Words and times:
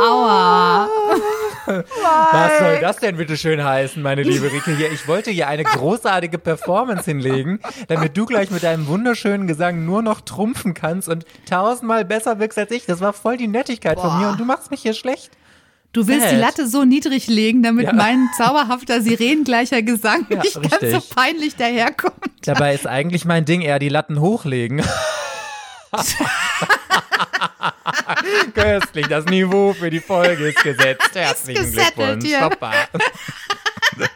Aua. 0.00 0.88
Was 1.66 2.58
soll 2.58 2.78
das 2.80 2.96
denn 2.98 3.16
bitte 3.16 3.36
schön 3.36 3.62
heißen, 3.64 4.02
meine 4.02 4.22
liebe 4.22 4.52
Rike? 4.52 4.76
Hier, 4.76 4.92
ich 4.92 5.08
wollte 5.08 5.30
hier 5.30 5.48
eine 5.48 5.64
großartige 5.64 6.38
Performance 6.38 7.04
hinlegen, 7.10 7.60
damit 7.88 8.16
du 8.16 8.26
gleich 8.26 8.50
mit 8.50 8.62
deinem 8.62 8.86
wunderschönen 8.86 9.46
Gesang 9.46 9.84
nur 9.86 10.02
noch 10.02 10.20
trumpfen 10.20 10.74
kannst 10.74 11.08
und 11.08 11.24
tausendmal 11.48 12.04
besser 12.04 12.38
wirkst 12.38 12.58
als 12.58 12.70
ich. 12.70 12.84
Das 12.86 13.00
war 13.00 13.12
voll 13.12 13.36
die 13.36 13.48
Nettigkeit 13.48 13.98
von 13.98 14.20
mir 14.20 14.28
und 14.28 14.38
du 14.38 14.44
machst 14.44 14.70
mich 14.70 14.82
hier 14.82 14.94
schlecht. 14.94 15.30
Du 15.92 16.06
willst 16.06 16.24
Sad. 16.26 16.32
die 16.32 16.36
Latte 16.40 16.68
so 16.68 16.84
niedrig 16.84 17.26
legen, 17.26 17.62
damit 17.62 17.86
Ja. 17.86 17.92
mein 17.94 18.28
zauberhafter 18.36 19.00
sirenengleicher 19.00 19.80
Gesang 19.80 20.26
Ja, 20.28 20.40
nicht 20.42 20.54
ganz 20.60 20.80
so 20.80 20.86
richtig. 20.98 21.16
peinlich 21.16 21.56
daherkommt. 21.56 22.14
Dabei 22.44 22.74
ist 22.74 22.86
eigentlich 22.86 23.24
mein 23.24 23.46
Ding 23.46 23.62
eher 23.62 23.78
die 23.78 23.88
Latten 23.88 24.20
hochlegen. 24.20 24.82
Köstlich, 28.54 29.06
das 29.08 29.24
Niveau 29.26 29.72
für 29.72 29.90
die 29.90 30.00
Folge 30.00 30.48
ist 30.48 30.62
gesetzt. 30.62 31.14
Herzlichen 31.14 31.62
gesettelt 31.62 32.20
Glückwunsch. 32.20 32.24
hier. 32.24 32.50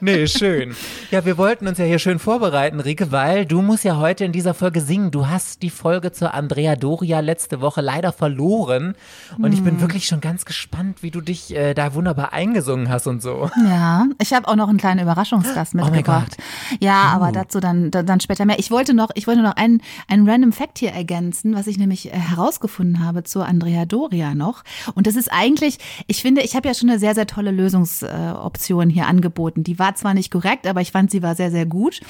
Nee, 0.00 0.26
schön. 0.26 0.74
Ja, 1.10 1.24
wir 1.24 1.38
wollten 1.38 1.66
uns 1.66 1.78
ja 1.78 1.84
hier 1.84 1.98
schön 1.98 2.18
vorbereiten, 2.18 2.80
Rike, 2.80 3.10
weil 3.12 3.46
du 3.46 3.62
musst 3.62 3.84
ja 3.84 3.96
heute 3.96 4.24
in 4.24 4.32
dieser 4.32 4.54
Folge 4.54 4.80
singen. 4.80 5.10
Du 5.10 5.28
hast 5.28 5.62
die 5.62 5.70
Folge 5.70 6.12
zur 6.12 6.34
Andrea 6.34 6.76
Doria 6.76 7.20
letzte 7.20 7.60
Woche 7.60 7.80
leider 7.80 8.12
verloren. 8.12 8.94
Und 9.38 9.52
ich 9.52 9.58
Hm. 9.58 9.64
bin 9.64 9.80
wirklich 9.80 10.06
schon 10.06 10.20
ganz 10.20 10.44
gespannt, 10.44 11.02
wie 11.02 11.10
du 11.10 11.20
dich 11.20 11.54
äh, 11.54 11.74
da 11.74 11.94
wunderbar 11.94 12.32
eingesungen 12.32 12.88
hast 12.90 13.06
und 13.06 13.22
so. 13.22 13.50
Ja, 13.66 14.06
ich 14.20 14.32
habe 14.34 14.46
auch 14.48 14.56
noch 14.56 14.68
einen 14.68 14.78
kleinen 14.78 15.00
Überraschungsgast 15.00 15.74
Oh 15.74 15.78
mitgebracht. 15.84 16.36
ja, 16.80 17.04
aber 17.14 17.32
dazu 17.32 17.60
dann, 17.60 17.90
dann 17.90 18.20
später 18.20 18.44
mehr. 18.44 18.58
Ich 18.58 18.70
wollte 18.70 18.94
noch, 18.94 19.10
ich 19.14 19.26
wollte 19.26 19.42
noch 19.42 19.56
einen, 19.56 19.80
einen 20.08 20.28
random 20.28 20.52
Fact 20.52 20.78
hier 20.78 20.90
ergänzen, 20.92 21.54
was 21.54 21.66
ich 21.66 21.78
nämlich 21.78 22.12
äh, 22.12 22.16
herausgefunden 22.16 23.04
habe 23.04 23.22
zur 23.24 23.46
Andrea 23.46 23.86
Doria 23.86 24.34
noch. 24.34 24.64
Und 24.94 25.06
das 25.06 25.14
ist 25.16 25.32
eigentlich, 25.32 25.78
ich 26.08 26.20
finde, 26.20 26.42
ich 26.42 26.54
habe 26.56 26.68
ja 26.68 26.74
schon 26.74 26.90
eine 26.90 26.98
sehr, 26.98 27.14
sehr 27.14 27.26
tolle 27.26 27.50
Lösungsoption 27.52 28.10
äh, 28.10 28.15
Option 28.16 28.90
hier 28.90 29.06
angeboten. 29.06 29.64
Die 29.64 29.78
war 29.78 29.94
zwar 29.94 30.14
nicht 30.14 30.30
korrekt, 30.30 30.66
aber 30.66 30.80
ich 30.80 30.92
fand, 30.92 31.10
sie 31.10 31.22
war 31.22 31.34
sehr, 31.34 31.50
sehr 31.50 31.66
gut. 31.66 32.00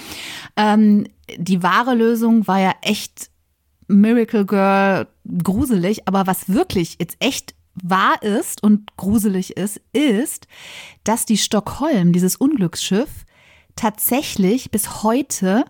Ähm, 0.57 1.07
die 1.37 1.63
wahre 1.63 1.95
Lösung 1.95 2.47
war 2.47 2.61
ja 2.61 2.73
echt 2.83 3.31
Miracle 3.89 4.47
Girl 4.47 5.07
gruselig, 5.43 6.07
aber 6.09 6.27
was 6.27 6.49
wirklich 6.49 6.97
jetzt 6.99 7.17
echt 7.21 7.55
wahr 7.75 8.23
ist 8.23 8.63
und 8.63 8.97
gruselig 8.97 9.57
ist, 9.57 9.81
ist, 9.93 10.49
dass 11.05 11.27
die 11.27 11.37
Stockholm, 11.37 12.13
dieses 12.13 12.37
Unglücksschiff, 12.37 13.25
tatsächlich 13.77 14.71
bis 14.71 15.03
heute 15.03 15.65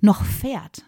noch 0.00 0.24
fährt. 0.24 0.84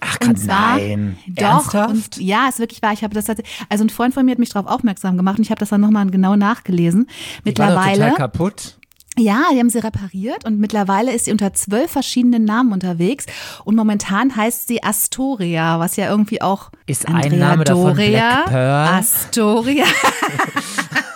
Ach, 0.00 0.16
Und 0.28 0.36
zwar, 0.38 0.76
nein. 0.78 1.18
Doch, 1.28 1.44
Ernsthaft? 1.74 1.90
und 1.90 2.16
ja, 2.18 2.48
ist 2.48 2.58
wirklich 2.58 2.82
wahr. 2.82 2.92
Ich 2.92 3.02
habe 3.04 3.14
das 3.14 3.26
tatsächlich, 3.26 3.54
also 3.68 3.84
ein 3.84 3.90
Freund 3.90 4.14
von 4.14 4.24
mir 4.24 4.32
hat 4.32 4.38
mich 4.38 4.48
darauf 4.50 4.70
aufmerksam 4.70 5.16
gemacht 5.16 5.38
und 5.38 5.44
ich 5.44 5.50
habe 5.50 5.58
das 5.60 5.68
dann 5.68 5.80
nochmal 5.80 6.06
genau 6.10 6.36
nachgelesen. 6.36 7.06
Die 7.06 7.10
war 7.58 7.68
doch 7.68 7.74
Mittlerweile. 7.84 7.98
total 8.10 8.14
kaputt. 8.16 8.76
Ja, 9.18 9.42
die 9.52 9.58
haben 9.58 9.68
sie 9.70 9.80
repariert 9.80 10.44
und 10.46 10.60
mittlerweile 10.60 11.12
ist 11.12 11.24
sie 11.26 11.32
unter 11.32 11.52
zwölf 11.52 11.90
verschiedenen 11.90 12.44
Namen 12.44 12.72
unterwegs 12.72 13.26
und 13.64 13.74
momentan 13.76 14.34
heißt 14.34 14.68
sie 14.68 14.82
Astoria, 14.84 15.78
was 15.80 15.96
ja 15.96 16.08
irgendwie 16.08 16.40
auch 16.40 16.70
Ist 16.86 17.06
ein 17.08 17.16
Andrea 17.16 17.38
Name 17.38 17.64
davon 17.64 17.96
Doria, 17.96 18.42
Black 18.44 18.46
Pearl? 18.46 18.88
Astoria. 18.98 19.84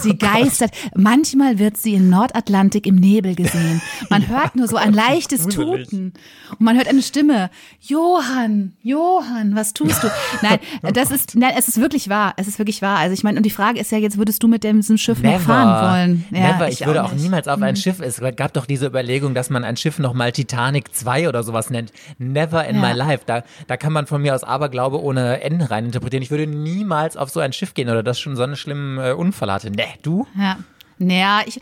sie 0.00 0.16
geistert. 0.18 0.70
Manchmal 0.94 1.58
wird 1.58 1.76
sie 1.76 1.94
im 1.94 2.08
Nordatlantik 2.10 2.86
im 2.86 2.96
Nebel 2.96 3.34
gesehen. 3.34 3.80
Man 4.10 4.28
hört 4.28 4.56
nur 4.56 4.68
so 4.68 4.76
ein 4.76 4.92
leichtes. 4.92 5.46
Tuten 5.46 6.12
und 6.50 6.60
man 6.60 6.76
hört 6.76 6.88
eine 6.88 7.02
Stimme. 7.02 7.50
Johann, 7.80 8.72
Johann, 8.82 9.54
was 9.54 9.72
tust 9.74 10.02
du? 10.02 10.08
Nein, 10.42 10.58
das 10.94 11.10
ist, 11.10 11.34
nein, 11.34 11.52
es 11.56 11.68
ist 11.68 11.80
wirklich 11.80 12.08
wahr. 12.08 12.34
Es 12.36 12.48
ist 12.48 12.58
wirklich 12.58 12.80
wahr. 12.82 12.98
Also 12.98 13.12
ich 13.14 13.22
meine, 13.24 13.36
und 13.38 13.42
die 13.44 13.50
Frage 13.50 13.80
ist 13.80 13.92
ja 13.92 13.98
jetzt, 13.98 14.18
würdest 14.18 14.42
du 14.42 14.48
mit 14.48 14.64
dem, 14.64 14.76
diesem 14.76 14.96
Schiff 14.98 15.22
noch 15.22 15.40
fahren 15.40 16.08
wollen? 16.08 16.24
Ja, 16.30 16.52
Never. 16.54 16.68
Ich, 16.68 16.84
würde 16.86 17.04
auch. 17.04 17.12
Mhm. 17.12 17.20
niemals 17.20 17.48
auf 17.48 17.60
ein 17.60 17.76
Schiff. 17.76 18.00
Es 18.00 18.20
gab 18.36 18.52
doch 18.54 18.66
diese 18.66 18.86
Überlegung, 18.86 19.34
dass 19.34 19.50
man 19.50 19.64
ein 19.64 19.76
Schiff 19.76 19.98
nochmal 19.98 20.32
Titanic 20.32 20.94
2 20.94 21.28
oder 21.28 21.42
sowas 21.42 21.70
nennt. 21.70 21.92
Never 22.18 22.66
in 22.66 22.76
Ja. 22.76 22.80
my 22.82 22.92
life. 22.92 23.22
Da, 23.26 23.42
da 23.66 23.76
kann 23.76 23.92
man 23.92 24.06
von 24.06 24.22
mir 24.22 24.34
aus 24.34 24.44
Aberglaube 24.44 25.02
ohne 25.02 25.40
Ende 25.42 25.70
reininterpretieren. 25.70 26.22
Ich 26.22 26.30
würde 26.30 26.46
niemals 26.46 27.16
auf 27.16 27.30
so 27.30 27.40
ein 27.40 27.52
Schiff 27.52 27.74
gehen 27.74 27.88
oder 27.88 28.02
das 28.02 28.20
schon 28.20 28.36
so 28.36 28.42
einen 28.42 28.56
schlimmen 28.56 28.98
äh, 28.98 29.12
Unfall 29.12 29.41
hatte. 29.50 29.70
Ne, 29.70 29.84
du? 30.02 30.26
Ja. 30.38 30.58
Naja, 31.02 31.40
ich, 31.46 31.58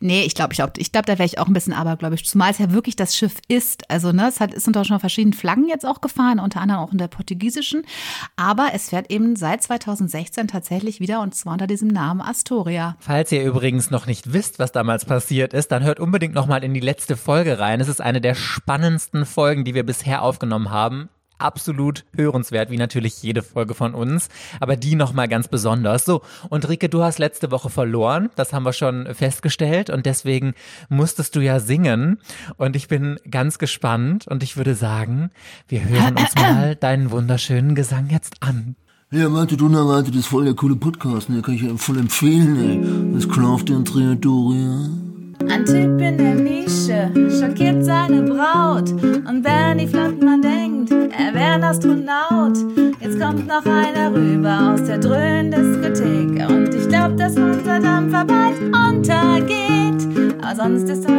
nee, 0.00 0.22
ich 0.22 0.34
glaube, 0.34 0.52
ich 0.52 0.56
glaube, 0.56 0.72
ich 0.76 0.92
glaube, 0.92 1.06
da 1.06 1.14
wäre 1.14 1.26
ich 1.26 1.38
auch 1.38 1.46
ein 1.46 1.52
bisschen 1.52 1.72
abergläubisch. 1.72 2.24
Zumal 2.24 2.52
es 2.52 2.58
ja 2.58 2.70
wirklich 2.70 2.96
das 2.96 3.16
Schiff 3.16 3.34
ist. 3.48 3.90
Also, 3.90 4.12
ne, 4.12 4.28
es 4.28 4.40
hat, 4.40 4.54
es 4.54 4.64
sind 4.64 4.76
auch 4.76 4.84
schon 4.84 5.00
verschiedene 5.00 5.34
Flaggen 5.34 5.68
jetzt 5.68 5.84
auch 5.84 6.00
gefahren, 6.00 6.38
unter 6.38 6.60
anderem 6.60 6.80
auch 6.80 6.92
in 6.92 6.98
der 6.98 7.08
portugiesischen. 7.08 7.82
Aber 8.36 8.68
es 8.72 8.90
fährt 8.90 9.10
eben 9.10 9.36
seit 9.36 9.62
2016 9.62 10.48
tatsächlich 10.48 11.00
wieder 11.00 11.20
und 11.20 11.34
zwar 11.34 11.54
unter 11.54 11.66
diesem 11.66 11.88
Namen 11.88 12.20
Astoria. 12.20 12.96
Falls 13.00 13.32
ihr 13.32 13.42
übrigens 13.42 13.90
noch 13.90 14.06
nicht 14.06 14.32
wisst, 14.32 14.58
was 14.58 14.72
damals 14.72 15.04
passiert 15.04 15.54
ist, 15.54 15.72
dann 15.72 15.82
hört 15.82 15.98
unbedingt 15.98 16.34
nochmal 16.34 16.62
in 16.62 16.74
die 16.74 16.80
letzte 16.80 17.16
Folge 17.16 17.58
rein. 17.58 17.80
Es 17.80 17.88
ist 17.88 18.00
eine 18.00 18.20
der 18.20 18.34
spannendsten 18.34 19.26
Folgen, 19.26 19.64
die 19.64 19.74
wir 19.74 19.84
bisher 19.84 20.22
aufgenommen 20.22 20.70
haben. 20.70 21.08
Absolut 21.44 22.04
hörenswert, 22.16 22.70
wie 22.70 22.78
natürlich 22.78 23.22
jede 23.22 23.42
Folge 23.42 23.74
von 23.74 23.94
uns, 23.94 24.28
aber 24.60 24.76
die 24.76 24.94
nochmal 24.94 25.28
ganz 25.28 25.46
besonders. 25.46 26.06
So, 26.06 26.22
und 26.48 26.66
Rike, 26.66 26.88
du 26.88 27.02
hast 27.02 27.18
letzte 27.18 27.50
Woche 27.50 27.68
verloren, 27.68 28.30
das 28.34 28.54
haben 28.54 28.64
wir 28.64 28.72
schon 28.72 29.14
festgestellt 29.14 29.90
und 29.90 30.06
deswegen 30.06 30.54
musstest 30.88 31.36
du 31.36 31.40
ja 31.40 31.60
singen 31.60 32.18
und 32.56 32.76
ich 32.76 32.88
bin 32.88 33.18
ganz 33.30 33.58
gespannt 33.58 34.26
und 34.26 34.42
ich 34.42 34.56
würde 34.56 34.74
sagen, 34.74 35.30
wir 35.68 35.84
hören 35.86 36.16
uns 36.16 36.34
mal 36.36 36.76
deinen 36.76 37.10
wunderschönen 37.10 37.74
Gesang 37.74 38.08
jetzt 38.10 38.36
an. 38.40 38.76
Ja, 39.10 39.24
erwartet, 39.24 39.60
unerwartet 39.60 40.14
ist 40.16 40.28
voll 40.28 40.46
der 40.46 40.54
coole 40.54 40.76
Podcast, 40.76 41.28
ne? 41.28 41.42
Kann 41.42 41.54
ich 41.54 41.62
ja 41.62 41.76
voll 41.76 41.98
empfehlen, 41.98 42.56
ey. 42.56 43.14
Das 43.14 43.28
Craft 43.28 43.70
Andrea 43.70 44.14
Doria. 44.14 44.88
Ein 45.48 45.64
Typ 45.64 46.00
in 46.00 46.18
der 46.18 46.34
Nische 46.34 47.10
schockiert 47.30 47.84
seine 47.84 48.22
Braut. 48.22 48.90
Und 48.90 49.42
Bernie 49.42 49.86
Flottmann 49.86 50.42
denkt, 50.42 50.90
er 50.92 51.34
wäre 51.34 51.54
ein 51.54 51.64
Astronaut. 51.64 52.58
Jetzt 53.00 53.20
kommt 53.20 53.46
noch 53.46 53.64
einer 53.64 54.14
rüber 54.14 54.72
aus 54.72 54.84
der 54.84 54.98
Dröhn-Diskothek. 54.98 56.48
Und 56.48 56.74
ich 56.74 56.88
glaub, 56.88 57.16
dass 57.16 57.36
unser 57.36 57.80
Dampfer 57.80 58.24
bald 58.24 58.60
untergeht. 58.60 60.06
Aber 60.42 60.56
sonst 60.56 60.88
ist 60.88 61.08
heute 61.08 61.13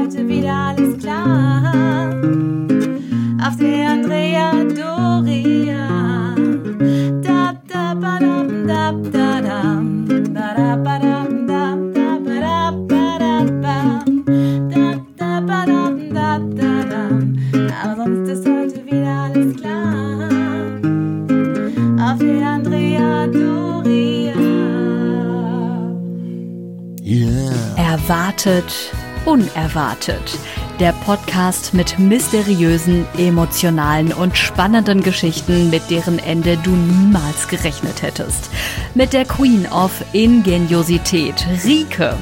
unerwartet. 29.66 30.38
Der 30.80 30.94
Podcast 31.06 31.74
mit 31.74 31.98
mysteriösen, 31.98 33.06
emotionalen 33.18 34.14
und 34.14 34.38
spannenden 34.38 35.02
Geschichten, 35.02 35.70
mit 35.70 35.90
deren 35.90 36.20
Ende 36.20 36.58
du 36.58 36.72
niemals 36.72 37.48
gerechnet 37.48 38.02
hättest. 38.02 38.50
Mit 38.94 39.14
der 39.14 39.25
Queen 39.25 39.66
of 39.68 39.92
Ingeniosität, 40.14 41.46
Rike. 41.64 42.16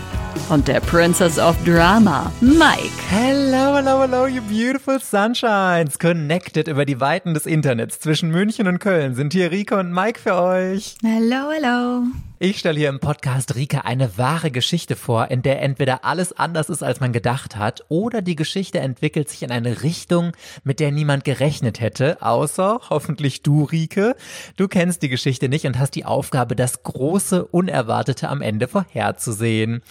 Und 0.50 0.68
der 0.68 0.82
Princess 0.82 1.40
of 1.40 1.56
Drama, 1.64 2.32
Mike. 2.42 2.92
Hello, 3.10 3.76
hello, 3.76 4.02
hello, 4.02 4.28
you 4.28 4.42
beautiful 4.42 5.00
sunshines. 5.00 6.00
Connected 6.00 6.68
über 6.68 6.86
die 6.86 7.00
Weiten 7.00 7.34
des 7.34 7.46
Internets 7.46 8.00
zwischen 8.00 8.30
München 8.30 8.68
und 8.68 8.80
Köln 8.80 9.16
sind 9.16 9.34
hier 9.34 9.52
Rike 9.52 9.78
und 9.78 9.94
Mike 9.94 10.20
für 10.20 10.36
euch. 10.36 10.96
Hello, 11.04 11.52
hello. 11.52 12.04
Ich 12.46 12.60
stelle 12.60 12.78
hier 12.78 12.90
im 12.90 13.00
Podcast 13.00 13.56
Rike 13.56 13.86
eine 13.86 14.18
wahre 14.18 14.52
Geschichte 14.52 14.98
vor, 14.98 15.32
in 15.32 15.44
der 15.44 15.62
entweder 15.62 16.04
alles 16.04 16.34
anders 16.34 16.70
ist, 16.70 16.84
als 16.84 17.00
man 17.00 17.14
gedacht 17.14 17.56
hat, 17.56 17.86
oder 17.88 18.22
die 18.22 18.36
Geschichte 18.36 18.80
entwickelt 18.80 19.30
sich 19.30 19.44
in 19.44 19.52
eine 19.52 19.82
Richtung, 19.82 20.34
mit 20.66 20.82
der 20.82 20.92
niemand 20.92 21.24
gerechnet 21.24 21.80
hätte, 21.80 22.22
außer 22.22 22.82
hoffentlich 22.90 23.44
du, 23.44 23.64
Rike. 23.64 24.18
Du 24.58 24.68
kennst 24.68 25.04
die 25.04 25.08
Geschichte 25.08 25.48
nicht 25.48 25.66
und 25.66 25.80
hast 25.80 25.96
die 25.96 26.04
Aufgabe, 26.04 26.58
das 26.58 26.84
große 26.84 27.46
Unerwartete 27.46 28.28
am 28.28 28.42
Ende 28.42 28.68
vorherzusehen. 28.68 29.82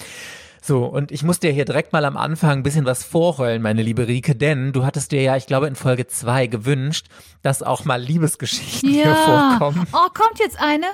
So, 0.64 0.84
und 0.86 1.10
ich 1.10 1.24
muss 1.24 1.40
dir 1.40 1.50
hier 1.50 1.64
direkt 1.64 1.92
mal 1.92 2.04
am 2.04 2.16
Anfang 2.16 2.58
ein 2.58 2.62
bisschen 2.62 2.84
was 2.86 3.02
vorheulen, 3.02 3.62
meine 3.62 3.82
liebe 3.82 4.06
Rike, 4.06 4.36
denn 4.36 4.72
du 4.72 4.84
hattest 4.84 5.10
dir 5.10 5.20
ja, 5.20 5.36
ich 5.36 5.46
glaube, 5.48 5.66
in 5.66 5.74
Folge 5.74 6.06
zwei 6.06 6.46
gewünscht, 6.46 7.06
dass 7.42 7.64
auch 7.64 7.84
mal 7.84 8.00
Liebesgeschichten 8.00 8.88
hier 8.88 9.06
Ja. 9.06 9.56
vorkommen. 9.58 9.88
Oh, 9.92 10.06
kommt 10.14 10.38
jetzt 10.38 10.60
eine? 10.60 10.86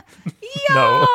No. 0.74 1.06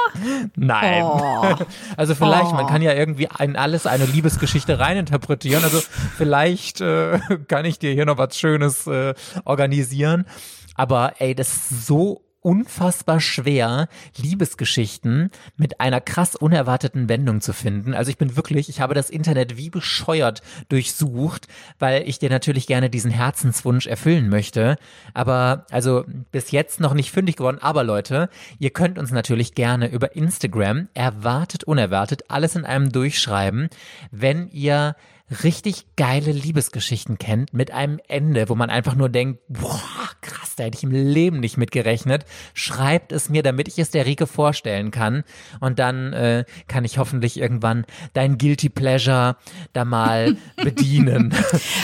Nein. 0.55 1.03
Oh. 1.03 1.55
Also 1.97 2.13
vielleicht, 2.13 2.51
Oh. 2.51 2.55
man 2.55 2.67
kann 2.67 2.83
ja 2.83 2.93
irgendwie 2.93 3.27
in 3.39 3.55
alles 3.55 3.87
eine 3.87 4.05
Liebesgeschichte 4.05 4.77
reininterpretieren. 4.77 5.63
Also 5.63 5.81
vielleicht 6.15 6.79
äh, 6.79 7.19
kann 7.47 7.65
ich 7.65 7.79
dir 7.79 7.91
hier 7.93 8.05
noch 8.05 8.19
was 8.19 8.37
Schönes 8.37 8.85
äh, 8.85 9.15
organisieren. 9.45 10.25
Aber 10.75 11.13
ey, 11.17 11.33
das 11.33 11.47
ist 11.55 11.87
so 11.87 12.21
unfassbar 12.43 13.19
schwer, 13.19 13.87
Liebesgeschichten 14.17 15.31
mit 15.57 15.79
einer 15.79 16.01
krass 16.01 16.35
unerwarteten 16.35 17.09
Wendung 17.09 17.41
zu 17.41 17.53
finden. 17.53 17.93
Also 17.93 18.11
ich 18.11 18.17
bin 18.17 18.35
wirklich, 18.35 18.69
ich 18.69 18.81
habe 18.81 18.93
das 18.93 19.09
Internet 19.09 19.57
wie 19.57 19.69
bescheuert 19.69 20.41
durchsucht, 20.69 21.47
weil 21.79 22.07
ich 22.07 22.19
dir 22.19 22.29
natürlich 22.29 22.67
gerne 22.67 22.89
diesen 22.89 23.11
Herzenswunsch 23.11 23.87
erfüllen 23.87 24.29
möchte. 24.29 24.77
Aber 25.13 25.65
also 25.71 26.03
bis 26.31 26.51
jetzt 26.51 26.79
noch 26.79 26.93
nicht 26.93 27.11
fündig 27.11 27.37
geworden. 27.37 27.59
Aber 27.61 27.83
Leute, 27.83 28.29
ihr 28.59 28.69
könnt 28.69 28.99
uns 28.99 29.11
natürlich 29.11 29.55
gerne 29.55 29.87
über 29.87 30.15
Instagram 30.15 30.89
erwartet, 30.93 31.63
unerwartet 31.63 32.25
alles 32.27 32.55
in 32.55 32.65
einem 32.65 32.91
durchschreiben, 32.91 33.69
wenn 34.11 34.49
ihr 34.51 34.95
richtig 35.43 35.85
geile 35.95 36.31
Liebesgeschichten 36.31 37.17
kennt 37.17 37.53
mit 37.53 37.71
einem 37.71 37.99
Ende, 38.07 38.49
wo 38.49 38.55
man 38.55 38.69
einfach 38.69 38.95
nur 38.95 39.09
denkt, 39.09 39.41
boah, 39.47 39.81
krass, 40.21 40.55
da 40.55 40.63
hätte 40.63 40.77
ich 40.77 40.83
im 40.83 40.91
Leben 40.91 41.39
nicht 41.39 41.57
mit 41.57 41.71
gerechnet. 41.71 42.25
Schreibt 42.53 43.11
es 43.11 43.29
mir, 43.29 43.41
damit 43.41 43.67
ich 43.67 43.79
es 43.79 43.89
der 43.89 44.05
Rike 44.05 44.27
vorstellen 44.27 44.91
kann. 44.91 45.23
Und 45.59 45.79
dann 45.79 46.13
äh, 46.13 46.45
kann 46.67 46.85
ich 46.85 46.97
hoffentlich 46.97 47.39
irgendwann 47.39 47.85
dein 48.13 48.37
Guilty 48.37 48.69
Pleasure 48.69 49.37
da 49.71 49.85
mal 49.85 50.35
bedienen. 50.57 51.33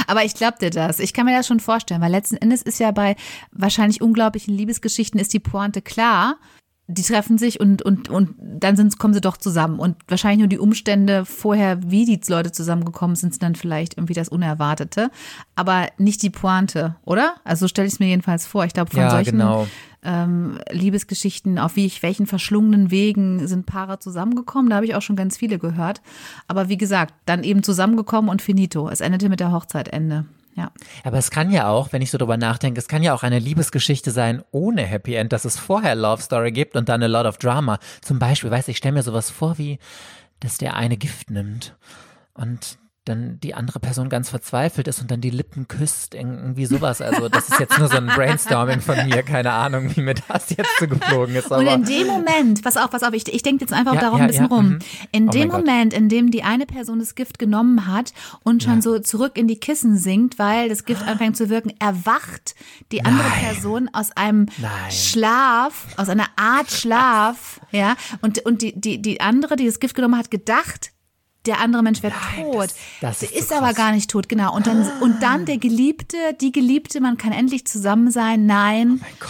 Aber 0.07 0.23
ich 0.23 0.35
glaube 0.35 0.57
dir 0.59 0.69
das. 0.69 0.99
Ich 0.99 1.13
kann 1.13 1.25
mir 1.25 1.35
das 1.35 1.47
schon 1.47 1.59
vorstellen, 1.59 2.01
weil 2.01 2.11
letzten 2.11 2.37
Endes 2.37 2.61
ist 2.61 2.79
ja 2.79 2.91
bei 2.91 3.15
wahrscheinlich 3.51 4.01
unglaublichen 4.01 4.53
Liebesgeschichten 4.53 5.19
ist 5.19 5.33
die 5.33 5.39
Pointe 5.39 5.81
klar 5.81 6.37
die 6.91 7.03
treffen 7.03 7.37
sich 7.37 7.59
und, 7.59 7.83
und, 7.83 8.09
und 8.09 8.33
dann 8.39 8.75
sind, 8.75 8.97
kommen 8.97 9.13
sie 9.13 9.21
doch 9.21 9.37
zusammen. 9.37 9.77
Und 9.79 9.95
wahrscheinlich 10.07 10.39
nur 10.39 10.47
die 10.47 10.57
Umstände 10.57 11.23
vorher, 11.23 11.79
wie 11.91 12.03
die 12.03 12.19
Leute 12.27 12.51
zusammengekommen 12.51 13.15
sind, 13.15 13.31
sind 13.33 13.43
dann 13.43 13.53
vielleicht 13.53 13.95
irgendwie 13.95 14.15
das 14.15 14.27
Unerwartete. 14.27 15.11
Aber 15.55 15.87
nicht 15.99 16.23
die 16.23 16.31
Pointe, 16.31 16.95
oder? 17.05 17.35
Also 17.43 17.65
so 17.65 17.67
stelle 17.67 17.87
ich 17.87 17.93
es 17.93 17.99
mir 17.99 18.07
jedenfalls 18.07 18.47
vor. 18.47 18.65
Ich 18.65 18.73
glaube, 18.73 18.89
von 18.89 19.01
Ja, 19.01 19.11
solchen 19.11 19.37
genau. 19.37 19.67
ähm, 20.01 20.57
Liebesgeschichten, 20.71 21.59
auf 21.59 21.75
wie 21.75 21.85
ich, 21.85 22.01
welchen 22.01 22.25
verschlungenen 22.25 22.89
Wegen 22.89 23.47
sind 23.47 23.67
Paare 23.67 23.99
zusammengekommen. 23.99 24.71
Da 24.71 24.77
habe 24.77 24.87
ich 24.87 24.95
auch 24.95 25.03
schon 25.03 25.15
ganz 25.15 25.37
viele 25.37 25.59
gehört. 25.59 26.01
Aber 26.47 26.69
wie 26.69 26.77
gesagt, 26.77 27.13
dann 27.27 27.43
eben 27.43 27.61
zusammengekommen 27.61 28.31
und 28.31 28.41
finito. 28.41 28.89
Es 28.89 28.99
endete 28.99 29.29
mit 29.29 29.39
der 29.39 29.51
Hochzeitende. 29.51 30.25
Ja. 30.59 30.73
Aber 31.05 31.17
es 31.17 31.31
kann 31.31 31.51
ja 31.51 31.69
auch, 31.69 31.93
wenn 31.93 32.01
ich 32.01 32.11
so 32.11 32.17
drüber 32.17 32.35
nachdenke, 32.35 32.79
es 32.79 32.89
kann 32.89 33.01
ja 33.01 33.13
auch 33.13 33.23
eine 33.23 33.39
Liebesgeschichte 33.39 34.11
sein 34.11 34.43
ohne 34.51 34.81
Happy 34.81 35.15
End, 35.15 35.31
dass 35.31 35.45
es 35.45 35.57
vorher 35.57 35.95
Love 35.95 36.21
Story 36.21 36.51
gibt 36.51 36.75
und 36.75 36.89
dann 36.89 37.01
a 37.01 37.05
lot 37.05 37.25
of 37.25 37.37
Drama. 37.37 37.79
Zum 38.01 38.19
Beispiel, 38.19 38.51
weiß 38.51 38.67
ich, 38.67 38.75
stelle 38.75 38.95
mir 38.95 39.03
sowas 39.03 39.31
vor 39.31 39.57
wie, 39.57 39.79
dass 40.41 40.57
der 40.57 40.75
eine 40.75 40.97
Gift 40.97 41.29
nimmt 41.29 41.77
und 42.33 42.77
dann 43.09 43.39
die 43.41 43.53
andere 43.55 43.79
Person 43.79 44.07
ganz 44.09 44.29
verzweifelt 44.29 44.87
ist 44.87 45.01
und 45.01 45.11
dann 45.11 45.19
die 45.21 45.29
Lippen 45.29 45.67
küsst, 45.67 46.13
irgendwie 46.15 46.65
sowas. 46.65 47.01
Also 47.01 47.27
das 47.29 47.49
ist 47.49 47.59
jetzt 47.59 47.77
nur 47.79 47.87
so 47.89 47.97
ein 47.97 48.05
Brainstorming 48.15 48.79
von 48.81 48.95
mir, 49.05 49.23
keine 49.23 49.51
Ahnung, 49.51 49.95
wie 49.95 50.01
mir 50.01 50.13
das 50.27 50.49
jetzt 50.51 50.69
so 50.79 50.87
geflogen 50.87 51.35
ist. 51.35 51.51
Und 51.51 51.67
Aber 51.67 51.73
in 51.73 51.83
dem 51.83 52.07
Moment, 52.07 52.63
pass 52.63 52.77
auf, 52.77 52.89
pass 52.91 53.03
auf, 53.03 53.13
ich, 53.13 53.27
ich 53.33 53.41
denke 53.43 53.61
jetzt 53.65 53.73
einfach 53.73 53.95
Ja, 53.95 54.01
darauf 54.01 54.19
ja, 54.19 54.25
ein 54.25 54.27
bisschen 54.29 54.49
ja, 54.49 54.55
rum. 54.55 54.69
mhm. 54.69 54.79
In 55.11 55.27
Oh 55.27 55.31
dem 55.31 55.49
Gott. 55.49 55.65
Moment, 55.65 55.93
in 55.93 56.07
dem 56.09 56.31
die 56.31 56.43
eine 56.43 56.65
Person 56.65 56.99
das 56.99 57.15
Gift 57.15 57.39
genommen 57.39 57.87
hat 57.87 58.13
und 58.43 58.63
schon 58.63 58.81
so 58.81 58.99
zurück 58.99 59.37
in 59.37 59.47
die 59.47 59.59
Kissen 59.59 59.97
sinkt, 59.97 60.39
weil 60.39 60.69
das 60.69 60.85
Gift 60.85 61.03
anfängt 61.07 61.35
zu 61.35 61.49
wirken, 61.49 61.73
erwacht 61.79 62.55
die 62.91 63.03
andere 63.03 63.27
Nein. 63.27 63.39
Person 63.45 63.89
aus 63.93 64.11
einem 64.15 64.45
Nein. 64.57 64.91
Schlaf, 64.91 65.87
aus 65.97 66.09
einer 66.09 66.27
Art 66.35 66.69
Schlaf, 66.71 67.59
ja, 67.71 67.95
und, 68.21 68.39
und 68.45 68.61
die, 68.61 68.79
die, 68.79 69.01
die 69.01 69.21
andere, 69.21 69.55
die 69.55 69.65
das 69.65 69.79
Gift 69.79 69.95
genommen 69.95 70.17
hat, 70.17 70.31
gedacht, 70.31 70.91
der 71.45 71.59
andere 71.61 71.83
Mensch 71.83 72.03
wäre 72.03 72.13
tot. 72.35 72.63
das- 72.65 72.75
das 73.01 73.19
Sie 73.21 73.25
ist 73.27 73.33
so 73.33 73.39
ist 73.39 73.53
aber 73.53 73.73
gar 73.73 73.91
nicht 73.91 74.09
tot, 74.09 74.27
genau. 74.29 74.55
Und 74.55 74.67
dann, 74.67 74.89
und 75.01 75.21
dann 75.23 75.45
der 75.45 75.57
Geliebte, 75.57 76.17
die 76.41 76.51
Geliebte, 76.51 76.99
man 77.01 77.17
kann 77.17 77.31
endlich 77.31 77.65
zusammen 77.65 78.11
sein. 78.11 78.45
Nein, 78.45 78.99
mein 79.01 79.11
Gott. 79.19 79.29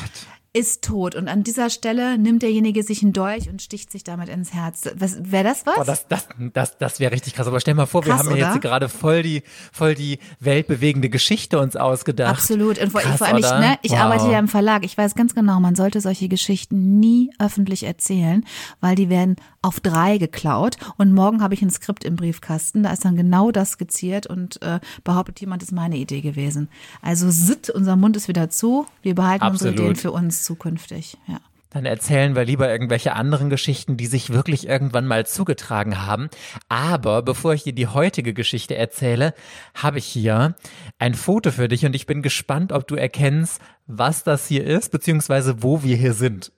ist 0.51 0.83
tot. 0.83 1.13
Und 1.13 1.27
an 1.27 1.44
dieser 1.44 1.69
Stelle 1.69 2.17
nimmt 2.17 2.41
derjenige 2.41 2.81
sich 2.81 3.03
einen 3.03 3.13
Dolch 3.13 3.47
und 3.50 3.61
sticht 3.61 3.91
sich 3.91 4.03
damit 4.03 4.29
ins 4.29 4.51
Herz. 4.51 4.81
Was, 4.95 5.17
wäre 5.31 5.44
das 5.44 5.67
was? 5.67 5.75
Boah, 5.75 5.85
das, 5.85 6.07
das, 6.07 6.27
das, 6.53 6.77
das 6.79 7.00
wäre 7.00 7.11
richtig 7.11 7.35
krass. 7.35 7.45
Aber 7.45 7.59
stell 7.59 7.75
mal 7.75 7.85
vor, 7.85 8.03
wir 8.03 8.13
Krass, 8.13 8.25
haben 8.25 8.31
ja 8.31 8.47
jetzt 8.47 8.51
oder? 8.53 8.59
gerade 8.59 8.89
voll 8.89 9.21
die, 9.21 9.44
voll 9.71 9.94
die 9.94 10.17
weltbewegende 10.39 11.09
Geschichte 11.09 11.59
uns 11.59 11.75
ausgedacht. 11.75 12.31
Absolut. 12.33 12.79
Und 12.79 12.91
vor, 12.91 13.01
Krass, 13.01 13.19
vor 13.19 13.27
allem, 13.27 13.38
ich, 13.38 13.45
oder? 13.45 13.59
ne, 13.59 13.77
ich 13.83 13.91
Wow. 13.91 14.00
arbeite 14.00 14.31
ja 14.31 14.39
im 14.39 14.47
Verlag. 14.47 14.83
Ich 14.83 14.97
weiß 14.97 15.13
ganz 15.13 15.35
genau, 15.35 15.59
man 15.59 15.75
sollte 15.75 16.01
solche 16.01 16.27
Geschichten 16.29 17.00
nie 17.00 17.29
öffentlich 17.38 17.83
erzählen, 17.83 18.44
weil 18.81 18.95
die 18.95 19.09
werden 19.09 19.35
auf 19.61 19.79
drei 19.79 20.17
geklaut. 20.17 20.77
Und 20.97 21.13
morgen 21.13 21.41
habe 21.41 21.53
ich 21.53 21.61
ein 21.61 21.69
Skript 21.69 22.03
im 22.03 22.15
Briefkasten. 22.15 22.83
Da 22.83 22.91
ist 22.91 23.06
dann 23.06 23.15
genau 23.15 23.51
das 23.51 23.71
skizziert 23.71 24.27
und 24.27 24.61
äh, 24.61 24.79
behauptet 25.03 25.39
jemand, 25.41 25.63
ist 25.63 25.71
meine 25.71 25.97
Idee 25.97 26.21
gewesen. 26.21 26.69
Also 27.01 27.29
sitt, 27.29 27.69
unser 27.69 27.95
Mund 27.95 28.15
ist 28.17 28.27
wieder 28.27 28.50
zu. 28.50 28.85
Wir 29.01 29.15
behalten 29.15 29.45
unsere 29.45 29.71
Absolut. 29.71 29.91
Ideen 29.91 29.95
für 29.95 30.11
uns 30.11 30.44
zukünftig. 30.44 31.17
Ja. 31.27 31.39
Dann 31.71 31.85
erzählen 31.85 32.35
wir 32.35 32.45
lieber 32.45 32.67
irgendwelche 32.67 33.13
anderen 33.13 33.51
Geschichten, 33.51 33.95
die 33.95 34.07
sich 34.07 34.31
wirklich 34.31 34.67
irgendwann 34.67 35.06
mal 35.06 35.27
zugetragen 35.27 36.03
haben. 36.03 36.29
Aber 36.67 37.21
bevor 37.21 37.53
ich 37.53 37.63
dir 37.63 37.73
die 37.73 37.85
heutige 37.85 38.33
Geschichte 38.33 38.75
erzähle, 38.75 39.35
habe 39.75 40.00
ich 40.00 40.05
hier 40.05 40.55
ein 40.97 41.13
Foto 41.13 41.51
für 41.51 41.67
dich 41.67 41.85
und 41.85 41.95
ich 41.95 42.07
bin 42.07 42.23
gespannt, 42.23 42.71
ob 42.71 42.88
du 42.88 42.95
erkennst, 42.95 43.62
was 43.85 44.23
das 44.23 44.47
hier 44.47 44.65
ist, 44.65 44.91
beziehungsweise 44.91 45.62
wo 45.62 45.83
wir 45.83 45.95
hier 45.95 46.13
sind. 46.13 46.51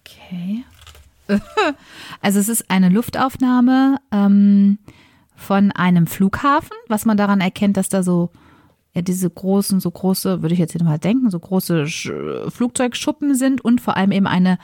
Okay. 0.00 0.64
Also 2.20 2.38
es 2.38 2.48
ist 2.48 2.70
eine 2.70 2.88
Luftaufnahme 2.88 3.98
ähm, 4.10 4.78
von 5.36 5.70
einem 5.72 6.06
Flughafen, 6.06 6.76
was 6.88 7.04
man 7.04 7.16
daran 7.16 7.40
erkennt, 7.40 7.76
dass 7.76 7.88
da 7.88 8.02
so 8.02 8.30
ja, 8.94 9.02
diese 9.02 9.30
großen, 9.30 9.80
so 9.80 9.90
große, 9.90 10.42
würde 10.42 10.54
ich 10.54 10.58
jetzt 10.58 10.72
hier 10.72 10.82
mal 10.82 10.98
denken, 10.98 11.30
so 11.30 11.38
große 11.38 11.86
Sch 11.86 12.10
Flugzeugschuppen 12.48 13.34
sind 13.34 13.60
und 13.60 13.80
vor 13.80 13.96
allem 13.96 14.12
eben 14.12 14.26
eine 14.26 14.58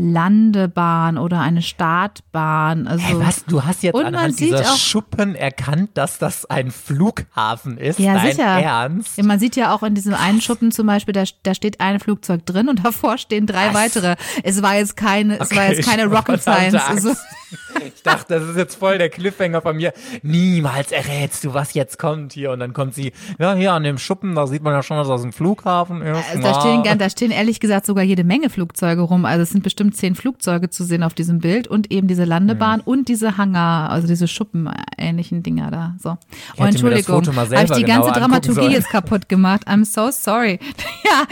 Landebahn 0.00 1.18
oder 1.18 1.40
eine 1.40 1.60
Startbahn. 1.60 2.86
Also 2.86 3.04
Hä, 3.04 3.14
was? 3.16 3.44
Du 3.46 3.64
hast 3.64 3.82
jetzt 3.82 3.96
anhand 3.96 4.38
dieser 4.38 4.64
Schuppen 4.76 5.34
erkannt, 5.34 5.90
dass 5.94 6.18
das 6.18 6.46
ein 6.46 6.70
Flughafen 6.70 7.78
ist? 7.78 7.98
Ja, 7.98 8.14
Dein 8.14 8.30
sicher. 8.30 8.44
Ernst? 8.44 9.16
Ja, 9.18 9.24
man 9.24 9.40
sieht 9.40 9.56
ja 9.56 9.74
auch 9.74 9.82
in 9.82 9.96
diesem 9.96 10.14
einen 10.14 10.40
Schuppen 10.40 10.70
zum 10.70 10.86
Beispiel, 10.86 11.14
da, 11.14 11.24
da 11.42 11.52
steht 11.52 11.80
ein 11.80 11.98
Flugzeug 11.98 12.46
drin 12.46 12.68
und 12.68 12.84
davor 12.84 13.18
stehen 13.18 13.46
drei 13.46 13.68
Was? 13.68 13.74
weitere. 13.74 14.14
Es 14.44 14.62
war 14.62 14.76
jetzt 14.76 14.96
keine, 14.96 15.40
es 15.40 15.50
war 15.50 15.64
Okay, 15.64 15.74
jetzt 15.74 15.88
keine 15.88 16.06
Rocket 16.06 16.40
Science. 16.40 16.80
Also. 16.86 17.14
Ich 17.94 18.02
dachte, 18.02 18.34
das 18.34 18.42
ist 18.48 18.56
jetzt 18.56 18.74
voll 18.74 18.98
der 18.98 19.08
Cliffhanger 19.08 19.62
von 19.62 19.76
mir. 19.76 19.92
Niemals 20.22 20.92
errätst 20.92 21.44
du, 21.44 21.54
was 21.54 21.72
jetzt 21.74 21.98
kommt 21.98 22.34
hier. 22.34 22.50
Und 22.50 22.60
dann 22.60 22.74
kommt 22.74 22.94
sie, 22.94 23.12
ja, 23.38 23.54
hier 23.54 23.72
an 23.72 23.84
dem 23.84 23.96
Schuppen, 23.98 24.34
da 24.34 24.46
sieht 24.46 24.62
man 24.62 24.74
ja 24.74 24.82
schon, 24.82 24.98
dass 24.98 25.08
das 25.08 25.22
ein 25.22 25.32
Flughafen 25.32 26.02
ist. 26.02 26.24
Also 26.30 26.42
da 26.42 26.60
stehen, 26.60 26.98
da 26.98 27.10
stehen 27.10 27.30
ehrlich 27.30 27.60
gesagt 27.60 27.86
sogar 27.86 28.04
jede 28.04 28.24
Menge 28.24 28.50
Flugzeuge 28.50 29.00
rum. 29.00 29.24
Also 29.24 29.42
es 29.42 29.50
sind 29.50 29.62
bestimmt 29.62 29.87
zehn 29.92 30.14
Flugzeuge 30.14 30.70
zu 30.70 30.84
sehen 30.84 31.02
auf 31.02 31.14
diesem 31.14 31.38
Bild 31.38 31.66
und 31.68 31.90
eben 31.90 32.08
diese 32.08 32.24
Landebahn 32.24 32.80
und 32.80 33.08
diese 33.08 33.36
Hangar, 33.36 33.90
also 33.90 34.06
diese 34.06 34.28
Schuppen-ähnlichen 34.28 35.42
Dinger 35.42 35.70
da. 35.70 35.94
So. 36.02 36.16
Oh, 36.58 36.64
Entschuldigung, 36.64 37.24
mal 37.34 37.46
habe 37.48 37.64
ich 37.64 37.70
die 37.72 37.84
ganze 37.84 38.12
Dramaturgie 38.12 38.68
jetzt 38.72 38.88
kaputt 38.90 39.28
gemacht. 39.28 39.66
I'm 39.68 39.84
so 39.84 40.10
sorry. 40.10 40.58
ja, 41.04 41.26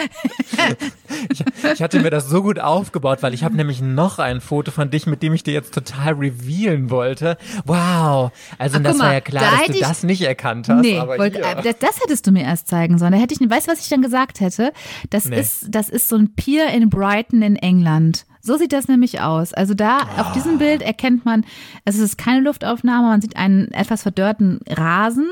Ich 1.72 1.82
hatte 1.82 2.00
mir 2.00 2.10
das 2.10 2.28
so 2.28 2.42
gut 2.42 2.58
aufgebaut, 2.58 3.18
weil 3.22 3.34
ich 3.34 3.44
habe 3.44 3.56
nämlich 3.56 3.80
noch 3.80 4.18
ein 4.18 4.40
Foto 4.40 4.70
von 4.70 4.90
dich, 4.90 5.06
mit 5.06 5.22
dem 5.22 5.32
ich 5.34 5.42
dir 5.42 5.52
jetzt 5.54 5.72
total 5.74 6.14
revealen 6.14 6.90
wollte. 6.90 7.36
Wow. 7.64 8.32
Also 8.58 8.78
Ach, 8.78 8.82
das 8.82 8.92
guck 8.92 9.00
war 9.00 9.06
mal, 9.08 9.12
ja 9.14 9.20
klar, 9.20 9.42
da 9.44 9.56
dass 9.58 9.66
du 9.66 9.72
ich- 9.74 9.80
das 9.80 10.02
nicht 10.02 10.22
erkannt 10.22 10.68
hast. 10.68 10.82
nee, 10.82 10.98
aber 10.98 11.18
wollt, 11.18 11.36
äh, 11.36 11.62
das, 11.62 11.78
das 11.78 12.00
hättest 12.02 12.26
du 12.26 12.32
mir 12.32 12.42
erst 12.42 12.68
zeigen 12.68 12.98
sollen. 12.98 13.12
Da 13.12 13.18
hätte 13.18 13.34
ich, 13.34 13.50
weißt 13.50 13.68
du, 13.68 13.72
was 13.72 13.80
ich 13.80 13.88
dann 13.88 14.02
gesagt 14.02 14.40
hätte? 14.40 14.72
Das 15.10 15.26
Nee. 15.26 15.40
ist, 15.40 15.66
das 15.70 15.88
ist 15.88 16.08
so 16.08 16.16
ein 16.16 16.34
Pier 16.34 16.68
in 16.68 16.88
Brighton 16.90 17.42
in 17.42 17.56
England. 17.56 18.24
So 18.46 18.56
sieht 18.56 18.72
das 18.72 18.86
nämlich 18.86 19.20
aus. 19.20 19.52
Also 19.52 19.74
da 19.74 19.98
auf 19.98 20.28
Ah. 20.28 20.32
diesem 20.32 20.58
Bild 20.58 20.80
erkennt 20.80 21.24
man, 21.24 21.44
es 21.84 21.98
ist 21.98 22.16
keine 22.16 22.40
Luftaufnahme, 22.42 23.08
man 23.08 23.20
sieht 23.20 23.36
einen 23.36 23.72
etwas 23.72 24.02
verdörrten 24.02 24.60
Rasen 24.68 25.26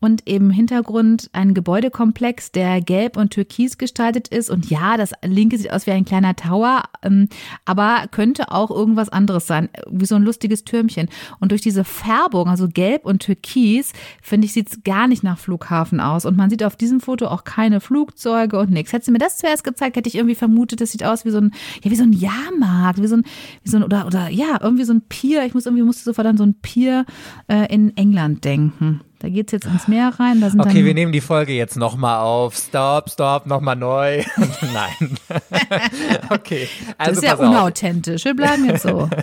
und 0.00 0.20
im 0.28 0.50
Hintergrund 0.50 1.30
einen 1.32 1.54
Gebäudekomplex, 1.54 2.52
der 2.52 2.82
gelb 2.82 3.16
und 3.16 3.30
türkis 3.30 3.78
gestaltet 3.78 4.28
ist. 4.28 4.50
Und 4.50 4.68
ja, 4.68 4.98
das 4.98 5.12
linke 5.24 5.56
sieht 5.56 5.72
aus 5.72 5.86
wie 5.86 5.92
ein 5.92 6.04
kleiner 6.04 6.36
Tower, 6.36 6.82
ähm, 7.02 7.30
aber 7.64 8.04
könnte 8.10 8.52
auch 8.52 8.70
irgendwas 8.70 9.08
anderes 9.08 9.46
sein, 9.46 9.70
wie 9.90 10.04
so 10.04 10.16
ein 10.16 10.22
lustiges 10.22 10.64
Türmchen. 10.64 11.08
Und 11.40 11.52
durch 11.52 11.62
diese 11.62 11.84
Färbung, 11.84 12.48
also 12.48 12.68
gelb 12.68 13.06
und 13.06 13.20
türkis, 13.22 13.94
finde 14.20 14.44
ich, 14.44 14.52
sieht 14.52 14.68
es 14.70 14.82
gar 14.84 15.08
nicht 15.08 15.22
nach 15.22 15.38
Flughafen 15.38 16.00
aus. 16.00 16.26
Und 16.26 16.36
man 16.36 16.50
sieht 16.50 16.62
auf 16.62 16.76
diesem 16.76 17.00
Foto 17.00 17.28
auch 17.28 17.44
keine 17.44 17.80
Flugzeuge 17.80 18.58
und 18.58 18.70
nichts. 18.70 18.92
Hättest 18.92 19.08
du 19.08 19.12
mir 19.12 19.18
das 19.18 19.38
zuerst 19.38 19.64
gezeigt, 19.64 19.96
hätte 19.96 20.08
ich 20.08 20.16
irgendwie 20.16 20.34
vermutet, 20.34 20.82
das 20.82 20.92
sieht 20.92 21.02
aus 21.04 21.24
wie 21.24 21.30
so 21.30 21.38
ein, 21.38 21.52
ja, 21.82 21.90
wie 21.90 21.96
so 21.96 22.02
ein 22.02 22.12
Jahrmarkt, 22.58 23.02
wie 23.02 23.06
so 23.06 23.16
ein, 23.16 23.24
wie 23.62 23.70
so 23.70 23.76
ein, 23.78 23.82
oder, 23.82 24.06
oder 24.06 24.28
ja, 24.28 24.58
irgendwie 24.60 24.84
so 24.84 24.92
ein 24.92 25.02
Pier. 25.02 25.44
Ich 25.44 25.54
muss 25.54 25.66
irgendwie, 25.66 25.82
musste 25.82 26.04
sofort 26.04 26.26
an 26.26 26.36
so 26.36 26.44
ein 26.44 26.54
Pier 26.60 27.04
äh, 27.48 27.72
in 27.72 27.96
England 27.96 28.44
denken. 28.44 29.00
Da 29.20 29.28
geht's 29.28 29.50
jetzt 29.50 29.66
ins 29.66 29.88
Meer 29.88 30.12
rein. 30.20 30.44
Okay, 30.60 30.84
wir 30.84 30.94
nehmen 30.94 31.10
die 31.10 31.20
Folge 31.20 31.52
jetzt 31.52 31.76
nochmal 31.76 32.20
auf. 32.20 32.56
Stop, 32.56 33.10
stop, 33.10 33.46
nochmal 33.46 33.74
neu. 33.74 34.22
Nein. 34.72 35.18
okay. 36.30 36.68
Also 36.96 37.10
das 37.10 37.18
ist 37.18 37.24
ja 37.24 37.30
pass 37.30 37.40
auf. 37.40 37.48
unauthentisch. 37.48 38.24
Wir 38.24 38.34
bleiben 38.34 38.64
jetzt 38.66 38.82
so. 38.82 39.08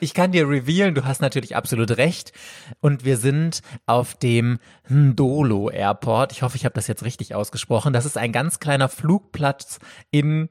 Ich 0.00 0.12
kann 0.12 0.32
dir 0.32 0.46
revealen, 0.46 0.94
du 0.94 1.06
hast 1.06 1.22
natürlich 1.22 1.56
absolut 1.56 1.96
recht. 1.96 2.32
Und 2.80 3.06
wir 3.06 3.16
sind 3.16 3.62
auf 3.86 4.14
dem 4.14 4.58
Ndolo 4.88 5.70
Airport. 5.70 6.32
Ich 6.32 6.42
hoffe, 6.42 6.56
ich 6.56 6.64
habe 6.64 6.74
das 6.74 6.86
jetzt 6.86 7.04
richtig 7.04 7.34
ausgesprochen. 7.34 7.92
Das 7.92 8.04
ist 8.04 8.16
ein 8.16 8.32
ganz 8.32 8.60
kleiner 8.60 8.88
Flugplatz 8.88 9.78
in, 10.10 10.48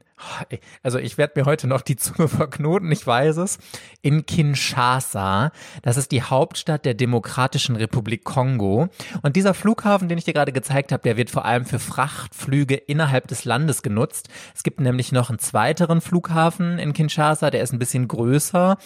also 0.84 0.98
ich 0.98 1.18
werde 1.18 1.40
mir 1.40 1.46
heute 1.46 1.68
noch 1.68 1.82
die 1.82 1.96
Zunge 1.96 2.28
verknoten, 2.28 2.92
ich 2.92 3.06
weiß 3.06 3.38
es, 3.38 3.58
in 4.02 4.26
Kinshasa. 4.26 5.52
Das 5.82 5.98
ist 5.98 6.12
die 6.12 6.24
Hauptstadt 6.24 6.86
der 6.86 6.94
Demokratischen 6.94 7.76
Republik 7.76 8.24
Kongo. 8.24 8.90
Und 9.22 9.36
dieser 9.36 9.54
Flughafen, 9.54 10.10
den 10.10 10.18
ich 10.18 10.26
dir 10.26 10.34
gerade 10.34 10.52
gezeigt 10.52 10.92
habe, 10.92 11.04
der 11.04 11.18
wird 11.18 11.30
vor 11.30 11.46
allem 11.46 11.66
für 11.66 11.80
Frachtflüge 11.80 12.76
innerhalb 12.76 13.28
des 13.28 13.46
Landes 13.46 13.84
genutzt. 13.84 14.30
Es 14.54 14.64
gibt 14.64 14.80
nämlich 14.80 15.12
noch 15.12 15.30
einen 15.30 15.40
zweiteren 15.40 16.02
Flughafen 16.02 16.80
in 16.80 16.94
Kinshasa, 16.94 17.50
der 17.52 17.62
ist 17.62 17.74
ein 17.74 17.80
bisschen 17.80 18.08
größer. 18.08 18.78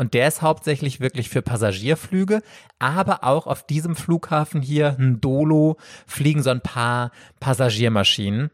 Und 0.00 0.14
der 0.14 0.26
ist 0.28 0.40
hauptsächlich 0.40 1.00
wirklich 1.00 1.28
für 1.28 1.42
Passagierflüge, 1.42 2.40
aber 2.78 3.22
auch 3.22 3.46
auf 3.46 3.66
diesem 3.66 3.94
Flughafen 3.94 4.62
hier, 4.62 4.96
Ndolo, 4.98 5.76
fliegen 6.06 6.42
so 6.42 6.48
ein 6.48 6.62
paar 6.62 7.10
Passagiermaschinen. 7.38 8.48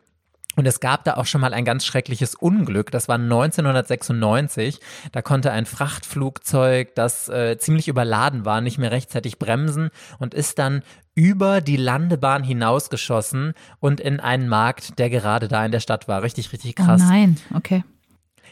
Und 0.56 0.66
es 0.66 0.80
gab 0.80 1.04
da 1.04 1.14
auch 1.14 1.26
schon 1.26 1.40
mal 1.40 1.54
ein 1.54 1.64
ganz 1.64 1.86
schreckliches 1.86 2.34
Unglück. 2.34 2.90
Das 2.90 3.06
war 3.06 3.14
1996. 3.14 4.80
Da 5.12 5.22
konnte 5.22 5.52
ein 5.52 5.66
Frachtflugzeug, 5.66 6.96
das 6.96 7.28
äh, 7.28 7.56
ziemlich 7.58 7.86
überladen 7.86 8.44
war, 8.44 8.60
nicht 8.60 8.78
mehr 8.78 8.90
rechtzeitig 8.90 9.38
bremsen 9.38 9.90
und 10.18 10.34
ist 10.34 10.58
dann 10.58 10.82
über 11.14 11.60
die 11.60 11.76
Landebahn 11.76 12.42
hinausgeschossen 12.42 13.52
und 13.78 14.00
in 14.00 14.18
einen 14.18 14.48
Markt, 14.48 14.98
der 14.98 15.10
gerade 15.10 15.46
da 15.46 15.64
in 15.64 15.70
der 15.70 15.78
Stadt 15.78 16.08
war. 16.08 16.24
Richtig, 16.24 16.52
richtig 16.52 16.74
krass. 16.74 17.02
Oh 17.04 17.08
nein, 17.08 17.36
okay. 17.54 17.84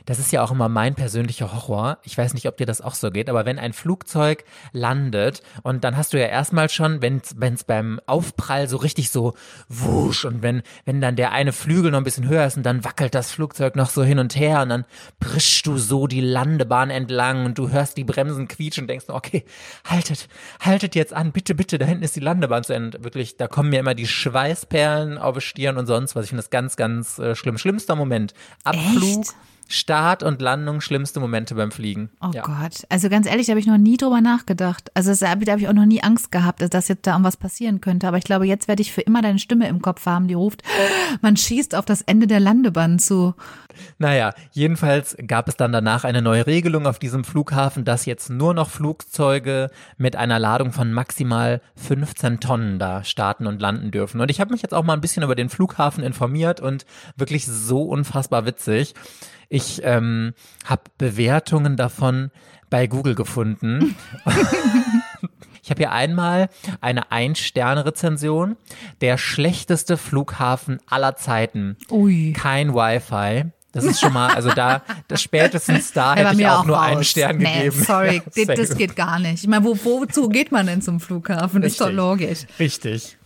Das 0.06 0.18
ist 0.18 0.32
ja 0.32 0.42
auch 0.42 0.50
immer 0.50 0.68
mein 0.68 0.94
persönlicher 0.94 1.52
Horror. 1.52 1.98
Ich 2.02 2.16
weiß 2.16 2.34
nicht, 2.34 2.46
ob 2.46 2.56
dir 2.56 2.66
das 2.66 2.80
auch 2.80 2.94
so 2.94 3.10
geht, 3.10 3.30
aber 3.30 3.46
wenn 3.46 3.58
ein 3.58 3.72
Flugzeug 3.72 4.44
landet 4.72 5.42
und 5.62 5.84
dann 5.84 5.96
hast 5.96 6.12
du 6.12 6.20
ja 6.20 6.26
erstmal 6.26 6.68
schon, 6.68 7.00
wenn 7.00 7.22
es 7.40 7.64
beim 7.64 8.00
Aufprall 8.06 8.68
so 8.68 8.76
richtig 8.76 9.10
so 9.10 9.34
wusch 9.68 10.24
und 10.24 10.42
wenn, 10.42 10.62
wenn 10.84 11.00
dann 11.00 11.16
der 11.16 11.32
eine 11.32 11.52
Flügel 11.52 11.90
noch 11.90 11.98
ein 11.98 12.04
bisschen 12.04 12.28
höher 12.28 12.46
ist 12.46 12.56
und 12.56 12.64
dann 12.64 12.84
wackelt 12.84 13.14
das 13.14 13.32
Flugzeug 13.32 13.76
noch 13.76 13.90
so 13.90 14.02
hin 14.04 14.18
und 14.18 14.36
her 14.36 14.62
und 14.62 14.68
dann 14.68 14.84
brischst 15.20 15.66
du 15.66 15.78
so 15.78 16.06
die 16.06 16.20
Landebahn 16.20 16.90
entlang 16.90 17.46
und 17.46 17.58
du 17.58 17.70
hörst 17.70 17.96
die 17.96 18.04
Bremsen 18.04 18.48
quietschen 18.48 18.84
und 18.84 18.88
denkst, 18.88 19.06
okay, 19.08 19.44
haltet, 19.84 20.28
haltet 20.60 20.94
jetzt 20.94 21.14
an, 21.14 21.32
bitte, 21.32 21.54
bitte, 21.54 21.78
da 21.78 21.86
hinten 21.86 22.04
ist 22.04 22.16
die 22.16 22.20
Landebahn 22.20 22.64
zu 22.64 22.74
Ende. 22.74 23.02
Wirklich, 23.04 23.36
da 23.36 23.48
kommen 23.48 23.70
mir 23.70 23.80
immer 23.80 23.94
die 23.94 24.06
Schweißperlen 24.06 25.18
auf 25.18 25.36
die 25.36 25.40
Stirn 25.40 25.78
und 25.78 25.86
sonst 25.86 26.14
was. 26.14 26.24
Ich 26.24 26.30
finde 26.30 26.42
das 26.42 26.50
ganz, 26.50 26.76
ganz 26.76 27.18
äh, 27.18 27.34
schlimm. 27.34 27.58
Schlimmster 27.58 27.96
Moment. 27.96 28.34
Abflug. 28.64 29.20
Echt? 29.20 29.34
Start 29.68 30.22
und 30.22 30.40
Landung 30.42 30.80
schlimmste 30.80 31.20
Momente 31.20 31.54
beim 31.54 31.70
Fliegen. 31.70 32.10
Oh 32.20 32.30
ja. 32.34 32.42
Gott. 32.42 32.84
Also 32.88 33.08
ganz 33.08 33.26
ehrlich, 33.26 33.46
da 33.46 33.50
habe 33.52 33.60
ich 33.60 33.66
noch 33.66 33.78
nie 33.78 33.96
drüber 33.96 34.20
nachgedacht. 34.20 34.90
Also 34.94 35.10
das- 35.10 35.20
da 35.20 35.30
habe 35.30 35.42
ich 35.60 35.68
auch 35.68 35.72
noch 35.72 35.86
nie 35.86 36.02
Angst 36.02 36.30
gehabt, 36.30 36.60
dass 36.72 36.88
jetzt 36.88 37.06
da 37.06 37.12
irgendwas 37.12 37.36
passieren 37.36 37.80
könnte. 37.80 38.06
Aber 38.08 38.18
ich 38.18 38.24
glaube, 38.24 38.46
jetzt 38.46 38.68
werde 38.68 38.82
ich 38.82 38.92
für 38.92 39.00
immer 39.00 39.22
deine 39.22 39.38
Stimme 39.38 39.68
im 39.68 39.80
Kopf 39.82 40.06
haben, 40.06 40.28
die 40.28 40.34
ruft, 40.34 40.62
man 41.22 41.36
schießt 41.36 41.74
auf 41.74 41.84
das 41.84 42.02
Ende 42.02 42.26
der 42.26 42.40
Landebahn 42.40 42.98
zu. 42.98 43.34
Naja, 43.98 44.32
jedenfalls 44.52 45.16
gab 45.26 45.48
es 45.48 45.56
dann 45.56 45.72
danach 45.72 46.04
eine 46.04 46.22
neue 46.22 46.46
Regelung 46.46 46.86
auf 46.86 46.98
diesem 47.00 47.24
Flughafen, 47.24 47.84
dass 47.84 48.06
jetzt 48.06 48.30
nur 48.30 48.54
noch 48.54 48.70
Flugzeuge 48.70 49.70
mit 49.96 50.14
einer 50.16 50.38
Ladung 50.38 50.72
von 50.72 50.92
maximal 50.92 51.60
15 51.76 52.38
Tonnen 52.40 52.78
da 52.78 53.02
starten 53.02 53.46
und 53.46 53.60
landen 53.60 53.90
dürfen. 53.90 54.20
Und 54.20 54.30
ich 54.30 54.40
habe 54.40 54.52
mich 54.52 54.62
jetzt 54.62 54.74
auch 54.74 54.84
mal 54.84 54.92
ein 54.94 55.00
bisschen 55.00 55.22
über 55.24 55.34
den 55.34 55.48
Flughafen 55.48 56.04
informiert 56.04 56.60
und 56.60 56.86
wirklich 57.16 57.46
so 57.46 57.82
unfassbar 57.82 58.46
witzig. 58.46 58.94
Ich 59.48 59.82
ähm, 59.84 60.34
habe 60.64 60.82
Bewertungen 60.98 61.76
davon 61.76 62.30
bei 62.70 62.86
Google 62.86 63.14
gefunden. 63.14 63.96
Ich 65.64 65.70
habe 65.70 65.78
hier 65.78 65.92
einmal 65.92 66.50
eine 66.82 67.10
Ein-Sterne-Rezension. 67.10 68.58
Der 69.00 69.16
schlechteste 69.16 69.96
Flughafen 69.96 70.78
aller 70.86 71.16
Zeiten. 71.16 71.78
Ui. 71.90 72.34
Kein 72.34 72.74
Wi-Fi. 72.74 73.50
Das 73.72 73.84
ist 73.84 73.98
schon 73.98 74.12
mal, 74.12 74.34
also 74.34 74.50
da, 74.50 74.82
das 75.08 75.22
spätestens 75.22 75.92
da 75.92 76.14
hätte 76.16 76.32
ich 76.32 76.36
mir 76.36 76.52
auch, 76.52 76.66
nur 76.66 76.80
einen. 76.80 77.02
Stern 77.02 77.38
nee, 77.38 77.64
gegeben. 77.64 77.82
Sorry, 77.82 78.22
das, 78.46 78.56
das 78.58 78.76
geht 78.76 78.94
gar 78.94 79.18
nicht. 79.18 79.42
Ich 79.42 79.48
meine, 79.48 79.64
wo, 79.64 79.74
wozu 79.82 80.28
geht 80.28 80.52
man 80.52 80.66
denn 80.66 80.82
zum 80.82 81.00
Flughafen? 81.00 81.62
Ist 81.62 81.80
doch 81.80 81.86
Richtig. 81.86 81.96
logisch. 81.96 82.38
Richtig. 82.60 83.16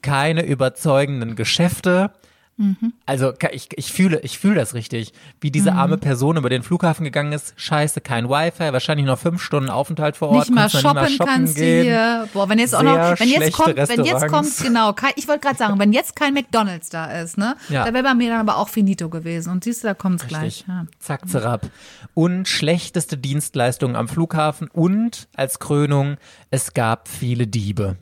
Keine 0.00 0.46
überzeugenden 0.46 1.34
Geschäfte. 1.34 2.12
Mhm. 2.58 2.92
Also 3.06 3.32
ich, 3.52 3.68
ich 3.76 3.92
fühle, 3.92 4.20
ich 4.22 4.38
fühle 4.38 4.56
das 4.56 4.74
richtig, 4.74 5.12
wie 5.40 5.50
diese 5.52 5.70
Mhm. 5.70 5.78
arme 5.78 5.96
Person 5.98 6.36
über 6.36 6.50
den 6.50 6.62
Flughafen 6.64 7.04
gegangen 7.04 7.32
ist. 7.32 7.54
Scheiße, 7.56 8.00
kein 8.00 8.28
Wi-Fi, 8.28 8.72
wahrscheinlich 8.72 9.06
noch 9.06 9.18
fünf 9.18 9.40
Stunden 9.40 9.70
Aufenthalt 9.70 10.16
vor 10.16 10.30
Ort. 10.30 10.38
Nicht 10.40 10.50
mal 10.50 10.62
konntest 10.68 10.84
noch 10.84 10.94
shoppen, 11.08 11.18
kannst 11.26 11.56
du 11.56 11.60
gehen. 11.60 11.84
hier. 11.84 12.28
Boah, 12.32 12.48
wenn 12.48 12.58
jetzt 12.58 12.74
auch 12.74 12.80
Sehr 12.80 13.10
noch, 13.12 13.20
wenn 13.20 13.28
jetzt 13.28 13.52
kommt, 13.52 13.76
wenn 13.76 14.04
jetzt 14.04 14.26
kommt, 14.26 14.56
genau, 14.58 14.92
kein, 14.92 15.12
ich 15.14 15.28
wollte 15.28 15.40
gerade 15.40 15.56
sagen, 15.56 15.78
wenn 15.78 15.92
jetzt 15.92 16.16
kein 16.16 16.34
McDonalds 16.34 16.90
da 16.90 17.06
ist, 17.20 17.38
ne, 17.38 17.54
Ja. 17.68 17.84
da 17.84 17.94
wäre 17.94 18.02
bei 18.02 18.14
mir 18.14 18.30
dann 18.30 18.40
aber 18.40 18.58
auch 18.58 18.68
finito 18.68 19.08
gewesen. 19.08 19.50
Und 19.52 19.62
siehst 19.64 19.84
du, 19.84 19.88
da 19.88 19.94
kommt's 19.94 20.26
gleich. 20.26 20.42
Richtig. 20.42 20.66
Ja. 20.68 20.86
Zack, 20.98 21.28
zerab. 21.28 21.66
Und 22.14 22.48
schlechteste 22.48 23.16
Dienstleistungen 23.16 23.94
am 23.94 24.08
Flughafen 24.08 24.68
und 24.72 25.28
als 25.36 25.60
Krönung, 25.60 26.16
es 26.50 26.74
gab 26.74 27.06
viele 27.08 27.46
Diebe. 27.46 27.96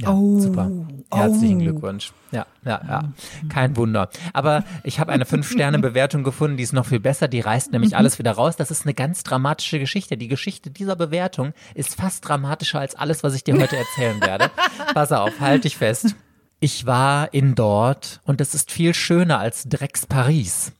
Ja, 0.00 0.10
Oh. 0.10 0.38
super. 0.40 0.70
Herzlichen 1.12 1.58
Glückwunsch. 1.58 2.12
Ja, 2.30 2.46
ja, 2.64 2.80
ja. 2.86 3.12
Kein 3.48 3.76
Wunder. 3.76 4.10
Aber 4.32 4.62
ich 4.84 5.00
habe 5.00 5.10
eine 5.10 5.24
Fünf-Sterne-Bewertung 5.24 6.22
gefunden, 6.22 6.56
die 6.56 6.62
ist 6.62 6.72
noch 6.72 6.86
viel 6.86 7.00
besser. 7.00 7.26
Die 7.26 7.40
reißt 7.40 7.72
nämlich 7.72 7.92
Mhm. 7.92 7.96
alles 7.98 8.18
wieder 8.18 8.32
raus. 8.32 8.56
Das 8.56 8.70
ist 8.70 8.84
eine 8.84 8.94
ganz 8.94 9.22
dramatische 9.24 9.78
Geschichte. 9.78 10.16
Die 10.16 10.28
Geschichte 10.28 10.70
dieser 10.70 10.94
Bewertung 10.96 11.52
ist 11.74 11.96
fast 11.96 12.28
dramatischer 12.28 12.78
als 12.78 12.94
alles, 12.94 13.22
was 13.24 13.34
ich 13.34 13.42
dir 13.44 13.54
heute 13.58 13.76
erzählen 13.76 14.20
werde. 14.20 14.50
Pass 14.94 15.10
auf, 15.12 15.40
halt 15.40 15.64
dich 15.64 15.76
fest. 15.76 16.14
Ich 16.60 16.86
war 16.86 17.32
in 17.34 17.54
dort 17.54 18.20
und 18.24 18.40
es 18.40 18.54
ist 18.54 18.70
viel 18.70 18.92
schöner 18.94 19.38
als 19.38 19.64
Drecks 19.68 20.06
Paris. 20.06 20.72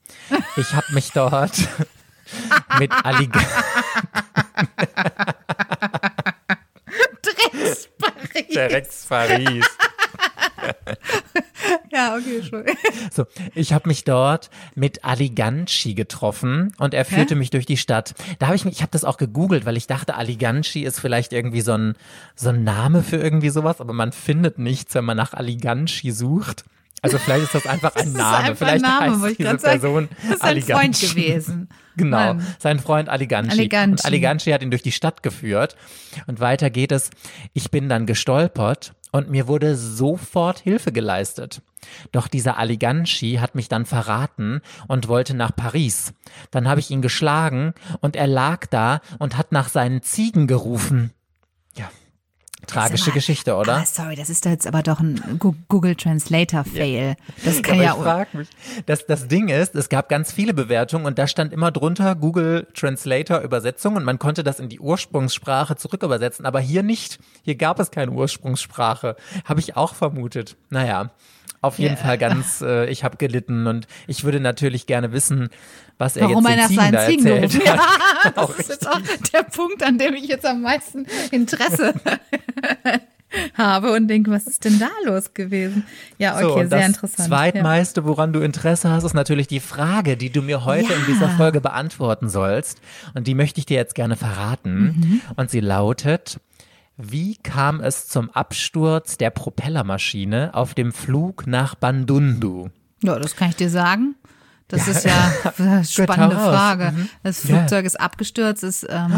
Ich 0.57 0.73
habe 0.73 0.93
mich 0.93 1.11
dort 1.13 1.67
mit 2.79 2.91
Alligator. 3.03 3.41
Drecks 7.21 7.89
Paris. 9.09 9.65
Ja, 11.91 12.15
okay, 12.15 12.37
Entschuldigung. 12.37 12.75
So, 13.11 13.25
ich 13.55 13.73
habe 13.73 13.87
mich 13.89 14.03
dort 14.03 14.49
mit 14.75 15.03
Aliganci 15.03 15.93
getroffen 15.93 16.73
und 16.77 16.93
er 16.93 17.05
führte 17.05 17.35
mich 17.35 17.49
durch 17.49 17.65
die 17.65 17.77
Stadt. 17.77 18.13
Da 18.39 18.47
habe 18.47 18.55
ich 18.55 18.65
mich, 18.65 18.75
ich 18.75 18.81
habe 18.81 18.91
das 18.91 19.03
auch 19.03 19.17
gegoogelt, 19.17 19.65
weil 19.65 19.77
ich 19.77 19.87
dachte, 19.87 20.15
Aliganci 20.15 20.83
ist 20.83 20.99
vielleicht 20.99 21.33
irgendwie 21.33 21.61
so 21.61 21.73
ein 21.73 21.95
so 22.35 22.49
ein 22.49 22.63
Name 22.63 23.03
für 23.03 23.17
irgendwie 23.17 23.49
sowas, 23.49 23.81
aber 23.81 23.93
man 23.93 24.11
findet 24.11 24.59
nichts, 24.59 24.95
wenn 24.95 25.05
man 25.05 25.17
nach 25.17 25.33
Aliganci 25.33 26.11
sucht. 26.11 26.63
Also 27.01 27.17
vielleicht 27.17 27.45
ist 27.45 27.55
das 27.55 27.65
einfach 27.65 27.95
ein 27.95 28.03
Das 28.03 28.05
ist 28.07 28.17
Name. 28.17 28.37
einfach 28.37 28.49
ein 28.49 28.55
vielleicht 28.57 28.81
Name, 28.81 29.21
heißt 29.21 29.39
diese 29.39 29.49
sagen. 29.49 29.61
Person 29.61 30.09
Das 30.27 30.35
ist 30.35 30.43
ein 30.43 30.61
Freund 30.61 30.99
gewesen. 30.99 31.69
Genau, 31.99 32.17
Mann. 32.17 32.47
sein 32.57 32.79
Freund 32.79 33.09
Aliganci. 33.09 33.51
Aliganci. 33.51 33.91
Und 33.91 34.05
Aliganci 34.05 34.51
hat 34.51 34.61
ihn 34.61 34.71
durch 34.71 34.83
die 34.83 34.91
Stadt 34.91 35.23
geführt. 35.23 35.75
Und 36.27 36.39
weiter 36.39 36.69
geht 36.69 36.91
es. 36.91 37.11
Ich 37.53 37.71
bin 37.71 37.89
dann 37.89 38.05
gestolpert 38.05 38.93
und 39.11 39.29
mir 39.29 39.47
wurde 39.47 39.75
sofort 39.75 40.59
Hilfe 40.59 40.91
geleistet. 40.91 41.61
Doch 42.11 42.27
dieser 42.27 42.57
Aliganci 42.57 43.37
hat 43.39 43.55
mich 43.55 43.69
dann 43.69 43.85
verraten 43.85 44.61
und 44.87 45.07
wollte 45.07 45.33
nach 45.33 45.55
Paris. 45.55 46.13
Dann 46.51 46.67
habe 46.67 46.79
ich 46.79 46.91
ihn 46.91 47.01
geschlagen 47.01 47.73
und 48.01 48.15
er 48.15 48.27
lag 48.27 48.65
da 48.67 49.01
und 49.17 49.37
hat 49.37 49.51
nach 49.51 49.69
seinen 49.69 50.01
Ziegen 50.01 50.47
gerufen. 50.47 51.11
Ja, 52.61 52.67
tragische 52.67 53.09
mal, 53.09 53.13
Geschichte, 53.13 53.55
oder? 53.55 53.77
Ah, 53.77 53.85
sorry, 53.85 54.15
das 54.15 54.29
ist 54.29 54.45
da 54.45 54.49
jetzt 54.49 54.67
aber 54.67 54.83
doch 54.83 54.99
ein 54.99 55.39
Google 55.67 55.95
Translator 55.95 56.63
Fail. 56.63 57.15
Das 57.43 57.61
kann 57.63 57.75
Aber 57.75 57.83
ja, 57.83 57.95
ich 57.95 58.03
frage 58.03 58.37
mich, 58.37 58.47
das, 58.85 59.05
das 59.05 59.27
Ding 59.27 59.49
ist, 59.49 59.75
es 59.75 59.89
gab 59.89 60.09
ganz 60.09 60.31
viele 60.31 60.53
Bewertungen 60.53 61.05
und 61.05 61.17
da 61.17 61.27
stand 61.27 61.53
immer 61.53 61.71
drunter 61.71 62.15
Google 62.15 62.67
Translator 62.73 63.39
Übersetzung 63.39 63.95
und 63.95 64.03
man 64.03 64.19
konnte 64.19 64.43
das 64.43 64.59
in 64.59 64.69
die 64.69 64.79
Ursprungssprache 64.79 65.75
zurückübersetzen, 65.75 66.45
aber 66.45 66.59
hier 66.59 66.83
nicht. 66.83 67.19
Hier 67.43 67.55
gab 67.55 67.79
es 67.79 67.91
keine 67.91 68.11
Ursprungssprache. 68.11 69.15
Habe 69.45 69.59
ich 69.59 69.75
auch 69.75 69.95
vermutet. 69.95 70.57
Naja, 70.69 71.11
auf 71.61 71.79
jeden 71.79 71.95
Ja. 71.95 72.01
Fall 72.01 72.17
ganz, 72.17 72.61
äh, 72.65 72.85
ich 72.89 73.03
habe 73.03 73.17
gelitten 73.17 73.67
und 73.67 73.87
ich 74.07 74.23
würde 74.23 74.39
natürlich 74.39 74.85
gerne 74.85 75.11
wissen, 75.11 75.49
was 75.97 76.15
er 76.15 76.29
warum 76.29 76.45
jetzt 76.47 76.59
den 76.59 76.67
Ziegen 76.69 76.91
da 76.91 77.05
Ziegen 77.07 77.25
erzählt 77.27 77.51
gerufen 77.51 77.67
hat. 77.79 78.25
Ja, 78.25 78.31
das 78.35 78.49
ist 78.59 78.69
jetzt 78.69 78.87
auch 78.89 78.99
der 79.33 79.43
Punkt, 79.43 79.83
an 79.83 79.97
dem 79.97 80.13
ich 80.15 80.27
jetzt 80.27 80.45
am 80.45 80.61
meisten 80.61 81.05
Interesse 81.31 81.93
habe 83.55 83.91
und 83.93 84.07
denke, 84.07 84.31
was 84.31 84.47
ist 84.47 84.65
denn 84.65 84.79
da 84.79 84.89
los 85.05 85.35
gewesen? 85.35 85.85
Ja, 86.17 86.33
okay, 86.35 86.43
So, 86.43 86.55
sehr 86.55 86.65
das 86.67 86.87
interessant. 86.87 87.27
Zweitmeiste, 87.29 88.03
woran 88.05 88.33
du 88.33 88.39
Interesse 88.39 88.89
hast, 88.89 89.03
ist 89.03 89.13
natürlich 89.13 89.45
die 89.47 89.59
Frage, 89.59 90.17
die 90.17 90.31
du 90.31 90.41
mir 90.41 90.65
heute 90.65 90.93
in 90.93 91.01
Ja. 91.01 91.05
dieser 91.07 91.29
Folge 91.29 91.61
beantworten 91.61 92.27
sollst. 92.27 92.79
Und 93.13 93.27
die 93.27 93.35
möchte 93.35 93.59
ich 93.59 93.67
dir 93.67 93.77
jetzt 93.77 93.93
gerne 93.93 94.15
verraten. 94.15 94.81
Mhm. 94.81 95.21
Und 95.35 95.51
sie 95.51 95.59
lautet, 95.59 96.39
wie 97.01 97.37
kam 97.37 97.79
es 97.79 98.07
zum 98.09 98.29
Absturz 98.31 99.17
der 99.17 99.29
Propellermaschine 99.29 100.53
auf 100.53 100.73
dem 100.73 100.91
Flug 100.91 101.47
nach 101.47 101.75
Bandundu? 101.75 102.69
Ja, 103.01 103.17
das 103.17 103.35
kann 103.37 103.49
ich 103.49 103.55
dir 103.55 103.69
sagen. 103.69 104.15
Das 104.67 104.87
ist 104.87 105.05
ja 105.05 105.31
eine 105.57 105.83
spannende. 105.85 106.35
Frage. 106.35 106.91
Mhm. 106.91 107.09
Das 107.23 107.39
Flugzeug 107.39 107.85
ist 107.85 107.99
abgestürzt, 107.99 108.63
ist, 108.63 108.85
ähm, 108.89 109.13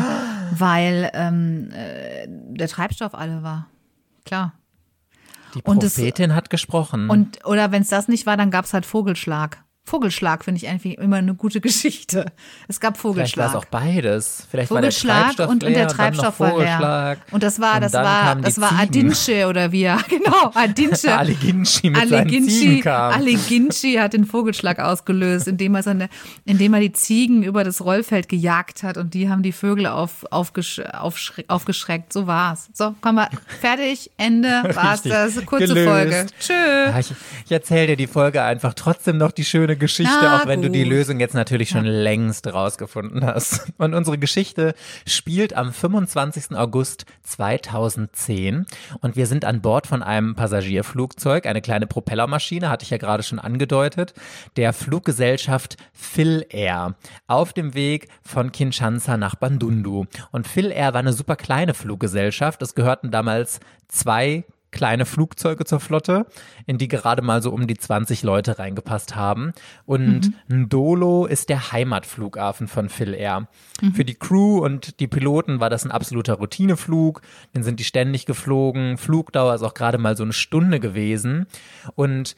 weil 0.51 1.09
ähm, 1.13 1.71
äh, 1.71 2.27
der 2.27 2.67
Treibstoff 2.67 3.15
alle 3.15 3.41
war. 3.43 3.67
Klar. 4.25 4.53
Die 5.55 5.61
Und 5.63 5.83
es- 5.83 5.95
Prophetin 5.95 6.35
hat 6.35 6.49
gesprochen. 6.51 7.09
Und, 7.09 7.43
oder 7.45 7.71
wenn 7.71 7.81
es 7.81 7.89
das 7.89 8.07
nicht 8.07 8.25
war, 8.27 8.37
dann 8.37 8.51
gab 8.51 8.65
es 8.65 8.73
halt 8.73 8.85
Vogelschlag. 8.85 9.63
Vogelschlag 9.83 10.45
finde 10.45 10.59
ich 10.59 10.69
eigentlich 10.69 10.97
immer 10.99 11.17
eine 11.17 11.33
gute 11.33 11.59
Geschichte. 11.59 12.25
Es 12.67 12.79
gab 12.79 12.97
Vielleicht 12.97 13.35
war 13.37 13.49
Vogelschlag. 13.49 13.49
es 13.49 13.55
auch 13.55 13.65
beides. 13.65 14.47
Vielleicht 14.49 14.69
Vogelschlag 14.69 15.27
war 15.29 15.33
der 15.35 15.49
und, 15.49 15.63
und 15.63 15.69
leer 15.69 15.71
der 15.71 15.87
dann 15.87 15.95
noch 15.95 15.95
Treibstoff 15.97 16.39
war 16.39 16.47
leer. 16.49 16.55
Vogelschlag. 16.77 17.17
Und 17.31 17.43
das 17.43 17.59
war, 17.59 17.75
Und 17.75 17.81
das 17.83 17.93
war, 17.93 18.35
das 18.35 18.61
war. 18.61 18.79
Adinche 18.79 19.47
oder 19.47 19.71
wie, 19.71 19.81
ja, 19.81 19.99
genau, 20.07 20.51
Adinche. 20.53 21.17
Ali 21.17 21.33
Ginci 21.33 21.89
mit 21.89 21.99
Ali 21.99 22.09
seinen 22.09 22.29
Ziegen 22.29 22.45
Ginci, 22.47 22.79
kam. 22.81 23.13
Ali 23.13 23.35
Ginci 23.35 23.93
hat 23.95 24.13
den 24.13 24.25
Vogelschlag 24.25 24.79
ausgelöst, 24.79 25.47
indem 25.47 25.75
er, 25.75 25.83
seine, 25.83 26.09
indem 26.45 26.73
er 26.75 26.79
die 26.79 26.93
Ziegen 26.93 27.41
über 27.43 27.63
das 27.63 27.81
Rollfeld 27.83 28.29
gejagt 28.29 28.83
hat 28.83 28.97
und 28.97 29.13
die 29.15 29.29
haben 29.29 29.41
die 29.41 29.51
Vögel 29.51 29.87
auf, 29.87 30.25
aufgesch, 30.31 30.79
aufschre- 30.79 31.45
aufgeschreckt. 31.49 32.13
So 32.13 32.27
war's. 32.27 32.69
So, 32.73 32.95
komm 33.01 33.15
mal, 33.15 33.29
fertig, 33.59 34.11
Ende, 34.17 34.47
war's 34.75 35.03
Richtig. 35.05 35.11
das. 35.11 35.45
Kurze 35.45 35.67
Gelöst. 35.67 35.87
Folge. 35.89 36.25
Tschö. 36.39 36.53
Ja, 36.53 36.99
ich, 36.99 37.11
ich 37.45 37.51
erzähle 37.51 37.87
dir 37.87 37.97
die 37.97 38.07
Folge 38.07 38.43
einfach 38.43 38.73
trotzdem 38.75 39.17
noch 39.17 39.31
die 39.31 39.43
schöne 39.43 39.70
Geschichte, 39.75 40.13
Na 40.21 40.41
auch 40.41 40.47
wenn 40.47 40.61
du 40.61 40.69
die 40.69 40.83
gut. 40.83 40.89
Lösung 40.89 41.19
jetzt 41.19 41.33
natürlich 41.33 41.69
schon 41.69 41.85
längst 41.85 42.47
rausgefunden 42.47 43.25
hast. 43.25 43.71
Und 43.77 43.93
unsere 43.93 44.17
Geschichte 44.17 44.73
spielt 45.07 45.55
am 45.55 45.73
25. 45.73 46.55
August 46.55 47.05
2010 47.23 48.65
und 49.01 49.15
wir 49.15 49.27
sind 49.27 49.45
an 49.45 49.61
Bord 49.61 49.87
von 49.87 50.03
einem 50.03 50.35
Passagierflugzeug, 50.35 51.45
eine 51.45 51.61
kleine 51.61 51.87
Propellermaschine, 51.87 52.69
hatte 52.69 52.83
ich 52.83 52.89
ja 52.89 52.97
gerade 52.97 53.23
schon 53.23 53.39
angedeutet, 53.39 54.13
der 54.57 54.73
Fluggesellschaft 54.73 55.77
Phil 55.93 56.45
Air 56.49 56.95
auf 57.27 57.53
dem 57.53 57.73
Weg 57.73 58.07
von 58.23 58.51
Kinshasa 58.51 59.17
nach 59.17 59.35
Bandundu. 59.35 60.05
Und 60.31 60.47
Phil 60.47 60.71
Air 60.71 60.93
war 60.93 60.99
eine 60.99 61.13
super 61.13 61.35
kleine 61.35 61.73
Fluggesellschaft. 61.73 62.61
Es 62.61 62.75
gehörten 62.75 63.11
damals 63.11 63.59
zwei 63.87 64.43
kleine 64.71 65.05
Flugzeuge 65.05 65.65
zur 65.65 65.79
Flotte, 65.79 66.25
in 66.65 66.77
die 66.77 66.87
gerade 66.87 67.21
mal 67.21 67.41
so 67.41 67.51
um 67.51 67.67
die 67.67 67.77
20 67.77 68.23
Leute 68.23 68.57
reingepasst 68.57 69.15
haben. 69.15 69.53
Und 69.85 70.31
Ndolo 70.49 71.25
ist 71.25 71.49
der 71.49 71.71
Heimatflughafen 71.71 72.67
von 72.67 72.89
Phil 72.89 73.13
Air. 73.13 73.47
Für 73.93 74.05
die 74.05 74.15
Crew 74.15 74.59
und 74.59 74.99
die 74.99 75.07
Piloten 75.07 75.59
war 75.59 75.69
das 75.69 75.85
ein 75.85 75.91
absoluter 75.91 76.35
Routineflug. 76.35 77.21
Den 77.55 77.63
sind 77.63 77.79
die 77.79 77.83
ständig 77.83 78.25
geflogen. 78.25 78.97
Flugdauer 78.97 79.55
ist 79.55 79.63
auch 79.63 79.73
gerade 79.73 79.97
mal 79.97 80.15
so 80.15 80.23
eine 80.23 80.33
Stunde 80.33 80.79
gewesen. 80.79 81.47
Und 81.95 82.35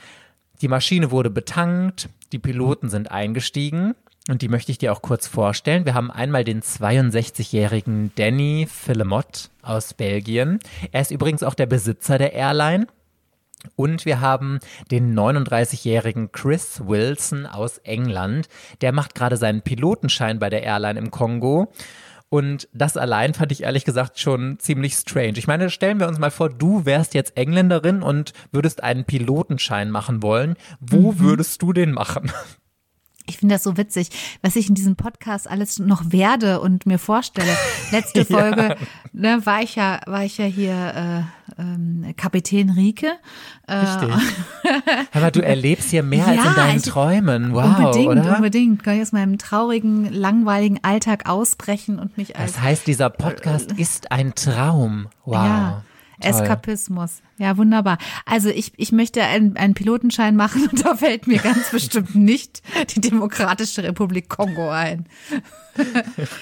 die 0.61 0.67
Maschine 0.67 1.11
wurde 1.11 1.29
betankt, 1.29 2.09
die 2.31 2.39
Piloten 2.39 2.89
sind 2.89 3.11
eingestiegen 3.11 3.95
und 4.29 4.41
die 4.41 4.47
möchte 4.47 4.71
ich 4.71 4.77
dir 4.77 4.93
auch 4.93 5.01
kurz 5.01 5.27
vorstellen. 5.27 5.85
Wir 5.85 5.95
haben 5.95 6.09
einmal 6.09 6.45
den 6.45 6.61
62-jährigen 6.61 8.13
Danny 8.15 8.67
Philemot 8.71 9.49
aus 9.61 9.93
Belgien. 9.93 10.59
Er 10.93 11.01
ist 11.01 11.11
übrigens 11.11 11.43
auch 11.43 11.55
der 11.55 11.65
Besitzer 11.65 12.17
der 12.17 12.33
Airline. 12.33 12.87
Und 13.75 14.05
wir 14.05 14.21
haben 14.21 14.59
den 14.91 15.17
39-jährigen 15.17 16.31
Chris 16.31 16.81
Wilson 16.85 17.45
aus 17.45 17.79
England. 17.79 18.47
Der 18.81 18.91
macht 18.91 19.15
gerade 19.15 19.37
seinen 19.37 19.61
Pilotenschein 19.61 20.39
bei 20.39 20.49
der 20.49 20.63
Airline 20.63 20.99
im 20.99 21.11
Kongo. 21.11 21.71
Und 22.29 22.67
das 22.73 22.97
allein 22.97 23.33
fand 23.33 23.51
ich 23.51 23.63
ehrlich 23.63 23.85
gesagt 23.85 24.19
schon 24.19 24.57
ziemlich 24.57 24.95
strange. 24.95 25.37
Ich 25.37 25.47
meine, 25.47 25.69
stellen 25.69 25.99
wir 25.99 26.07
uns 26.07 26.17
mal 26.17 26.31
vor, 26.31 26.49
du 26.49 26.85
wärst 26.85 27.13
jetzt 27.13 27.37
Engländerin 27.37 28.01
und 28.01 28.33
würdest 28.51 28.83
einen 28.83 29.05
Pilotenschein 29.05 29.91
machen 29.91 30.23
wollen. 30.23 30.55
Wo 30.79 31.19
würdest 31.19 31.61
du 31.61 31.73
den 31.73 31.91
machen? 31.91 32.31
Ich 33.25 33.37
finde 33.37 33.55
das 33.55 33.63
so 33.63 33.77
witzig, 33.77 34.09
was 34.41 34.55
ich 34.55 34.67
in 34.69 34.75
diesem 34.75 34.95
Podcast 34.95 35.49
alles 35.49 35.79
noch 35.79 36.11
werde 36.11 36.59
und 36.59 36.85
mir 36.85 36.99
vorstelle. 36.99 37.55
Letzte 37.91 38.25
Folge 38.33 38.75
ne, 39.13 39.45
war 39.45 39.61
ich 39.61 39.75
ja, 39.75 40.01
war 40.05 40.23
ich 40.25 40.37
ja 40.37 40.45
hier 40.45 41.25
äh, 41.57 41.61
ähm, 41.61 42.13
Kapitän 42.17 42.69
Rike. 42.71 43.11
Äh, 43.67 43.75
Richtig. 43.75 44.09
Mal, 45.13 45.31
du 45.31 45.41
erlebst 45.41 45.89
hier 45.89 46.03
mehr 46.03 46.27
als 46.27 46.37
Ja, 46.43 46.49
in 46.49 46.55
deinen 46.55 46.77
ich- 46.77 46.83
Träumen. 46.83 47.53
Wow, 47.53 47.77
unbedingt, 47.79 48.07
oder? 48.11 48.35
unbedingt. 48.35 48.83
Kann 48.83 48.95
ich 48.95 49.01
aus 49.03 49.11
meinem 49.13 49.37
traurigen, 49.37 50.11
langweiligen 50.11 50.79
Alltag 50.83 51.29
ausbrechen 51.29 51.99
und 51.99 52.17
mich 52.17 52.35
als 52.37 52.53
Das 52.53 52.61
heißt, 52.61 52.87
dieser 52.87 53.09
Podcast 53.09 53.71
ist 53.73 54.11
ein 54.11 54.35
Traum. 54.35 55.07
Wow. 55.25 55.35
ja, 55.35 55.83
Toll. 56.23 56.31
Eskapismus. 56.31 57.21
Ja, 57.37 57.57
wunderbar. 57.57 57.97
Also 58.25 58.49
ich, 58.49 58.73
ich 58.77 58.91
möchte 58.91 59.23
einen, 59.23 59.57
einen 59.57 59.73
Pilotenschein 59.73 60.35
machen 60.35 60.67
und 60.71 60.85
da 60.85 60.95
fällt 60.95 61.27
mir 61.27 61.39
ganz 61.39 61.71
bestimmt 61.71 62.15
nicht 62.15 62.61
die 62.95 63.01
Demokratische 63.01 63.83
Republik 63.83 64.29
Kongo 64.29 64.69
ein. 64.69 65.07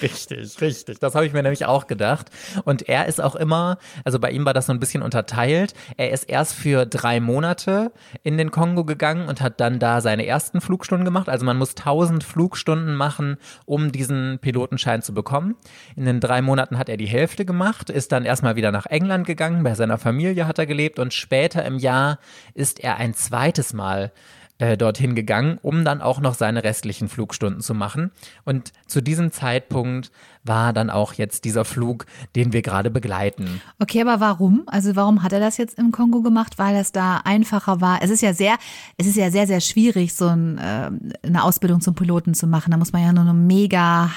Richtig, 0.02 0.60
richtig. 0.60 0.98
Das 0.98 1.14
habe 1.14 1.26
ich 1.26 1.32
mir 1.32 1.42
nämlich 1.42 1.64
auch 1.64 1.86
gedacht. 1.86 2.30
Und 2.64 2.88
er 2.88 3.06
ist 3.06 3.20
auch 3.20 3.34
immer, 3.34 3.78
also 4.04 4.18
bei 4.18 4.30
ihm 4.30 4.44
war 4.44 4.52
das 4.52 4.66
so 4.66 4.72
ein 4.72 4.80
bisschen 4.80 5.02
unterteilt. 5.02 5.74
Er 5.96 6.10
ist 6.10 6.24
erst 6.24 6.54
für 6.54 6.84
drei 6.84 7.20
Monate 7.20 7.92
in 8.22 8.36
den 8.36 8.50
Kongo 8.50 8.84
gegangen 8.84 9.28
und 9.28 9.40
hat 9.40 9.60
dann 9.60 9.78
da 9.78 10.00
seine 10.00 10.26
ersten 10.26 10.60
Flugstunden 10.60 11.04
gemacht. 11.04 11.28
Also 11.28 11.46
man 11.46 11.56
muss 11.56 11.70
1000 11.70 12.22
Flugstunden 12.22 12.94
machen, 12.94 13.38
um 13.64 13.90
diesen 13.90 14.38
Pilotenschein 14.40 15.02
zu 15.02 15.14
bekommen. 15.14 15.56
In 15.96 16.04
den 16.04 16.20
drei 16.20 16.42
Monaten 16.42 16.78
hat 16.78 16.88
er 16.88 16.98
die 16.98 17.06
Hälfte 17.06 17.44
gemacht, 17.44 17.88
ist 17.88 18.12
dann 18.12 18.24
erstmal 18.24 18.56
wieder 18.56 18.70
nach 18.70 18.86
England 18.86 19.26
gegangen. 19.26 19.64
Bei 19.72 19.76
seiner 19.76 19.96
Familie 19.96 20.46
hat 20.46 20.58
er 20.58 20.66
gelebt 20.66 20.98
und 20.98 21.14
später 21.14 21.64
im 21.64 21.78
Jahr 21.78 22.18
ist 22.52 22.78
er 22.80 22.98
ein 22.98 23.14
zweites 23.14 23.72
Mal 23.72 24.12
äh, 24.58 24.76
dorthin 24.76 25.14
gegangen, 25.14 25.58
um 25.62 25.82
dann 25.82 26.02
auch 26.02 26.20
noch 26.20 26.34
seine 26.34 26.62
restlichen 26.62 27.08
Flugstunden 27.08 27.62
zu 27.62 27.72
machen. 27.72 28.10
Und 28.44 28.74
zu 28.86 29.00
diesem 29.00 29.32
Zeitpunkt 29.32 30.12
war 30.44 30.74
dann 30.74 30.90
auch 30.90 31.14
jetzt 31.14 31.46
dieser 31.46 31.64
Flug, 31.64 32.04
den 32.36 32.52
wir 32.52 32.60
gerade 32.60 32.90
begleiten. 32.90 33.62
Okay, 33.78 34.02
aber 34.02 34.20
warum? 34.20 34.64
Also 34.66 34.94
warum 34.94 35.22
hat 35.22 35.32
er 35.32 35.40
das 35.40 35.56
jetzt 35.56 35.78
im 35.78 35.90
Kongo 35.90 36.20
gemacht? 36.20 36.58
Weil 36.58 36.74
das 36.74 36.92
da 36.92 37.22
einfacher 37.24 37.80
war. 37.80 38.02
Es 38.02 38.10
ist 38.10 38.20
ja 38.20 38.34
sehr, 38.34 38.56
es 38.98 39.06
ist 39.06 39.16
ja 39.16 39.30
sehr, 39.30 39.46
sehr 39.46 39.62
schwierig, 39.62 40.14
so 40.14 40.26
ein, 40.26 40.58
äh, 40.58 40.90
eine 41.22 41.44
Ausbildung 41.44 41.80
zum 41.80 41.94
Piloten 41.94 42.34
zu 42.34 42.46
machen. 42.46 42.72
Da 42.72 42.76
muss 42.76 42.92
man 42.92 43.02
ja 43.02 43.14
nur 43.14 43.24
eine 43.24 43.32
mega 43.32 44.10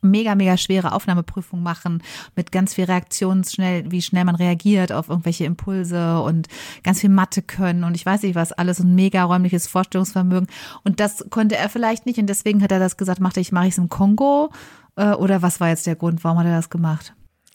mega, 0.00 0.34
mega 0.34 0.56
schwere 0.56 0.92
Aufnahmeprüfung 0.92 1.62
machen 1.62 2.02
mit 2.34 2.52
ganz 2.52 2.74
viel 2.74 2.84
Reaktionsschnell, 2.84 3.90
wie 3.90 4.02
schnell 4.02 4.24
man 4.24 4.34
reagiert 4.34 4.92
auf 4.92 5.08
irgendwelche 5.08 5.44
Impulse 5.44 6.20
und 6.20 6.48
ganz 6.82 7.00
viel 7.00 7.10
Mathe 7.10 7.42
können 7.42 7.84
und 7.84 7.94
ich 7.94 8.06
weiß 8.06 8.22
nicht 8.22 8.34
was 8.34 8.52
alles 8.52 8.80
und 8.80 8.94
mega 8.94 9.24
räumliches 9.24 9.66
Vorstellungsvermögen. 9.66 10.48
Und 10.84 11.00
das 11.00 11.26
konnte 11.30 11.56
er 11.56 11.68
vielleicht 11.68 12.06
nicht 12.06 12.18
und 12.18 12.26
deswegen 12.26 12.62
hat 12.62 12.72
er 12.72 12.78
das 12.78 12.96
gesagt, 12.96 13.20
mache 13.20 13.40
ich, 13.40 13.52
mache 13.52 13.66
ich 13.66 13.72
es 13.72 13.78
im 13.78 13.88
Kongo. 13.88 14.50
Äh, 14.96 15.12
Oder 15.12 15.42
was 15.42 15.60
war 15.60 15.68
jetzt 15.68 15.86
der 15.86 15.96
Grund? 15.96 16.24
Warum 16.24 16.38
hat 16.38 16.46
er 16.46 16.56
das 16.56 16.70
gemacht? 16.70 17.14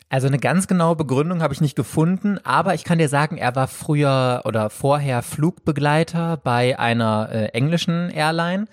Also 0.09 0.27
eine 0.27 0.39
ganz 0.39 0.67
genaue 0.67 0.97
Begründung 0.97 1.41
habe 1.41 1.53
ich 1.53 1.61
nicht 1.61 1.77
gefunden, 1.77 2.37
aber 2.43 2.73
ich 2.73 2.83
kann 2.83 2.97
dir 2.97 3.07
sagen, 3.07 3.37
er 3.37 3.55
war 3.55 3.69
früher 3.69 4.41
oder 4.43 4.69
vorher 4.69 5.21
Flugbegleiter 5.21 6.35
bei 6.35 6.77
einer 6.77 7.29
äh, 7.31 7.45
englischen 7.53 8.09
Airline 8.09 8.67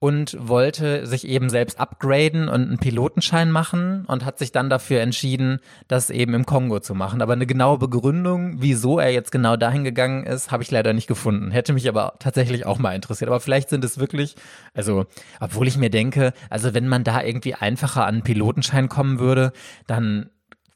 und 0.00 0.36
wollte 0.38 1.06
sich 1.06 1.26
eben 1.26 1.50
selbst 1.50 1.80
upgraden 1.80 2.48
und 2.48 2.62
einen 2.62 2.78
Pilotenschein 2.78 3.50
machen 3.50 4.04
und 4.06 4.24
hat 4.24 4.38
sich 4.38 4.52
dann 4.52 4.70
dafür 4.70 5.00
entschieden, 5.00 5.58
das 5.88 6.10
eben 6.10 6.34
im 6.34 6.46
Kongo 6.46 6.78
zu 6.80 6.94
machen. 6.94 7.20
Aber 7.20 7.32
eine 7.32 7.46
genaue 7.46 7.78
Begründung, 7.78 8.56
wieso 8.58 8.98
er 8.98 9.10
jetzt 9.10 9.32
genau 9.32 9.56
dahin 9.56 9.84
gegangen 9.84 10.24
ist, 10.24 10.52
habe 10.52 10.62
ich 10.62 10.70
leider 10.70 10.92
nicht 10.92 11.08
gefunden. 11.08 11.50
Hätte 11.50 11.72
mich 11.72 11.88
aber 11.88 12.14
tatsächlich 12.20 12.64
auch 12.64 12.78
mal 12.78 12.94
interessiert. 12.94 13.28
Aber 13.28 13.40
vielleicht 13.40 13.70
sind 13.70 13.84
es 13.84 13.98
wirklich, 13.98 14.36
also, 14.74 15.06
obwohl 15.40 15.66
ich 15.66 15.76
mir 15.76 15.90
denke, 15.90 16.32
also 16.48 16.74
wenn 16.74 16.86
man 16.86 17.02
da 17.02 17.22
irgendwie 17.22 17.54
einfacher 17.54 18.06
an 18.06 18.16
einen 18.16 18.22
Pilotenschein 18.22 18.88
kommen 18.88 19.18
würde, 19.18 19.52
dann 19.86 20.30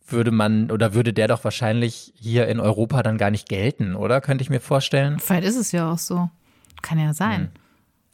würde 0.09 0.31
man 0.31 0.71
oder 0.71 0.95
würde 0.95 1.13
der 1.13 1.29
doch 1.29 1.43
wahrscheinlich 1.45 2.13
hier 2.17 2.49
in 2.49 2.61
Europa 2.61 3.03
dann 3.03 3.19
gar 3.19 3.31
nicht 3.31 3.49
gelten, 3.49 3.95
oder? 3.95 4.21
Könnte 4.21 4.43
ich 4.43 4.51
mir 4.51 4.61
vorstellen. 4.61 5.19
Vielleicht 5.19 5.47
ist 5.47 5.57
es 5.57 5.73
ja 5.73 5.91
auch 5.91 5.99
so. 5.99 6.29
Kann 6.83 6.99
ja 6.99 7.15
sein. 7.15 7.53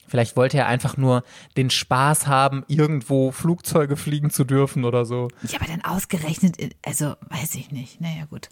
Vielleicht 0.08 0.36
wollte 0.36 0.58
er 0.58 0.66
einfach 0.66 0.96
nur 0.96 1.22
den 1.56 1.70
Spaß 1.70 2.26
haben, 2.26 2.64
irgendwo 2.66 3.30
Flugzeuge 3.30 3.96
fliegen 3.96 4.30
zu 4.30 4.44
dürfen 4.44 4.84
oder 4.84 5.04
so. 5.04 5.28
Ja, 5.46 5.60
aber 5.60 5.70
dann 5.70 5.84
ausgerechnet, 5.84 6.56
also 6.84 7.14
weiß 7.28 7.54
ich 7.54 7.70
nicht. 7.70 8.00
Naja, 8.00 8.24
gut. 8.28 8.48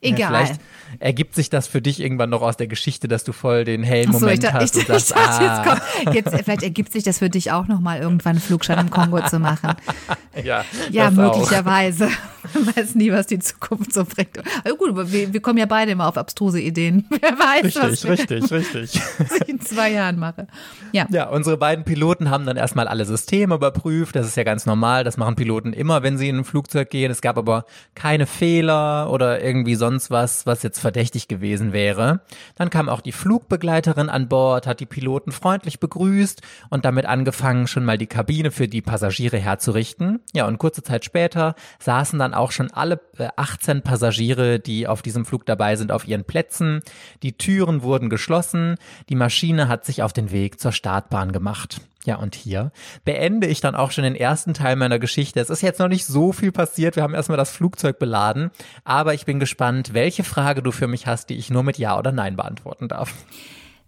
Ja, 0.00 0.10
Egal. 0.10 0.28
vielleicht 0.28 0.60
ergibt 0.98 1.34
sich 1.34 1.50
das 1.50 1.66
für 1.66 1.80
dich 1.80 2.00
irgendwann 2.00 2.30
noch 2.30 2.42
aus 2.42 2.56
der 2.56 2.66
Geschichte, 2.66 3.08
dass 3.08 3.24
du 3.24 3.32
voll 3.32 3.64
den 3.64 3.82
hellen 3.82 4.12
so, 4.12 4.18
ich 4.18 4.20
Moment 4.20 4.44
ich, 4.44 4.52
hast 4.52 4.74
und 4.74 4.82
ich 4.82 4.86
sagst, 4.86 5.10
dachte, 5.12 5.44
ah, 5.44 5.64
jetzt 5.64 6.04
kommt, 6.04 6.14
jetzt, 6.14 6.44
vielleicht 6.44 6.62
ergibt 6.62 6.92
sich 6.92 7.04
das 7.04 7.18
für 7.18 7.30
dich 7.30 7.52
auch 7.52 7.66
nochmal 7.68 8.00
irgendwann 8.00 8.32
einen 8.32 8.40
Flugschein 8.40 8.78
im 8.78 8.90
Kongo 8.90 9.20
zu 9.26 9.38
machen. 9.38 9.74
ja, 10.44 10.64
Ja, 10.90 11.10
möglicherweise. 11.10 12.08
Man 12.52 12.76
weiß 12.76 12.94
nie, 12.94 13.10
was 13.10 13.26
die 13.26 13.38
Zukunft 13.38 13.94
so 13.94 14.04
bringt. 14.04 14.38
Aber 14.64 14.76
gut, 14.76 14.90
aber 14.90 15.10
wir, 15.10 15.32
wir 15.32 15.40
kommen 15.40 15.58
ja 15.58 15.66
beide 15.66 15.92
immer 15.92 16.06
auf 16.06 16.18
abstruse 16.18 16.60
Ideen. 16.60 17.06
Wer 17.20 17.38
weiß, 17.38 17.76
was 17.76 18.04
Richtig, 18.04 18.44
ich 18.44 18.52
richtig, 18.52 18.52
richtig. 18.52 19.48
in 19.48 19.60
zwei 19.60 19.90
Jahren 19.90 20.18
mache. 20.18 20.46
Ja. 20.94 21.08
Ja, 21.10 21.28
unsere 21.28 21.56
beiden 21.56 21.84
Piloten 21.84 22.30
haben 22.30 22.46
dann 22.46 22.56
erstmal 22.56 22.86
alle 22.86 23.04
Systeme 23.04 23.56
überprüft. 23.56 24.14
Das 24.14 24.28
ist 24.28 24.36
ja 24.36 24.44
ganz 24.44 24.64
normal. 24.64 25.02
Das 25.02 25.16
machen 25.16 25.34
Piloten 25.34 25.72
immer, 25.72 26.04
wenn 26.04 26.16
sie 26.16 26.28
in 26.28 26.38
ein 26.38 26.44
Flugzeug 26.44 26.88
gehen. 26.88 27.10
Es 27.10 27.20
gab 27.20 27.36
aber 27.36 27.64
keine 27.96 28.26
Fehler 28.26 29.10
oder 29.10 29.42
irgendwie 29.42 29.74
sonst 29.74 30.12
was, 30.12 30.46
was 30.46 30.62
jetzt 30.62 30.78
verdächtig 30.78 31.26
gewesen 31.26 31.72
wäre. 31.72 32.20
Dann 32.54 32.70
kam 32.70 32.88
auch 32.88 33.00
die 33.00 33.10
Flugbegleiterin 33.10 34.08
an 34.08 34.28
Bord, 34.28 34.68
hat 34.68 34.78
die 34.78 34.86
Piloten 34.86 35.32
freundlich 35.32 35.80
begrüßt 35.80 36.42
und 36.70 36.84
damit 36.84 37.06
angefangen, 37.06 37.66
schon 37.66 37.84
mal 37.84 37.98
die 37.98 38.06
Kabine 38.06 38.52
für 38.52 38.68
die 38.68 38.80
Passagiere 38.80 39.38
herzurichten. 39.38 40.20
Ja, 40.32 40.46
und 40.46 40.58
kurze 40.58 40.84
Zeit 40.84 41.04
später 41.04 41.56
saßen 41.80 42.20
dann 42.20 42.34
auch 42.34 42.52
schon 42.52 42.70
alle 42.70 43.00
18 43.34 43.78
äh, 43.78 43.80
Passagiere, 43.80 44.60
die 44.60 44.86
auf 44.86 45.02
diesem 45.02 45.24
Flug 45.24 45.44
dabei 45.44 45.74
sind, 45.74 45.90
auf 45.90 46.06
ihren 46.06 46.22
Plätzen. 46.22 46.82
Die 47.24 47.36
Türen 47.36 47.82
wurden 47.82 48.10
geschlossen. 48.10 48.76
Die 49.08 49.16
Maschine 49.16 49.66
hat 49.66 49.84
sich 49.84 50.04
auf 50.04 50.12
den 50.12 50.30
Weg 50.30 50.60
zur 50.60 50.70
Startbahn 50.84 51.32
gemacht. 51.32 51.80
Ja, 52.04 52.16
und 52.16 52.34
hier 52.34 52.70
beende 53.06 53.46
ich 53.46 53.62
dann 53.62 53.74
auch 53.74 53.90
schon 53.90 54.04
den 54.04 54.14
ersten 54.14 54.52
Teil 54.52 54.76
meiner 54.76 54.98
Geschichte. 54.98 55.40
Es 55.40 55.48
ist 55.48 55.62
jetzt 55.62 55.80
noch 55.80 55.88
nicht 55.88 56.04
so 56.04 56.32
viel 56.32 56.52
passiert. 56.52 56.96
Wir 56.96 57.02
haben 57.02 57.14
erstmal 57.14 57.38
das 57.38 57.50
Flugzeug 57.50 57.98
beladen. 57.98 58.50
Aber 58.84 59.14
ich 59.14 59.24
bin 59.24 59.40
gespannt, 59.40 59.94
welche 59.94 60.24
Frage 60.24 60.62
du 60.62 60.72
für 60.72 60.86
mich 60.86 61.06
hast, 61.06 61.30
die 61.30 61.36
ich 61.36 61.48
nur 61.48 61.62
mit 61.62 61.78
Ja 61.78 61.98
oder 61.98 62.12
Nein 62.12 62.36
beantworten 62.36 62.88
darf. 62.88 63.14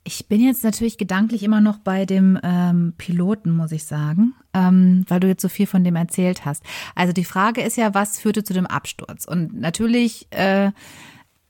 Ich 0.04 0.26
bin 0.26 0.40
jetzt 0.40 0.64
natürlich 0.64 0.96
gedanklich 0.96 1.42
immer 1.42 1.60
noch 1.60 1.76
bei 1.76 2.06
dem 2.06 2.38
ähm, 2.42 2.94
Piloten, 2.96 3.50
muss 3.50 3.72
ich 3.72 3.84
sagen, 3.84 4.32
ähm, 4.54 5.04
weil 5.08 5.20
du 5.20 5.26
jetzt 5.26 5.42
so 5.42 5.50
viel 5.50 5.66
von 5.66 5.84
dem 5.84 5.96
erzählt 5.96 6.46
hast. 6.46 6.62
Also 6.94 7.12
die 7.12 7.24
Frage 7.24 7.60
ist 7.60 7.76
ja, 7.76 7.92
was 7.92 8.18
führte 8.18 8.42
zu 8.42 8.54
dem 8.54 8.66
Absturz? 8.66 9.26
Und 9.26 9.52
natürlich 9.60 10.28
äh, 10.30 10.70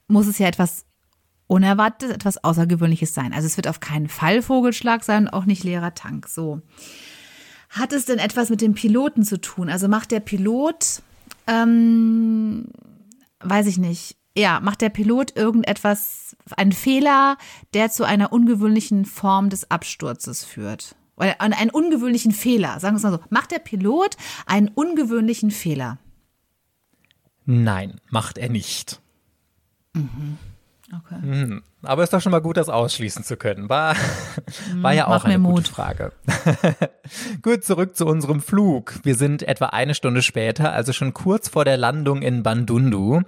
muss 0.09 0.27
es 0.27 0.39
ja 0.39 0.49
etwas 0.49 0.87
Unerwartetes, 1.47 2.15
etwas 2.15 2.43
Außergewöhnliches 2.43 3.15
sein. 3.15 3.33
Also 3.33 3.47
es 3.47 3.57
wird 3.57 3.69
auf 3.69 3.81
keinen 3.81 4.09
Fall 4.09 4.43
Vogelschlag 4.43 5.05
sein, 5.05 5.29
auch 5.29 5.45
nicht 5.45 5.65
leerer 5.65 5.95
Tank. 5.95 6.29
So. 6.29 6.61
Hat 7.71 7.93
es 7.93 8.05
denn 8.05 8.19
etwas 8.19 8.51
mit 8.51 8.61
dem 8.61 8.75
Piloten 8.75 9.23
zu 9.23 9.41
tun? 9.41 9.69
Also 9.69 9.89
macht 9.89 10.11
der 10.11 10.21
Pilot, 10.21 11.03
ähm, 11.47 12.69
weiß 13.41 13.67
ich 13.67 13.79
nicht, 13.79 14.17
ja, 14.37 14.61
macht 14.61 14.83
der 14.83 14.91
Pilot 14.91 15.35
irgendetwas, 15.37 16.37
einen 16.57 16.73
Fehler, 16.73 17.39
der 17.75 17.91
zu 17.91 18.05
einer 18.05 18.33
ungewöhnlichen 18.33 19.05
Form 19.05 19.49
des 19.49 19.71
Absturzes 19.71 20.45
führt? 20.45 20.95
Oder 21.17 21.41
einen 21.41 21.71
ungewöhnlichen 21.71 22.33
Fehler, 22.33 22.79
sagen 22.79 22.95
wir 22.95 22.99
es 22.99 23.03
mal 23.03 23.13
so. 23.13 23.21
Macht 23.31 23.51
der 23.51 23.59
Pilot 23.59 24.17
einen 24.45 24.69
ungewöhnlichen 24.69 25.51
Fehler? 25.51 25.99
Nein, 27.47 28.01
macht 28.11 28.37
er 28.37 28.51
nicht. 28.51 29.01
Mhm. 29.95 30.39
Okay. 30.93 31.19
Mhm. 31.21 31.63
Aber 31.83 32.05
ist 32.05 32.13
doch 32.13 32.21
schon 32.21 32.33
mal 32.33 32.41
gut, 32.41 32.57
das 32.57 32.69
ausschließen 32.69 33.25
zu 33.25 33.37
können. 33.37 33.69
War, 33.69 33.97
war 34.77 34.93
ja 34.93 35.09
auch 35.09 35.25
eine 35.25 35.41
gute 35.41 35.71
Frage. 35.71 36.13
gut, 37.43 37.65
zurück 37.65 37.97
zu 37.97 38.07
unserem 38.07 38.41
Flug. 38.41 38.95
Wir 39.03 39.17
sind 39.17 39.43
etwa 39.43 39.67
eine 39.67 39.95
Stunde 39.95 40.23
später, 40.23 40.73
also 40.73 40.93
schon 40.93 41.13
kurz 41.13 41.49
vor 41.49 41.65
der 41.65 41.77
Landung 41.77 42.23
in 42.23 42.43
Bandundu. 42.43 43.23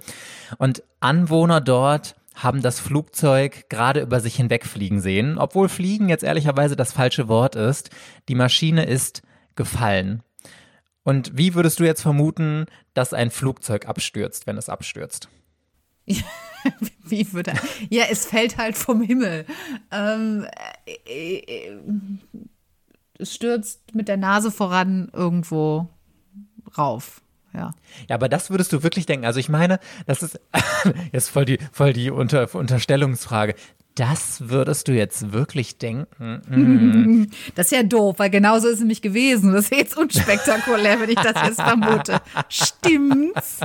Und 0.57 0.83
Anwohner 1.01 1.59
dort 1.59 2.15
haben 2.33 2.61
das 2.61 2.79
Flugzeug 2.79 3.69
gerade 3.69 4.01
über 4.01 4.21
sich 4.21 4.35
hinwegfliegen 4.35 5.01
sehen, 5.01 5.37
obwohl 5.37 5.67
fliegen 5.67 6.07
jetzt 6.07 6.23
ehrlicherweise 6.23 6.77
das 6.77 6.93
falsche 6.93 7.27
Wort 7.27 7.55
ist. 7.55 7.89
Die 8.29 8.35
Maschine 8.35 8.85
ist 8.85 9.21
gefallen. 9.55 10.23
Und 11.03 11.37
wie 11.37 11.55
würdest 11.55 11.79
du 11.79 11.83
jetzt 11.83 12.01
vermuten, 12.01 12.67
dass 12.93 13.13
ein 13.13 13.31
Flugzeug 13.31 13.87
abstürzt, 13.87 14.47
wenn 14.47 14.57
es 14.57 14.69
abstürzt? 14.69 15.27
Wie 17.05 17.31
würde? 17.33 17.53
Ja, 17.89 18.05
es 18.09 18.25
fällt 18.25 18.57
halt 18.57 18.77
vom 18.77 19.01
Himmel. 19.01 19.45
Ähm, 19.91 20.45
äh, 21.05 21.37
äh, 21.37 21.79
es 23.17 23.33
stürzt 23.33 23.95
mit 23.95 24.07
der 24.07 24.17
Nase 24.17 24.51
voran 24.51 25.09
irgendwo 25.13 25.87
rauf. 26.77 27.21
Ja. 27.53 27.73
ja, 28.07 28.15
aber 28.15 28.29
das 28.29 28.51
würdest 28.51 28.71
du 28.73 28.83
wirklich 28.83 29.07
denken. 29.07 29.25
Also 29.25 29.39
ich 29.39 29.49
meine, 29.49 29.79
das 30.05 30.21
ist 30.21 30.39
jetzt 31.11 31.29
voll 31.29 31.45
die, 31.45 31.57
voll 31.71 31.93
die 31.93 32.11
Unter, 32.11 32.53
Unterstellungsfrage. 32.53 33.55
Das 33.95 34.49
würdest 34.49 34.87
du 34.87 34.93
jetzt 34.93 35.33
wirklich 35.33 35.77
denken? 35.77 36.41
Mm. 36.47 37.27
Das 37.55 37.67
ist 37.67 37.71
ja 37.71 37.83
doof, 37.83 38.19
weil 38.19 38.29
genauso 38.29 38.67
ist 38.67 38.75
es 38.75 38.79
nämlich 38.79 39.01
gewesen. 39.01 39.51
Das 39.51 39.65
ist 39.65 39.71
jetzt 39.75 39.97
unspektakulär, 39.97 41.01
wenn 41.01 41.09
ich 41.09 41.15
das 41.15 41.35
jetzt 41.43 41.61
vermute. 41.61 42.21
Stimmt's? 42.47 43.59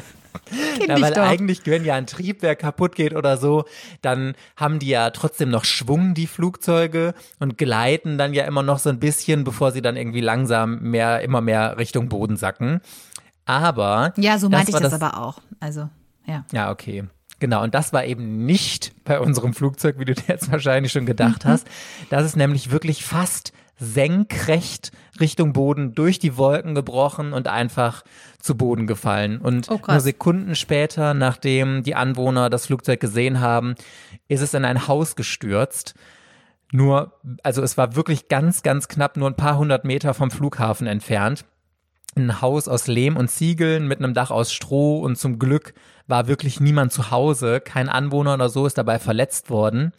ja, 0.89 1.01
weil 1.01 1.19
eigentlich, 1.19 1.61
wenn 1.65 1.85
ja 1.85 1.95
ein 1.95 2.07
Triebwerk 2.07 2.61
kaputt 2.61 2.95
geht 2.95 3.15
oder 3.15 3.37
so, 3.37 3.65
dann 4.03 4.35
haben 4.57 4.79
die 4.79 4.89
ja 4.89 5.11
trotzdem 5.11 5.51
noch 5.51 5.65
Schwung, 5.65 6.15
die 6.15 6.27
Flugzeuge, 6.27 7.15
und 7.39 7.59
gleiten 7.59 8.19
dann 8.19 8.35
ja 8.35 8.45
immer 8.45 8.63
noch 8.63 8.79
so 8.79 8.91
ein 8.91 8.99
bisschen, 8.99 9.45
bevor 9.45 9.73
sie 9.73 9.83
dann 9.83 9.97
irgendwie 9.97 10.21
langsam 10.21 10.81
mehr, 10.81 11.21
immer 11.21 11.41
mehr 11.41 11.79
Richtung 11.79 12.09
Boden 12.09 12.37
sacken. 12.37 12.81
Aber. 13.45 14.13
Ja, 14.17 14.39
so 14.39 14.49
meinte 14.49 14.71
ich 14.71 14.79
das, 14.79 14.91
das 14.91 15.03
aber 15.03 15.21
auch. 15.21 15.39
Also, 15.61 15.89
ja. 16.27 16.45
Ja, 16.53 16.71
okay. 16.71 17.05
Genau, 17.41 17.63
und 17.63 17.75
das 17.75 17.93
war 17.93 18.05
eben 18.05 18.47
nicht 18.47 18.93
bei 19.05 19.21
unserem 19.21 19.55
Flugzeug, 19.55 19.99
wie 19.99 20.05
du 20.05 20.15
dir 20.15 20.25
jetzt 20.29 20.51
wahrscheinlich 20.51 20.93
schon 20.93 21.05
gedacht 21.05 21.45
hast. 21.45 21.67
Das 22.09 22.25
ist 22.25 22.37
nämlich 22.37 22.71
wirklich 22.71 23.05
fast 23.05 23.53
senkrecht 23.79 24.93
Richtung 25.21 25.53
Boden 25.53 25.95
durch 25.95 26.19
die 26.19 26.37
Wolken 26.37 26.75
gebrochen 26.75 27.33
und 27.33 27.49
einfach 27.49 28.05
zu 28.39 28.57
Boden 28.57 28.87
gefallen. 28.87 29.39
Und 29.39 29.71
oh, 29.71 29.81
nur 29.87 30.01
Sekunden 30.01 30.55
später, 30.55 31.15
nachdem 31.15 31.83
die 31.83 31.95
Anwohner 31.95 32.51
das 32.51 32.67
Flugzeug 32.67 33.01
gesehen 33.01 33.41
haben, 33.41 33.75
ist 34.29 34.43
es 34.43 34.55
in 34.55 34.65
ein 34.65 34.87
Haus 34.87 35.17
gestürzt. 35.17 35.95
Nur, 36.73 37.13
also 37.43 37.63
es 37.63 37.77
war 37.77 37.95
wirklich 37.95 38.29
ganz, 38.29 38.63
ganz 38.63 38.89
knapp, 38.89 39.17
nur 39.17 39.29
ein 39.29 39.37
paar 39.37 39.59
hundert 39.59 39.85
Meter 39.85 40.15
vom 40.15 40.31
Flughafen 40.31 40.87
entfernt. 40.87 41.45
Ein 42.17 42.41
Haus 42.41 42.69
aus 42.69 42.87
Lehm 42.87 43.17
und 43.17 43.29
Ziegeln 43.29 43.89
mit 43.89 43.99
einem 43.99 44.15
Dach 44.15 44.31
aus 44.31 44.53
Stroh 44.53 45.01
und 45.01 45.17
zum 45.17 45.39
Glück 45.39 45.75
war 46.07 46.29
wirklich 46.29 46.61
niemand 46.61 46.93
zu 46.93 47.11
Hause. 47.11 47.61
Kein 47.61 47.89
Anwohner 47.89 48.35
oder 48.35 48.49
so 48.49 48.67
ist 48.67 48.79
dabei 48.79 48.99
verletzt 48.99 49.51
worden. 49.51 49.93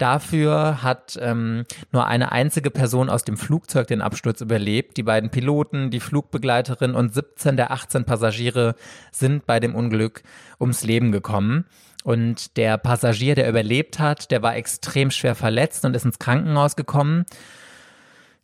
Dafür 0.00 0.82
hat 0.82 1.18
ähm, 1.20 1.66
nur 1.92 2.06
eine 2.06 2.32
einzige 2.32 2.70
Person 2.70 3.10
aus 3.10 3.22
dem 3.22 3.36
Flugzeug 3.36 3.86
den 3.86 4.00
Absturz 4.00 4.40
überlebt. 4.40 4.96
Die 4.96 5.02
beiden 5.02 5.28
Piloten, 5.28 5.90
die 5.90 6.00
Flugbegleiterin 6.00 6.94
und 6.94 7.12
17 7.12 7.58
der 7.58 7.70
18 7.70 8.06
Passagiere 8.06 8.76
sind 9.12 9.44
bei 9.44 9.60
dem 9.60 9.74
Unglück 9.74 10.22
ums 10.58 10.84
Leben 10.84 11.12
gekommen. 11.12 11.66
Und 12.02 12.56
der 12.56 12.78
Passagier, 12.78 13.34
der 13.34 13.46
überlebt 13.46 13.98
hat, 13.98 14.30
der 14.30 14.40
war 14.40 14.56
extrem 14.56 15.10
schwer 15.10 15.34
verletzt 15.34 15.84
und 15.84 15.94
ist 15.94 16.06
ins 16.06 16.18
Krankenhaus 16.18 16.76
gekommen. 16.76 17.26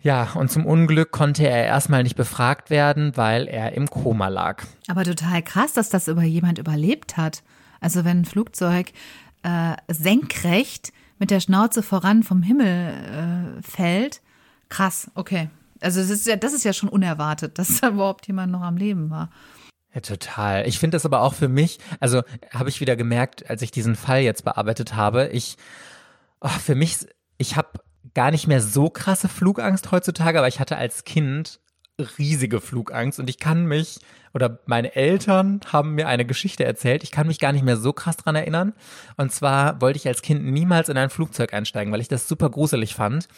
Ja, 0.02 0.32
und 0.34 0.50
zum 0.50 0.66
Unglück 0.66 1.10
konnte 1.10 1.48
er 1.48 1.64
erstmal 1.64 2.02
nicht 2.02 2.16
befragt 2.16 2.68
werden, 2.68 3.16
weil 3.16 3.48
er 3.48 3.72
im 3.72 3.88
Koma 3.88 4.28
lag. 4.28 4.62
Aber 4.88 5.04
total 5.04 5.40
krass, 5.40 5.72
dass 5.72 5.88
das 5.88 6.06
über 6.08 6.22
jemand 6.22 6.58
überlebt 6.58 7.16
hat. 7.16 7.42
Also 7.80 8.04
wenn 8.04 8.20
ein 8.20 8.24
Flugzeug 8.26 8.92
äh, 9.42 9.74
senkrecht 9.88 10.92
mit 11.18 11.30
der 11.30 11.40
Schnauze 11.40 11.82
voran 11.82 12.22
vom 12.22 12.42
Himmel 12.42 13.58
äh, 13.58 13.62
fällt. 13.62 14.20
Krass, 14.68 15.10
okay. 15.14 15.50
Also 15.80 16.00
das 16.00 16.10
ist 16.10 16.26
ja, 16.26 16.36
das 16.36 16.52
ist 16.52 16.64
ja 16.64 16.72
schon 16.72 16.88
unerwartet, 16.88 17.58
dass 17.58 17.80
da 17.80 17.88
überhaupt 17.88 18.26
jemand 18.26 18.52
noch 18.52 18.62
am 18.62 18.76
Leben 18.76 19.10
war. 19.10 19.30
Ja, 19.94 20.00
total. 20.00 20.66
Ich 20.68 20.78
finde 20.78 20.96
das 20.96 21.06
aber 21.06 21.22
auch 21.22 21.34
für 21.34 21.48
mich, 21.48 21.78
also 22.00 22.22
habe 22.52 22.68
ich 22.68 22.80
wieder 22.80 22.96
gemerkt, 22.96 23.48
als 23.48 23.62
ich 23.62 23.70
diesen 23.70 23.96
Fall 23.96 24.20
jetzt 24.20 24.44
bearbeitet 24.44 24.94
habe, 24.94 25.28
ich, 25.28 25.56
oh, 26.40 26.48
für 26.48 26.74
mich, 26.74 27.06
ich 27.38 27.56
habe 27.56 27.80
gar 28.14 28.30
nicht 28.30 28.46
mehr 28.46 28.60
so 28.60 28.90
krasse 28.90 29.28
Flugangst 29.28 29.92
heutzutage, 29.92 30.38
aber 30.38 30.48
ich 30.48 30.60
hatte 30.60 30.76
als 30.76 31.04
Kind 31.04 31.60
riesige 32.18 32.60
Flugangst 32.60 33.18
und 33.18 33.30
ich 33.30 33.38
kann 33.38 33.66
mich 33.66 33.98
oder 34.34 34.58
meine 34.66 34.94
Eltern 34.94 35.60
haben 35.72 35.94
mir 35.94 36.08
eine 36.08 36.26
Geschichte 36.26 36.64
erzählt. 36.64 37.02
Ich 37.02 37.10
kann 37.10 37.26
mich 37.26 37.38
gar 37.38 37.52
nicht 37.52 37.64
mehr 37.64 37.78
so 37.78 37.94
krass 37.94 38.18
dran 38.18 38.36
erinnern. 38.36 38.74
Und 39.16 39.32
zwar 39.32 39.80
wollte 39.80 39.96
ich 39.96 40.06
als 40.06 40.20
Kind 40.20 40.44
niemals 40.44 40.90
in 40.90 40.98
ein 40.98 41.08
Flugzeug 41.08 41.54
einsteigen, 41.54 41.90
weil 41.90 42.02
ich 42.02 42.08
das 42.08 42.28
super 42.28 42.50
gruselig 42.50 42.94
fand. 42.94 43.28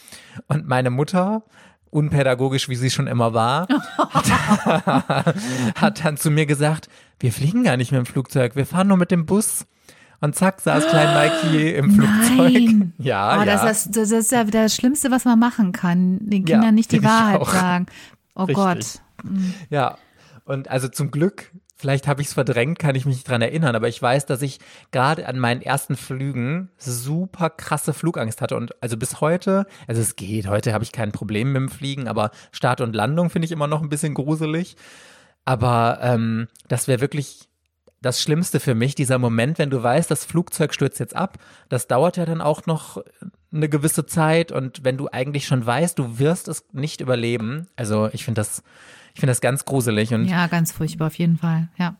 Und 0.47 0.67
meine 0.67 0.89
Mutter 0.89 1.43
unpädagogisch, 1.89 2.67
wie 2.67 2.75
sie 2.75 2.89
schon 2.89 3.07
immer 3.07 3.33
war, 3.33 3.67
hat, 3.97 5.35
hat 5.75 6.05
dann 6.05 6.17
zu 6.17 6.29
mir 6.29 6.45
gesagt, 6.45 6.89
wir 7.19 7.31
fliegen 7.31 7.63
gar 7.63 7.77
nicht 7.77 7.91
mehr 7.91 8.01
im 8.01 8.05
Flugzeug, 8.05 8.55
wir 8.55 8.65
fahren 8.65 8.89
nur 8.89 8.97
mit 8.97 9.09
dem 9.09 9.25
Bus. 9.25 9.65
Und 10.21 10.35
zack, 10.35 10.59
saß 10.59 10.87
klein 10.87 11.13
Mikey 11.13 11.75
im 11.75 11.91
Flugzeug. 11.95 12.53
Nein. 12.53 12.93
Ja, 12.99 13.37
oh, 13.37 13.39
ja. 13.39 13.45
Das, 13.45 13.85
ist, 13.85 13.95
das 13.95 14.11
ist 14.11 14.33
ja 14.33 14.43
das 14.43 14.75
Schlimmste, 14.75 15.09
was 15.09 15.23
man 15.23 15.39
machen 15.39 15.71
kann. 15.71 16.19
Den 16.19 16.43
Kindern 16.43 16.63
ja, 16.63 16.71
nicht 16.73 16.91
die 16.91 17.01
Wahrheit 17.01 17.45
sagen. 17.45 17.85
Oh 18.39 18.43
Richtig. 18.45 18.55
Gott. 18.55 19.01
Mhm. 19.23 19.53
Ja, 19.69 19.97
und 20.45 20.69
also 20.69 20.87
zum 20.87 21.11
Glück, 21.11 21.51
vielleicht 21.75 22.07
habe 22.07 22.21
ich 22.21 22.29
es 22.29 22.33
verdrängt, 22.33 22.79
kann 22.79 22.95
ich 22.95 23.05
mich 23.05 23.17
nicht 23.17 23.27
dran 23.27 23.41
erinnern, 23.41 23.75
aber 23.75 23.89
ich 23.89 24.01
weiß, 24.01 24.25
dass 24.25 24.41
ich 24.41 24.59
gerade 24.91 25.27
an 25.27 25.37
meinen 25.37 25.61
ersten 25.61 25.97
Flügen 25.97 26.69
super 26.77 27.49
krasse 27.49 27.93
Flugangst 27.93 28.41
hatte. 28.41 28.55
Und 28.55 28.81
also 28.81 28.95
bis 28.95 29.19
heute, 29.19 29.65
also 29.87 30.01
es 30.01 30.15
geht, 30.15 30.47
heute 30.47 30.71
habe 30.71 30.85
ich 30.85 30.93
kein 30.93 31.11
Problem 31.11 31.51
mit 31.51 31.61
dem 31.61 31.69
Fliegen, 31.69 32.07
aber 32.07 32.31
Start 32.53 32.79
und 32.79 32.95
Landung 32.95 33.29
finde 33.29 33.45
ich 33.45 33.51
immer 33.51 33.67
noch 33.67 33.81
ein 33.81 33.89
bisschen 33.89 34.13
gruselig. 34.13 34.77
Aber 35.43 35.99
ähm, 36.01 36.47
das 36.69 36.87
wäre 36.87 37.01
wirklich 37.01 37.49
das 38.01 38.21
Schlimmste 38.21 38.61
für 38.61 38.75
mich, 38.75 38.95
dieser 38.95 39.19
Moment, 39.19 39.59
wenn 39.59 39.69
du 39.69 39.83
weißt, 39.83 40.09
das 40.09 40.23
Flugzeug 40.23 40.73
stürzt 40.73 41.01
jetzt 41.01 41.15
ab. 41.15 41.37
Das 41.67 41.87
dauert 41.87 42.15
ja 42.15 42.25
dann 42.25 42.39
auch 42.39 42.65
noch 42.65 43.03
eine 43.51 43.69
gewisse 43.69 44.05
Zeit 44.05 44.51
und 44.51 44.83
wenn 44.83 44.97
du 44.97 45.07
eigentlich 45.09 45.45
schon 45.47 45.65
weißt, 45.65 45.97
du 45.97 46.19
wirst 46.19 46.47
es 46.47 46.63
nicht 46.71 47.01
überleben. 47.01 47.67
Also 47.75 48.09
ich 48.13 48.23
finde 48.25 48.39
das, 48.41 48.63
ich 49.13 49.19
finde 49.19 49.31
das 49.31 49.41
ganz 49.41 49.65
gruselig 49.65 50.13
und 50.13 50.25
Ja, 50.25 50.47
ganz 50.47 50.71
furchtbar 50.71 51.07
auf 51.07 51.15
jeden 51.15 51.37
Fall, 51.37 51.69
ja. 51.77 51.95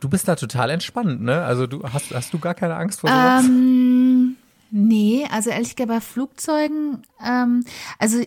du 0.00 0.08
bist 0.08 0.26
da 0.26 0.36
total 0.36 0.70
entspannt, 0.70 1.22
ne? 1.22 1.42
Also 1.42 1.66
du 1.66 1.82
hast, 1.84 2.14
hast 2.14 2.32
du 2.34 2.38
gar 2.38 2.54
keine 2.54 2.76
Angst 2.76 3.00
vor 3.00 3.10
sowas? 3.10 3.44
Ähm, 3.44 4.36
nee, 4.70 5.26
also 5.30 5.50
ehrlich 5.50 5.76
gesagt 5.76 5.88
bei 5.88 6.00
Flugzeugen, 6.00 7.02
ähm, 7.24 7.64
also 7.98 8.20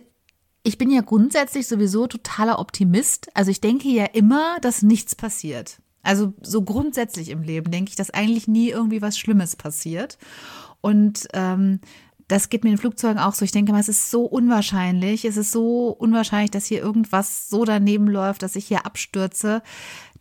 ich 0.62 0.76
bin 0.78 0.90
ja 0.90 1.00
grundsätzlich 1.00 1.66
sowieso 1.66 2.06
totaler 2.06 2.58
Optimist. 2.58 3.28
Also 3.34 3.50
ich 3.50 3.60
denke 3.60 3.88
ja 3.88 4.04
immer, 4.04 4.58
dass 4.60 4.82
nichts 4.82 5.14
passiert. 5.14 5.80
Also 6.02 6.34
so 6.42 6.62
grundsätzlich 6.62 7.30
im 7.30 7.42
Leben 7.42 7.70
denke 7.70 7.90
ich, 7.90 7.96
dass 7.96 8.10
eigentlich 8.10 8.48
nie 8.48 8.68
irgendwie 8.70 9.00
was 9.02 9.18
Schlimmes 9.18 9.56
passiert. 9.56 10.18
Und 10.80 11.26
ähm, 11.32 11.80
das 12.28 12.50
geht 12.50 12.62
mir 12.62 12.70
in 12.70 12.78
Flugzeugen 12.78 13.18
auch 13.18 13.34
so. 13.34 13.44
Ich 13.44 13.52
denke 13.52 13.72
mal, 13.72 13.80
es 13.80 13.88
ist 13.88 14.10
so 14.10 14.24
unwahrscheinlich. 14.24 15.24
Es 15.24 15.36
ist 15.36 15.50
so 15.50 15.88
unwahrscheinlich, 15.88 16.50
dass 16.50 16.66
hier 16.66 16.80
irgendwas 16.80 17.48
so 17.48 17.64
daneben 17.64 18.06
läuft, 18.06 18.42
dass 18.42 18.56
ich 18.56 18.66
hier 18.66 18.84
abstürze. 18.84 19.62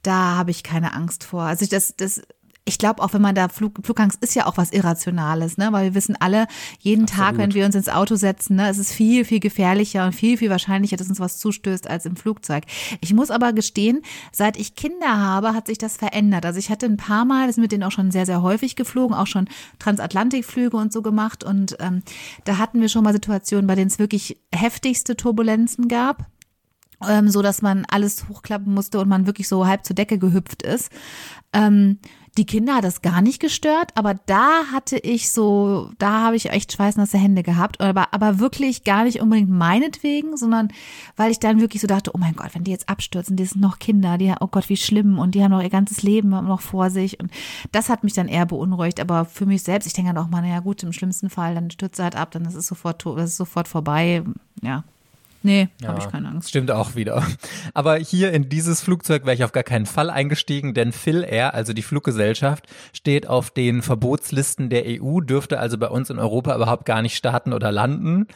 Da 0.04 0.36
habe 0.38 0.52
ich 0.52 0.64
keine 0.64 0.94
Angst 0.94 1.26
vor. 1.26 1.44
Also 1.44 1.66
das, 1.66 1.96
das, 1.98 2.22
ich 2.68 2.78
glaube 2.78 3.02
auch, 3.02 3.14
wenn 3.14 3.22
man 3.22 3.34
da 3.34 3.48
Flug, 3.48 3.80
Flugangst 3.84 4.22
ist 4.22 4.36
ja 4.36 4.46
auch 4.46 4.58
was 4.58 4.72
Irrationales, 4.72 5.58
ne? 5.58 5.70
Weil 5.72 5.86
wir 5.86 5.96
wissen 5.96 6.18
alle, 6.20 6.48
jeden 6.80 7.04
Absolut. 7.04 7.26
Tag, 7.26 7.38
wenn 7.38 7.54
wir 7.54 7.66
uns 7.66 7.76
ins 7.76 7.88
Auto 7.88 8.16
setzen, 8.16 8.58
ne, 8.58 8.70
es 8.70 8.78
ist 8.78 8.92
viel, 8.92 9.24
viel 9.24 9.40
gefährlicher 9.40 10.06
und 10.06 10.14
viel, 10.14 10.38
viel 10.38 10.50
wahrscheinlicher, 10.50 10.98
dass 10.98 11.08
uns 11.08 11.20
was 11.20 11.40
zustößt 11.40 11.90
als 11.90 12.06
im 12.06 12.18
Flugzeug. 12.18 12.66
Ich 13.00 13.14
muss 13.14 13.32
aber 13.32 13.54
gestehen, 13.54 14.02
seit 14.34 14.58
ich 14.58 14.76
Kinder 14.76 15.18
habe, 15.18 15.54
hat 15.54 15.68
sich 15.68 15.78
das 15.78 15.96
verändert. 15.96 16.46
Also 16.46 16.60
ich 16.60 16.70
hatte 16.70 16.86
ein 16.86 16.98
paar 16.98 17.24
Mal, 17.24 17.48
das 17.48 17.58
ist 17.58 17.62
mit 17.62 17.72
denen 17.72 17.84
auch 17.84 17.92
schon 17.92 18.12
sehr, 18.12 18.26
sehr 18.26 18.42
häufig 18.42 18.76
geflogen, 18.76 19.16
auch 19.16 19.28
schon 19.28 19.48
Transatlantikflüge 19.80 20.76
und 20.76 20.92
so 20.92 21.02
gemacht. 21.02 21.46
Und 21.46 21.78
ähm, 21.80 22.04
da 22.44 22.58
hatten 22.58 22.82
wir 22.82 22.90
schon 22.90 23.04
mal 23.04 23.14
Situationen, 23.14 23.68
bei 23.68 23.76
denen 23.76 23.88
es 23.88 23.98
wirklich 23.98 24.42
heftigste 24.54 25.16
Turbulenzen 25.16 25.88
gab 25.88 26.28
ähm, 27.08 27.30
so 27.30 27.42
dass 27.42 27.62
man 27.62 27.86
alles 27.90 28.28
hochklappen 28.28 28.74
musste 28.74 29.00
und 29.00 29.08
man 29.08 29.28
wirklich 29.28 29.48
so 29.48 29.68
halb 29.68 29.86
zur 29.86 29.96
Decke 29.96 30.18
gehüpft 30.18 30.64
ist. 30.64 30.92
Ähm, 31.54 32.00
die 32.38 32.46
Kinder 32.46 32.76
hat 32.76 32.84
das 32.84 33.02
gar 33.02 33.22
nicht 33.22 33.40
gestört, 33.40 33.92
aber 33.96 34.14
da 34.26 34.66
hatte 34.72 34.98
ich 34.98 35.32
so, 35.32 35.90
da 35.98 36.22
habe 36.22 36.36
ich 36.36 36.52
echt 36.52 36.72
schweißnasse 36.72 37.18
Hände 37.18 37.42
gehabt, 37.42 37.82
aber, 37.82 38.14
aber 38.14 38.40
wirklich 38.40 38.84
gar 38.84 39.04
nicht 39.04 39.22
unbedingt 39.22 39.50
meinetwegen, 39.50 40.38
sondern 40.38 40.70
weil 41.16 41.32
ich 41.32 41.40
dann 41.40 41.60
wirklich 41.60 41.82
so 41.82 41.88
dachte, 41.88 42.12
oh 42.14 42.18
mein 42.20 42.36
Gott, 42.36 42.54
wenn 42.54 42.64
die 42.64 42.72
jetzt 42.72 42.90
abstürzen, 42.90 43.36
die 43.36 43.46
sind 43.46 43.62
noch 43.62 43.80
Kinder, 43.80 44.18
die, 44.18 44.34
oh 44.40 44.48
Gott, 44.48 44.70
wie 44.70 44.78
schlimm 44.78 45.18
und 45.18 45.34
die 45.34 45.44
haben 45.44 45.52
noch 45.52 45.64
ihr 45.64 45.70
ganzes 45.70 46.04
Leben 46.04 46.30
noch 46.30 46.62
vor 46.62 46.90
sich 46.92 47.20
und 47.20 47.32
das 47.72 47.90
hat 47.90 48.04
mich 48.04 48.14
dann 48.14 48.28
eher 48.28 48.46
beunruhigt, 48.46 49.00
aber 49.00 49.26
für 49.26 49.46
mich 49.46 49.64
selbst, 49.64 49.88
ich 49.88 49.94
denke 49.94 50.14
dann 50.14 50.24
auch 50.24 50.30
mal, 50.30 50.42
naja 50.42 50.60
gut, 50.60 50.84
im 50.84 50.94
schlimmsten 50.94 51.30
Fall, 51.30 51.56
dann 51.56 51.72
stürzt 51.72 52.00
er 52.00 52.06
halt 52.06 52.16
ab, 52.16 52.32
dann 52.32 52.46
ist 52.46 52.56
es 52.56 52.68
sofort, 52.68 53.04
es 53.06 53.32
ist 53.32 53.38
sofort 53.38 53.68
vorbei, 53.68 54.24
ja. 54.62 54.84
Nee, 55.44 55.70
habe 55.86 56.00
ich 56.00 56.10
keine 56.10 56.28
Angst. 56.30 56.50
Stimmt 56.50 56.72
auch 56.72 56.96
wieder. 56.96 57.26
Aber 57.74 57.98
hier 57.98 58.34
in 58.34 58.50
dieses 58.50 58.82
Flugzeug 58.82 59.26
wäre 59.26 59.36
ich 59.36 59.44
auf 59.44 59.52
gar 59.52 59.64
keinen 59.64 59.86
Fall 59.86 60.10
eingestiegen, 60.10 60.74
denn 60.74 60.92
Phil 60.92 61.24
Air, 61.24 61.54
also 61.54 61.74
die 61.74 61.84
Fluggesellschaft, 61.84 62.68
steht 62.92 63.28
auf 63.28 63.52
den 63.52 63.82
Verbotslisten 63.82 64.70
der 64.70 64.84
EU, 64.86 65.22
dürfte 65.22 65.60
also 65.60 65.78
bei 65.78 65.88
uns 65.88 66.10
in 66.10 66.20
Europa 66.20 66.56
überhaupt 66.56 66.86
gar 66.86 67.02
nicht 67.02 67.16
starten 67.16 67.54
oder 67.54 67.72
landen, 67.72 68.28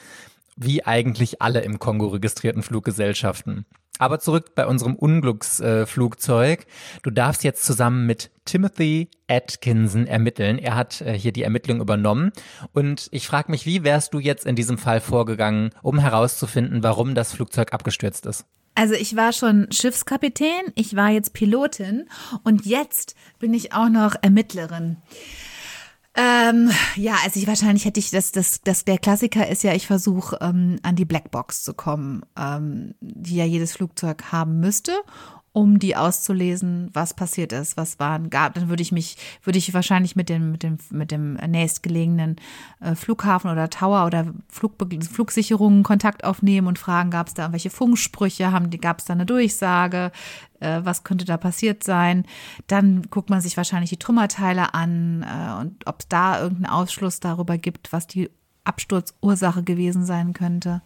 wie 0.55 0.85
eigentlich 0.85 1.41
alle 1.41 1.61
im 1.61 1.79
Kongo 1.79 2.07
registrierten 2.07 2.63
Fluggesellschaften. 2.63 3.65
Aber 4.01 4.19
zurück 4.19 4.55
bei 4.55 4.65
unserem 4.65 4.95
Unglücksflugzeug. 4.95 6.65
du 7.03 7.11
darfst 7.11 7.43
jetzt 7.43 7.63
zusammen 7.63 8.07
mit 8.07 8.31
Timothy 8.45 9.11
Atkinson 9.27 10.07
ermitteln. 10.07 10.57
Er 10.57 10.75
hat 10.75 11.01
äh, 11.01 11.13
hier 11.13 11.31
die 11.31 11.43
Ermittlung 11.43 11.79
übernommen. 11.79 12.31
Und 12.73 13.09
ich 13.11 13.27
frage 13.27 13.51
mich, 13.51 13.67
wie 13.67 13.83
wärst 13.83 14.15
du 14.15 14.19
jetzt 14.19 14.47
in 14.47 14.55
diesem 14.55 14.79
Fall 14.79 15.01
vorgegangen, 15.01 15.69
um 15.83 15.99
herauszufinden, 15.99 16.81
warum 16.81 17.13
das 17.13 17.33
Flugzeug 17.33 17.73
abgestürzt 17.73 18.25
ist? 18.25 18.47
Also 18.73 18.95
ich 18.95 19.15
war 19.15 19.33
schon 19.33 19.67
Schiffskapitän, 19.71 20.71
ich 20.73 20.95
war 20.95 21.09
jetzt 21.09 21.33
Pilotin 21.33 22.09
und 22.43 22.65
jetzt 22.65 23.15
bin 23.37 23.53
ich 23.53 23.73
auch 23.73 23.89
noch 23.89 24.15
Ermittlerin. 24.23 24.97
Ähm, 26.13 26.69
ja, 26.95 27.15
also 27.23 27.39
ich 27.39 27.47
wahrscheinlich 27.47 27.85
hätte 27.85 27.99
ich 27.99 28.11
das, 28.11 28.33
das, 28.33 28.61
das 28.61 28.83
der 28.83 28.97
Klassiker 28.97 29.47
ist 29.47 29.63
ja, 29.63 29.73
ich 29.73 29.87
versuche 29.87 30.37
ähm, 30.41 30.77
an 30.83 30.97
die 30.97 31.05
Blackbox 31.05 31.63
zu 31.63 31.73
kommen, 31.73 32.23
ähm, 32.37 32.95
die 32.99 33.37
ja 33.37 33.45
jedes 33.45 33.73
Flugzeug 33.73 34.31
haben 34.31 34.59
müsste, 34.59 34.91
um 35.53 35.79
die 35.79 35.97
auszulesen, 35.97 36.89
was 36.93 37.13
passiert 37.13 37.51
ist, 37.51 37.75
was 37.75 37.99
waren 37.99 38.29
gab. 38.29 38.53
Dann 38.53 38.69
würde 38.69 38.81
ich 38.81 38.93
mich, 38.93 39.17
würde 39.43 39.59
ich 39.59 39.73
wahrscheinlich 39.73 40.15
mit 40.15 40.29
dem 40.29 40.51
mit 40.51 40.63
dem 40.63 40.77
mit 40.91 41.11
dem 41.11 41.33
nächstgelegenen 41.33 42.37
äh, 42.79 42.95
Flughafen 42.95 43.51
oder 43.51 43.69
Tower 43.69 44.05
oder 44.05 44.33
Flugbe 44.47 44.87
Flugsicherungen 45.01 45.83
Kontakt 45.83 46.23
aufnehmen 46.23 46.67
und 46.67 46.79
fragen, 46.79 47.11
gab 47.11 47.27
es 47.27 47.33
da 47.33 47.43
irgendwelche 47.43 47.69
Funksprüche, 47.69 48.51
haben 48.51 48.69
die 48.69 48.79
gab 48.79 48.99
es 48.99 49.05
da 49.05 49.13
eine 49.13 49.25
Durchsage, 49.25 50.11
äh, 50.61 50.79
was 50.83 51.03
könnte 51.03 51.25
da 51.25 51.35
passiert 51.35 51.83
sein. 51.83 52.25
Dann 52.67 53.03
guckt 53.09 53.29
man 53.29 53.41
sich 53.41 53.57
wahrscheinlich 53.57 53.89
die 53.89 53.99
Trümmerteile 53.99 54.73
an 54.73 55.23
äh, 55.23 55.59
und 55.59 55.85
ob 55.85 55.99
es 55.99 56.07
da 56.07 56.41
irgendeinen 56.41 56.73
Ausschluss 56.73 57.19
darüber 57.19 57.57
gibt, 57.57 57.91
was 57.91 58.07
die 58.07 58.29
Absturzursache 58.63 59.63
gewesen 59.63 60.05
sein 60.05 60.31
könnte. 60.31 60.81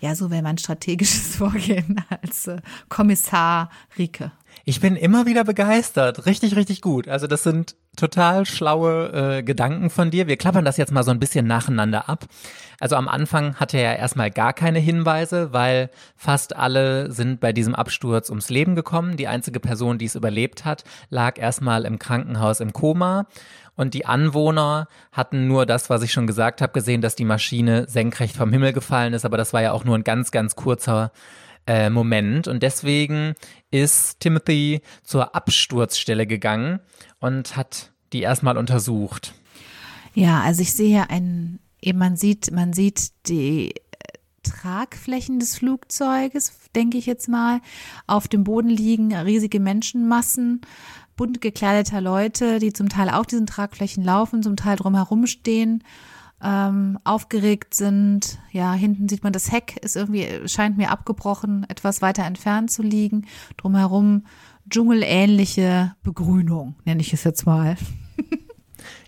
Ja, 0.00 0.14
so 0.14 0.30
wäre 0.30 0.42
mein 0.42 0.58
strategisches 0.58 1.36
Vorgehen 1.36 2.04
als 2.22 2.46
äh, 2.46 2.58
Kommissar 2.88 3.70
Rike. 3.98 4.32
Ich 4.64 4.80
bin 4.80 4.96
immer 4.96 5.26
wieder 5.26 5.44
begeistert. 5.44 6.26
Richtig, 6.26 6.56
richtig 6.56 6.80
gut. 6.80 7.08
Also 7.08 7.26
das 7.26 7.42
sind 7.42 7.76
total 7.96 8.46
schlaue 8.46 9.38
äh, 9.38 9.42
Gedanken 9.42 9.90
von 9.90 10.10
dir. 10.10 10.26
Wir 10.26 10.36
klappern 10.36 10.64
das 10.64 10.76
jetzt 10.76 10.92
mal 10.92 11.02
so 11.02 11.10
ein 11.10 11.20
bisschen 11.20 11.46
nacheinander 11.46 12.08
ab. 12.08 12.26
Also 12.80 12.96
am 12.96 13.08
Anfang 13.08 13.54
hatte 13.56 13.78
er 13.78 13.92
ja 13.92 13.98
erstmal 13.98 14.30
gar 14.30 14.52
keine 14.52 14.78
Hinweise, 14.78 15.52
weil 15.52 15.90
fast 16.16 16.56
alle 16.56 17.10
sind 17.10 17.40
bei 17.40 17.52
diesem 17.52 17.74
Absturz 17.74 18.28
ums 18.28 18.50
Leben 18.50 18.74
gekommen. 18.74 19.16
Die 19.16 19.28
einzige 19.28 19.60
Person, 19.60 19.98
die 19.98 20.06
es 20.06 20.14
überlebt 20.14 20.64
hat, 20.64 20.84
lag 21.10 21.38
erstmal 21.38 21.84
im 21.84 21.98
Krankenhaus 21.98 22.60
im 22.60 22.72
Koma. 22.72 23.26
Und 23.76 23.94
die 23.94 24.06
Anwohner 24.06 24.88
hatten 25.12 25.46
nur 25.46 25.66
das, 25.66 25.90
was 25.90 26.02
ich 26.02 26.12
schon 26.12 26.26
gesagt 26.26 26.62
habe, 26.62 26.72
gesehen, 26.72 27.02
dass 27.02 27.14
die 27.14 27.24
Maschine 27.24 27.86
senkrecht 27.88 28.36
vom 28.36 28.52
Himmel 28.52 28.72
gefallen 28.72 29.12
ist. 29.12 29.24
Aber 29.24 29.36
das 29.36 29.52
war 29.52 29.62
ja 29.62 29.72
auch 29.72 29.84
nur 29.84 29.96
ein 29.96 30.04
ganz, 30.04 30.30
ganz 30.30 30.56
kurzer 30.56 31.12
äh, 31.66 31.90
Moment. 31.90 32.48
Und 32.48 32.62
deswegen 32.62 33.34
ist 33.70 34.20
Timothy 34.20 34.80
zur 35.02 35.34
Absturzstelle 35.34 36.26
gegangen 36.26 36.80
und 37.20 37.56
hat 37.56 37.92
die 38.12 38.22
erstmal 38.22 38.56
untersucht. 38.56 39.34
Ja, 40.14 40.40
also 40.40 40.62
ich 40.62 40.72
sehe 40.72 40.88
hier 40.88 41.10
ein, 41.10 41.58
eben 41.82 41.98
man 41.98 42.16
sieht, 42.16 42.50
man 42.52 42.72
sieht 42.72 43.10
die 43.28 43.72
äh, 43.72 43.80
Tragflächen 44.42 45.38
des 45.38 45.56
Flugzeuges, 45.56 46.52
denke 46.74 46.96
ich 46.96 47.06
jetzt 47.06 47.28
mal. 47.28 47.60
Auf 48.06 48.28
dem 48.28 48.44
Boden 48.44 48.70
liegen 48.70 49.14
riesige 49.14 49.60
Menschenmassen, 49.60 50.62
bunt 51.16 51.40
gekleideter 51.40 52.00
Leute, 52.00 52.58
die 52.58 52.72
zum 52.72 52.88
Teil 52.88 53.08
auf 53.08 53.26
diesen 53.26 53.46
Tragflächen 53.46 54.04
laufen, 54.04 54.42
zum 54.42 54.56
Teil 54.56 54.76
drumherum 54.76 55.26
stehen, 55.26 55.82
ähm, 56.42 56.98
aufgeregt 57.04 57.74
sind. 57.74 58.38
Ja, 58.52 58.74
hinten 58.74 59.08
sieht 59.08 59.24
man 59.24 59.32
das 59.32 59.50
Heck, 59.50 59.76
ist 59.82 59.96
irgendwie, 59.96 60.26
scheint 60.46 60.76
mir 60.76 60.90
abgebrochen, 60.90 61.64
etwas 61.68 62.02
weiter 62.02 62.24
entfernt 62.24 62.70
zu 62.70 62.82
liegen. 62.82 63.26
Drumherum 63.56 64.24
dschungelähnliche 64.68 65.94
Begrünung, 66.02 66.76
nenne 66.84 67.00
ich 67.00 67.12
es 67.12 67.24
jetzt 67.24 67.46
mal. 67.46 67.76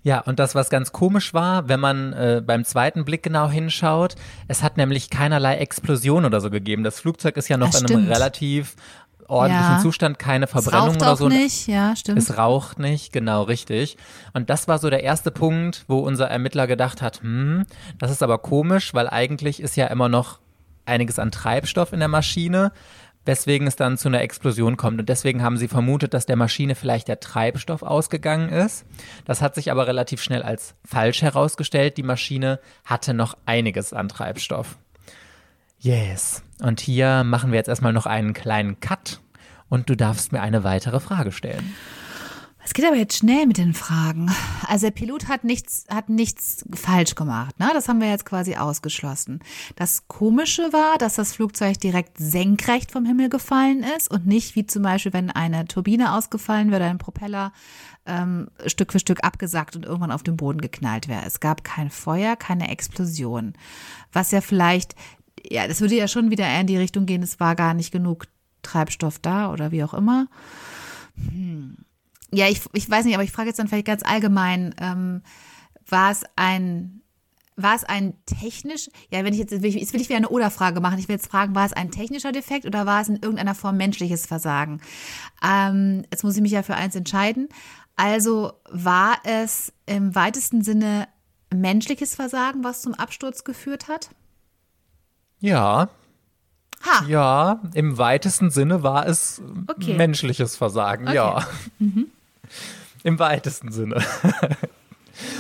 Ja, 0.03 0.21
und 0.21 0.38
das, 0.38 0.55
was 0.55 0.71
ganz 0.71 0.92
komisch 0.92 1.35
war, 1.35 1.68
wenn 1.68 1.79
man 1.81 2.12
äh, 2.12 2.42
beim 2.44 2.64
zweiten 2.64 3.05
Blick 3.05 3.23
genau 3.23 3.49
hinschaut, 3.49 4.14
es 4.49 4.62
hat 4.62 4.77
nämlich 4.77 5.11
keinerlei 5.11 5.57
Explosion 5.57 6.25
oder 6.25 6.40
so 6.40 6.51
gegeben. 6.51 6.83
Das 6.83 6.99
Flugzeug 7.01 7.37
ist 7.37 7.49
ja 7.49 7.57
noch 7.57 7.71
Das 7.71 7.83
in 7.83 7.87
einem 7.88 8.01
stimmt. 8.05 8.14
relativ 8.16 8.77
ordentlichen 9.29 9.77
Ja. 9.77 9.81
Zustand, 9.81 10.19
keine 10.19 10.47
Es 10.47 10.51
Verbrennung 10.51 10.88
raucht 10.88 10.97
oder 11.03 11.12
auch 11.12 11.17
so. 11.17 11.29
nicht, 11.29 11.67
ja, 11.69 11.95
stimmt. 11.95 12.19
Es 12.19 12.37
raucht 12.37 12.79
nicht, 12.79 13.12
genau 13.12 13.43
richtig. 13.45 13.97
Und 14.33 14.51
das 14.51 14.67
war 14.69 14.79
so 14.79 14.91
der 14.91 15.03
erste 15.05 15.31
Punkt, 15.31 15.85
wo 15.88 15.99
unser 16.01 16.29
Ermittler 16.29 16.67
gedacht 16.67 17.03
hat, 17.03 17.21
hm, 17.23 17.64
das 17.99 18.11
ist 18.11 18.23
aber 18.23 18.38
komisch, 18.38 18.95
weil 18.95 19.09
eigentlich 19.09 19.61
ist 19.61 19.77
ja 19.77 19.87
immer 19.87 20.09
noch 20.09 20.41
einiges 20.87 21.19
an 21.19 21.31
Treibstoff 21.31 21.93
in 21.93 21.99
der 22.01 22.09
Maschine, 22.09 22.73
weswegen 23.27 23.67
es 23.67 23.77
dann 23.77 23.99
zu 23.99 24.09
einer 24.09 24.23
Explosion 24.23 24.79
kommt. 24.79 24.99
Und 25.01 25.09
deswegen 25.11 25.43
haben 25.43 25.59
sie 25.59 25.69
vermutet, 25.69 26.14
dass 26.14 26.25
der 26.25 26.37
Maschine 26.37 26.75
vielleicht 26.75 27.09
der 27.09 27.21
Treibstoff 27.21 27.83
ausgegangen 27.83 28.49
ist. 28.49 28.87
Das 29.27 29.43
hat 29.43 29.55
sich 29.55 29.71
aber 29.71 29.87
relativ 29.87 30.23
schnell 30.23 30.43
als 30.43 30.75
falsch 30.83 31.21
herausgestellt. 31.21 31.99
Die 31.99 32.03
Maschine 32.03 32.59
hatte 32.87 33.12
noch 33.12 33.37
einiges 33.45 33.93
an 33.93 34.09
Treibstoff. 34.09 34.79
Yes. 35.81 36.43
Und 36.61 36.81
hier 36.81 37.25
machen 37.25 37.53
wir 37.53 37.59
jetzt 37.59 37.69
erstmal 37.69 37.93
noch 37.93 38.07
einen 38.07 38.35
kleinen 38.35 38.81
Cut 38.81 39.21
und 39.69 39.88
du 39.88 39.97
darfst 39.97 40.33
mir 40.33 40.41
eine 40.41 40.64
weitere 40.64 41.01
Frage 41.01 41.33
stellen. 41.33 41.75
Es 42.64 42.75
geht 42.75 42.85
aber 42.85 42.97
jetzt 42.97 43.17
schnell 43.17 43.47
mit 43.47 43.57
den 43.57 43.73
Fragen. 43.73 44.31
Also 44.67 44.88
der 44.88 44.91
Pilot 44.91 45.29
hat 45.29 45.43
nichts, 45.43 45.87
hat 45.88 46.11
nichts 46.11 46.67
falsch 46.75 47.14
gemacht. 47.14 47.59
Ne? 47.59 47.71
Das 47.73 47.88
haben 47.88 47.99
wir 48.03 48.11
jetzt 48.11 48.27
quasi 48.27 48.57
ausgeschlossen. 48.57 49.41
Das 49.77 50.07
Komische 50.07 50.71
war, 50.71 50.99
dass 50.99 51.14
das 51.14 51.33
Flugzeug 51.33 51.81
direkt 51.81 52.19
senkrecht 52.19 52.93
vom 52.93 53.07
Himmel 53.07 53.31
gefallen 53.31 53.87
ist 53.97 54.11
und 54.11 54.27
nicht 54.27 54.55
wie 54.55 54.67
zum 54.67 54.83
Beispiel, 54.83 55.14
wenn 55.14 55.31
eine 55.31 55.67
Turbine 55.67 56.12
ausgefallen 56.12 56.71
wäre, 56.71 56.85
ein 56.85 56.99
Propeller 56.99 57.53
ähm, 58.05 58.49
Stück 58.67 58.93
für 58.93 58.99
Stück 58.99 59.25
abgesackt 59.25 59.75
und 59.75 59.87
irgendwann 59.87 60.12
auf 60.12 60.23
den 60.23 60.37
Boden 60.37 60.61
geknallt 60.61 61.09
wäre. 61.09 61.25
Es 61.25 61.41
gab 61.41 61.64
kein 61.64 61.88
Feuer, 61.88 62.37
keine 62.37 62.69
Explosion. 62.69 63.55
Was 64.12 64.31
ja 64.31 64.43
vielleicht, 64.43 64.95
ja, 65.50 65.66
das 65.66 65.80
würde 65.80 65.96
ja 65.96 66.08
schon 66.08 66.30
wieder 66.30 66.46
eher 66.46 66.61
in 66.61 66.66
die 66.66 66.76
Richtung 66.76 67.06
gehen, 67.06 67.22
es 67.22 67.40
war 67.40 67.56
gar 67.56 67.74
nicht 67.74 67.90
genug 67.90 68.26
Treibstoff 68.62 69.18
da 69.18 69.52
oder 69.52 69.70
wie 69.70 69.84
auch 69.84 69.94
immer. 69.94 70.28
Hm 71.16 71.76
ja, 72.32 72.48
ich, 72.48 72.62
ich 72.72 72.88
weiß 72.88 73.04
nicht, 73.04 73.14
aber 73.14 73.24
ich 73.24 73.32
frage 73.32 73.48
jetzt 73.48 73.58
dann 73.58 73.68
vielleicht 73.68 73.87
ganz 73.87 74.02
allgemein, 74.02 74.74
ähm, 74.80 75.22
war 75.88 76.11
es 76.11 76.24
ein, 76.37 77.00
war 77.56 77.74
es 77.74 77.84
ein 77.84 78.14
technisch, 78.26 78.90
ja, 79.11 79.24
wenn 79.24 79.32
ich 79.32 79.40
jetzt, 79.40 79.50
will 79.50 79.64
ich, 79.64 79.76
jetzt 79.76 79.92
will 79.92 80.00
ich 80.00 80.08
wieder 80.08 80.18
eine 80.18 80.28
Oder-Frage 80.28 80.80
machen. 80.80 80.98
Ich 80.98 81.08
will 81.08 81.16
jetzt 81.16 81.30
fragen, 81.30 81.54
war 81.54 81.66
es 81.66 81.72
ein 81.72 81.90
technischer 81.90 82.30
Defekt 82.30 82.66
oder 82.66 82.87
war 82.87 83.00
es 83.00 83.08
in 83.08 83.16
irgendeiner 83.16 83.54
Form 83.54 83.76
menschliches 83.76 84.26
Versagen? 84.26 84.80
Ähm, 85.42 86.04
jetzt 86.11 86.22
muss 86.22 86.37
ich 86.37 86.42
mich 86.42 86.52
ja 86.52 86.62
für 86.62 86.74
eins 86.74 86.94
entscheiden. 86.94 87.48
Also 87.96 88.52
war 88.70 89.16
es 89.24 89.72
im 89.87 90.14
weitesten 90.14 90.62
Sinne 90.62 91.08
menschliches 91.52 92.14
Versagen, 92.14 92.62
was 92.62 92.82
zum 92.82 92.94
Absturz 92.94 93.42
geführt 93.42 93.88
hat? 93.88 94.11
Ja. 95.40 95.88
Ha. 96.85 97.05
Ja, 97.09 97.61
im 97.74 97.98
weitesten 97.98 98.51
Sinne 98.51 98.83
war 98.83 99.07
es 99.07 99.42
okay. 99.66 99.94
menschliches 99.94 100.57
Versagen, 100.57 101.07
okay. 101.07 101.16
ja. 101.16 101.46
Mhm. 101.79 102.07
Im 103.03 103.18
weitesten 103.18 103.72
Sinne. 103.72 104.03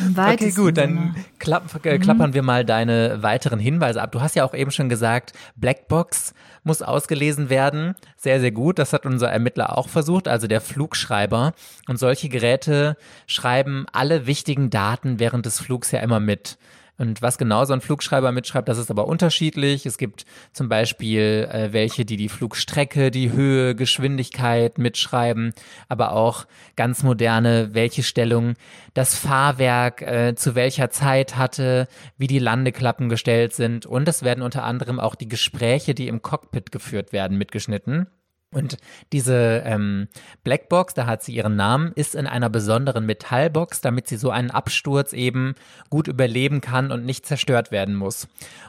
Im 0.00 0.16
weitesten 0.16 0.60
okay, 0.60 0.66
gut, 0.66 0.76
dann 0.76 1.16
klapp, 1.38 1.84
äh, 1.84 1.98
klappern 1.98 2.30
mhm. 2.30 2.34
wir 2.34 2.42
mal 2.42 2.64
deine 2.64 3.22
weiteren 3.22 3.60
Hinweise 3.60 4.02
ab. 4.02 4.12
Du 4.12 4.20
hast 4.20 4.34
ja 4.34 4.44
auch 4.44 4.54
eben 4.54 4.70
schon 4.70 4.88
gesagt, 4.88 5.32
Blackbox 5.56 6.34
muss 6.64 6.82
ausgelesen 6.82 7.50
werden. 7.50 7.94
Sehr, 8.16 8.40
sehr 8.40 8.50
gut. 8.50 8.78
Das 8.78 8.92
hat 8.92 9.06
unser 9.06 9.30
Ermittler 9.30 9.78
auch 9.78 9.88
versucht, 9.88 10.28
also 10.28 10.46
der 10.46 10.60
Flugschreiber. 10.60 11.52
Und 11.86 11.98
solche 11.98 12.28
Geräte 12.28 12.96
schreiben 13.26 13.86
alle 13.92 14.26
wichtigen 14.26 14.70
Daten 14.70 15.20
während 15.20 15.46
des 15.46 15.60
Flugs 15.60 15.92
ja 15.92 16.00
immer 16.00 16.20
mit. 16.20 16.58
Und 16.98 17.22
was 17.22 17.38
genau 17.38 17.64
so 17.64 17.72
ein 17.72 17.80
Flugschreiber 17.80 18.32
mitschreibt, 18.32 18.68
das 18.68 18.76
ist 18.76 18.90
aber 18.90 19.06
unterschiedlich. 19.06 19.86
Es 19.86 19.98
gibt 19.98 20.26
zum 20.52 20.68
Beispiel 20.68 21.48
äh, 21.50 21.72
welche, 21.72 22.04
die 22.04 22.16
die 22.16 22.28
Flugstrecke, 22.28 23.12
die 23.12 23.30
Höhe, 23.32 23.76
Geschwindigkeit 23.76 24.78
mitschreiben, 24.78 25.52
aber 25.88 26.12
auch 26.12 26.46
ganz 26.74 27.04
moderne, 27.04 27.70
welche 27.72 28.02
Stellung 28.02 28.54
das 28.94 29.14
Fahrwerk 29.14 30.02
äh, 30.02 30.34
zu 30.34 30.56
welcher 30.56 30.90
Zeit 30.90 31.36
hatte, 31.36 31.86
wie 32.16 32.26
die 32.26 32.40
Landeklappen 32.40 33.08
gestellt 33.08 33.54
sind. 33.54 33.86
Und 33.86 34.08
es 34.08 34.24
werden 34.24 34.42
unter 34.42 34.64
anderem 34.64 34.98
auch 34.98 35.14
die 35.14 35.28
Gespräche, 35.28 35.94
die 35.94 36.08
im 36.08 36.20
Cockpit 36.20 36.72
geführt 36.72 37.12
werden, 37.12 37.38
mitgeschnitten. 37.38 38.08
Und 38.50 38.78
diese 39.12 39.62
ähm, 39.66 40.08
Blackbox, 40.42 40.94
da 40.94 41.04
hat 41.04 41.22
sie 41.22 41.34
ihren 41.34 41.54
Namen, 41.54 41.92
ist 41.92 42.14
in 42.14 42.26
einer 42.26 42.48
besonderen 42.48 43.04
Metallbox, 43.04 43.82
damit 43.82 44.08
sie 44.08 44.16
so 44.16 44.30
einen 44.30 44.50
Absturz 44.50 45.12
eben 45.12 45.54
gut 45.90 46.08
überleben 46.08 46.62
kann 46.62 46.90
und 46.90 47.04
nicht 47.04 47.26
zerstört 47.26 47.70
werden 47.72 47.94
muss. 47.94 48.26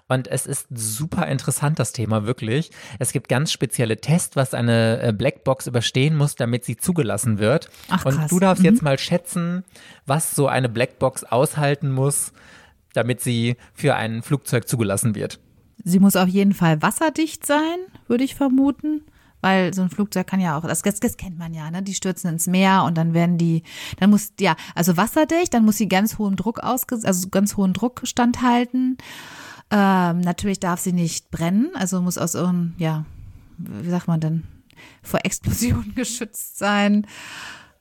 Und 0.09 0.27
es 0.27 0.45
ist 0.45 0.67
super 0.69 1.27
interessant, 1.27 1.79
das 1.79 1.93
Thema 1.93 2.25
wirklich. 2.25 2.71
Es 2.99 3.13
gibt 3.13 3.29
ganz 3.29 3.53
spezielle 3.53 4.01
Tests, 4.01 4.35
was 4.35 4.53
eine 4.53 5.01
äh, 5.01 5.13
Blackbox 5.13 5.67
überstehen 5.67 6.17
muss, 6.17 6.35
damit 6.35 6.65
sie 6.65 6.75
zugelassen 6.75 7.39
wird. 7.39 7.69
Ach, 7.87 8.03
krass. 8.03 8.15
Und 8.15 8.31
du 8.31 8.39
darfst 8.39 8.63
mhm. 8.63 8.69
jetzt 8.69 8.81
mal 8.81 8.99
schätzen, 8.99 9.63
was 10.05 10.31
so 10.31 10.47
eine 10.47 10.67
Blackbox 10.67 11.23
aushalten 11.23 11.89
muss, 11.89 12.33
damit 12.91 13.21
sie 13.21 13.55
für 13.73 13.95
ein 13.95 14.23
Flugzeug 14.23 14.67
zugelassen 14.67 15.15
wird. 15.15 15.39
Sie 15.85 15.99
muss 15.99 16.17
auf 16.17 16.27
jeden 16.27 16.53
Fall 16.53 16.81
wasserdicht 16.81 17.45
sein, 17.45 17.77
würde 18.09 18.25
ich 18.25 18.35
vermuten 18.35 19.03
weil 19.41 19.73
so 19.73 19.81
ein 19.81 19.89
Flugzeug 19.89 20.27
kann 20.27 20.39
ja 20.39 20.57
auch, 20.57 20.61
das, 20.61 20.81
das, 20.81 20.99
das 20.99 21.17
kennt 21.17 21.37
man 21.37 21.53
ja, 21.53 21.69
ne? 21.71 21.81
Die 21.83 21.93
stürzen 21.93 22.29
ins 22.29 22.47
Meer 22.47 22.83
und 22.83 22.97
dann 22.97 23.13
werden 23.13 23.37
die, 23.37 23.63
dann 23.97 24.09
muss, 24.09 24.33
ja, 24.39 24.55
also 24.75 24.97
wasserdicht, 24.97 25.53
dann 25.53 25.65
muss 25.65 25.77
sie 25.77 25.87
ganz 25.87 26.17
hohem 26.17 26.35
Druck 26.35 26.59
ausges, 26.59 27.05
also 27.05 27.29
ganz 27.29 27.57
hohen 27.57 27.73
Druck 27.73 28.01
standhalten. 28.03 28.97
Ähm, 29.71 30.21
natürlich 30.21 30.59
darf 30.59 30.79
sie 30.79 30.93
nicht 30.93 31.29
brennen, 31.31 31.69
also 31.75 32.01
muss 32.01 32.17
aus 32.17 32.35
irgendeinem, 32.35 32.73
ja, 32.77 33.05
wie 33.57 33.89
sagt 33.89 34.07
man 34.07 34.19
denn, 34.19 34.43
vor 35.03 35.19
Explosionen 35.23 35.93
geschützt 35.95 36.57
sein. 36.57 37.05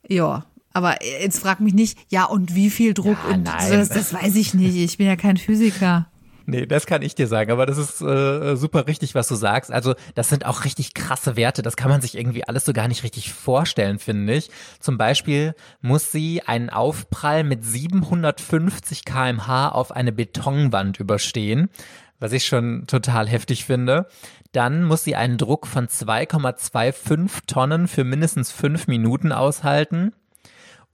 Ja, 0.06 0.46
aber 0.72 1.02
jetzt 1.02 1.40
frag 1.40 1.60
mich 1.60 1.74
nicht, 1.74 1.98
ja, 2.08 2.24
und 2.24 2.54
wie 2.54 2.70
viel 2.70 2.94
Druck 2.94 3.18
ja, 3.28 3.34
und 3.34 3.48
das, 3.48 3.88
das 3.88 4.12
weiß 4.12 4.36
ich 4.36 4.54
nicht. 4.54 4.76
Ich 4.76 4.98
bin 4.98 5.06
ja 5.06 5.16
kein 5.16 5.36
Physiker. 5.36 6.06
Nee, 6.50 6.64
das 6.64 6.86
kann 6.86 7.02
ich 7.02 7.14
dir 7.14 7.26
sagen, 7.26 7.50
aber 7.52 7.66
das 7.66 7.76
ist 7.76 8.00
äh, 8.00 8.56
super 8.56 8.86
richtig, 8.86 9.14
was 9.14 9.28
du 9.28 9.34
sagst. 9.34 9.70
Also 9.70 9.94
das 10.14 10.30
sind 10.30 10.46
auch 10.46 10.64
richtig 10.64 10.94
krasse 10.94 11.36
Werte. 11.36 11.60
Das 11.60 11.76
kann 11.76 11.90
man 11.90 12.00
sich 12.00 12.16
irgendwie 12.16 12.42
alles 12.42 12.64
so 12.64 12.72
gar 12.72 12.88
nicht 12.88 13.02
richtig 13.02 13.34
vorstellen, 13.34 13.98
finde 13.98 14.32
ich. 14.32 14.48
Zum 14.80 14.96
Beispiel 14.96 15.54
muss 15.82 16.10
sie 16.10 16.40
einen 16.40 16.70
Aufprall 16.70 17.44
mit 17.44 17.66
750 17.66 19.04
kmh 19.04 19.68
auf 19.68 19.92
eine 19.92 20.10
Betonwand 20.10 20.98
überstehen, 20.98 21.68
was 22.18 22.32
ich 22.32 22.46
schon 22.46 22.86
total 22.86 23.28
heftig 23.28 23.66
finde. 23.66 24.06
Dann 24.52 24.84
muss 24.84 25.04
sie 25.04 25.16
einen 25.16 25.36
Druck 25.36 25.66
von 25.66 25.86
2,25 25.86 27.40
Tonnen 27.46 27.88
für 27.88 28.04
mindestens 28.04 28.52
fünf 28.52 28.86
Minuten 28.86 29.32
aushalten. 29.32 30.14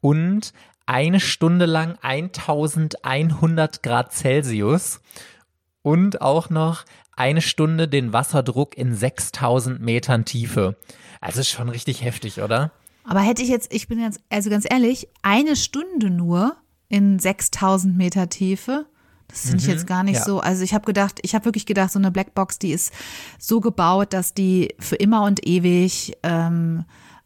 Und 0.01 0.53
eine 0.87 1.21
Stunde 1.21 1.67
lang 1.67 1.97
1100 2.03 3.85
Grad 3.85 4.13
Celsius 4.13 5.01
und 5.85 6.23
auch 6.23 6.51
noch 6.51 6.85
eine 7.15 7.43
Stunde 7.43 7.87
den 7.87 8.13
Wasserdruck 8.13 8.77
in 8.77 8.95
6000 8.95 9.81
Metern 9.81 10.25
Tiefe. 10.25 10.77
Also 11.21 11.45
schon 11.45 11.69
richtig 11.69 12.03
heftig, 12.03 12.41
oder? 12.41 12.73
Aber 13.05 13.21
hätte 13.21 13.43
ich 13.43 13.51
jetzt, 13.51 13.73
ich 13.73 13.87
bin 13.87 14.01
jetzt, 14.01 14.19
also 14.31 14.51
ganz 14.51 14.67
ehrlich, 14.69 15.09
eine 15.23 15.55
Stunde 15.55 16.11
nur 16.11 16.57
in 16.89 17.19
6000 17.19 17.97
Meter 17.97 18.29
Tiefe, 18.29 18.87
das 19.29 19.43
finde 19.43 19.59
ich 19.59 19.67
mhm, 19.67 19.73
jetzt 19.73 19.87
gar 19.87 20.03
nicht 20.03 20.19
ja. 20.19 20.25
so. 20.25 20.41
Also 20.41 20.65
ich 20.65 20.75
habe 20.75 20.87
gedacht, 20.87 21.19
ich 21.23 21.35
habe 21.35 21.45
wirklich 21.45 21.67
gedacht, 21.67 21.93
so 21.93 21.99
eine 21.99 22.11
Blackbox, 22.11 22.59
die 22.59 22.73
ist 22.73 22.93
so 23.39 23.61
gebaut, 23.61 24.13
dass 24.13 24.35
die 24.35 24.75
für 24.79 24.97
immer 24.97 25.25
und 25.25 25.47
ewig 25.47 26.17
ähm, 26.23 26.85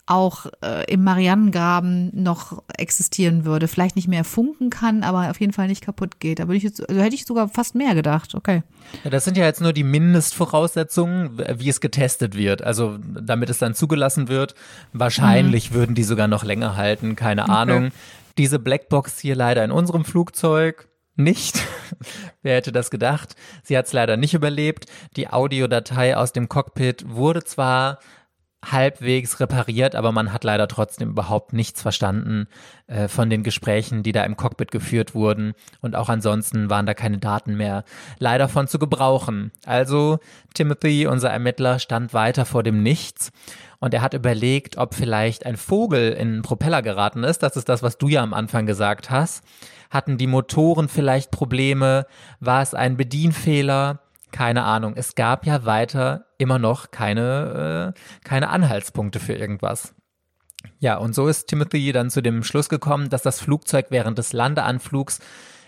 auch 0.09 0.47
äh, 0.63 0.91
im 0.93 1.05
Marianengraben 1.05 2.11
noch 2.15 2.63
existieren 2.77 3.45
würde. 3.45 3.69
Vielleicht 3.69 3.97
nicht 3.97 4.09
mehr 4.09 4.25
funken 4.25 4.71
kann, 4.71 5.03
aber 5.03 5.31
auf 5.31 5.41
jeden 5.41 5.53
Fall 5.53 5.69
nicht 5.69 5.85
kaputt 5.85 6.21
geht. 6.21 6.39
Da 6.39 6.49
würde 6.49 6.57
ich 6.57 6.63
jetzt, 6.63 6.89
also 6.89 7.01
hätte 7.01 7.15
ich 7.15 7.27
sogar 7.27 7.49
fast 7.49 7.75
mehr 7.75 7.95
gedacht. 7.95 8.35
Okay. 8.35 8.63
Ja, 9.05 9.11
das 9.11 9.25
sind 9.25 9.37
ja 9.37 9.45
jetzt 9.45 9.61
nur 9.61 9.73
die 9.73 9.85
Mindestvoraussetzungen, 9.85 11.39
wie 11.59 11.69
es 11.69 11.81
getestet 11.81 12.37
wird. 12.37 12.63
Also 12.63 12.99
damit 13.03 13.51
es 13.51 13.59
dann 13.59 13.75
zugelassen 13.75 14.29
wird. 14.29 14.55
Wahrscheinlich 14.93 15.71
mhm. 15.71 15.75
würden 15.75 15.95
die 15.95 16.05
sogar 16.05 16.29
noch 16.29 16.45
länger 16.45 16.77
halten, 16.77 17.15
keine 17.15 17.43
okay. 17.43 17.53
Ahnung. 17.53 17.91
Diese 18.39 18.59
Blackbox 18.59 19.19
hier 19.19 19.37
leider 19.37 19.65
in 19.65 19.73
unserem 19.73 20.05
Flugzeug 20.05 20.89
nicht. 21.17 21.61
Wer 22.43 22.57
hätte 22.57 22.73
das 22.73 22.91
gedacht? 22.91 23.35
Sie 23.63 23.77
hat 23.77 23.87
es 23.87 23.93
leider 23.93 24.17
nicht 24.17 24.35
überlebt. 24.35 24.87
Die 25.17 25.29
Audiodatei 25.29 26.17
aus 26.17 26.33
dem 26.33 26.49
Cockpit 26.49 27.05
wurde 27.09 27.45
zwar 27.45 27.99
halbwegs 28.65 29.39
repariert, 29.39 29.95
aber 29.95 30.11
man 30.11 30.33
hat 30.33 30.43
leider 30.43 30.67
trotzdem 30.67 31.11
überhaupt 31.11 31.53
nichts 31.53 31.81
verstanden 31.81 32.49
äh, 32.89 33.07
von 33.07 33.31
den 33.31 33.45
Gesprächen, 33.45 34.03
die 34.03 34.13
da 34.13 34.25
im 34.25 34.37
Cockpit 34.37 34.73
geführt 34.73 35.15
wurden. 35.15 35.55
Und 35.81 35.95
auch 35.95 36.09
ansonsten 36.09 36.69
waren 36.69 36.87
da 36.87 36.95
keine 36.95 37.19
Daten 37.19 37.57
mehr 37.57 37.85
leider 38.19 38.49
von 38.49 38.67
zu 38.67 38.79
gebrauchen. 38.79 39.53
Also 39.65 40.19
Timothy, 40.55 41.07
unser 41.07 41.31
Ermittler, 41.31 41.79
stand 41.79 42.15
weiter 42.15 42.45
vor 42.45 42.63
dem 42.63 42.83
Nichts. 42.83 43.31
Und 43.79 43.95
er 43.95 44.03
hat 44.03 44.15
überlegt, 44.15 44.77
ob 44.77 44.95
vielleicht 44.95 45.47
ein 45.47 45.57
Vogel 45.57 46.13
in 46.13 46.29
einen 46.29 46.43
Propeller 46.43 46.83
geraten 46.83 47.23
ist. 47.23 47.45
Das 47.45 47.57
ist 47.57 47.69
das, 47.69 47.83
was 47.85 47.97
du 47.97 48.09
ja 48.09 48.23
am 48.23 48.35
Anfang 48.35 48.67
gesagt 48.67 49.09
hast. 49.09 49.45
Hatten 49.89 50.19
die 50.19 50.27
Motoren 50.27 50.89
vielleicht 50.89 51.31
Probleme? 51.31 52.07
War 52.41 52.61
es 52.61 52.75
ein 52.75 52.97
Bedienfehler? 52.97 54.01
Keine 54.33 54.65
Ahnung. 54.65 54.95
Es 54.97 55.15
gab 55.15 55.47
ja 55.47 55.65
weiter 55.65 56.27
immer 56.39 56.59
noch 56.59 56.91
keine, 56.91 57.95
äh, 57.97 58.01
keine 58.25 58.51
Anhaltspunkte 58.51 59.21
für 59.21 59.35
irgendwas. 59.35 59.95
Ja, 60.79 60.97
und 60.97 61.15
so 61.15 61.29
ist 61.29 61.47
Timothy 61.47 61.93
dann 61.93 62.11
zu 62.11 62.21
dem 62.21 62.43
Schluss 62.43 62.69
gekommen, 62.69 63.09
dass 63.11 63.23
das 63.23 63.41
Flugzeug 63.41 63.87
während 63.91 64.19
des 64.19 64.33
Landeanflugs 64.33 65.21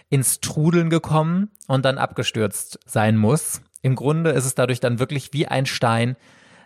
ins 0.08 0.40
Trudeln 0.40 0.90
gekommen 0.90 1.50
und 1.68 1.84
dann 1.84 1.98
abgestürzt 1.98 2.80
sein 2.84 3.16
muss. 3.16 3.62
Im 3.82 3.94
Grunde 3.94 4.30
ist 4.30 4.44
es 4.44 4.54
dadurch 4.54 4.80
dann 4.80 4.98
wirklich 4.98 5.32
wie 5.32 5.46
ein 5.46 5.66
Stein 5.66 6.16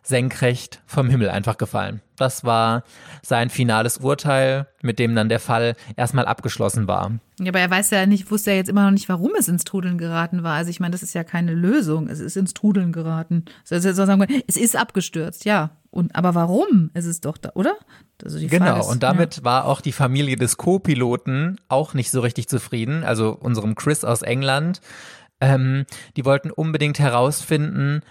senkrecht 0.04 0.82
vom 0.86 1.08
Himmel 1.08 1.30
einfach 1.30 1.56
gefallen. 1.56 2.00
Das 2.16 2.44
war 2.44 2.84
sein 3.22 3.50
finales 3.50 3.98
Urteil, 3.98 4.68
mit 4.82 4.98
dem 4.98 5.14
dann 5.14 5.28
der 5.28 5.40
Fall 5.40 5.74
erstmal 5.96 6.26
abgeschlossen 6.26 6.86
war. 6.86 7.12
Ja, 7.40 7.48
aber 7.48 7.58
er 7.58 7.70
weiß 7.70 7.90
ja 7.90 8.06
nicht, 8.06 8.30
wusste 8.30 8.50
ja 8.50 8.58
jetzt 8.58 8.68
immer 8.68 8.84
noch 8.84 8.92
nicht, 8.92 9.08
warum 9.08 9.32
es 9.36 9.48
ins 9.48 9.64
Trudeln 9.64 9.98
geraten 9.98 10.42
war. 10.42 10.54
Also 10.54 10.70
ich 10.70 10.78
meine, 10.78 10.92
das 10.92 11.02
ist 11.02 11.14
ja 11.14 11.24
keine 11.24 11.54
Lösung. 11.54 12.08
Es 12.08 12.20
ist 12.20 12.36
ins 12.36 12.54
Trudeln 12.54 12.92
geraten. 12.92 13.46
Also 13.68 13.92
sagen, 13.92 14.26
es 14.46 14.56
ist 14.56 14.76
abgestürzt, 14.76 15.44
ja. 15.46 15.70
Und 15.90 16.14
aber 16.14 16.34
warum 16.34 16.90
ist 16.92 17.06
es 17.06 17.20
doch 17.20 17.38
da, 17.38 17.52
oder? 17.54 17.76
Also 18.22 18.38
genau, 18.46 18.80
ist, 18.80 18.86
und 18.86 19.02
damit 19.02 19.38
ja. 19.38 19.44
war 19.44 19.64
auch 19.64 19.80
die 19.80 19.92
Familie 19.92 20.36
des 20.36 20.56
Co-Piloten 20.56 21.58
auch 21.68 21.94
nicht 21.94 22.10
so 22.10 22.20
richtig 22.20 22.48
zufrieden, 22.48 23.04
also 23.04 23.32
unserem 23.32 23.74
Chris 23.74 24.04
aus 24.04 24.22
England. 24.22 24.80
Ähm, 25.40 25.86
die 26.16 26.24
wollten 26.24 26.50
unbedingt 26.50 26.98
herausfinden, 26.98 28.02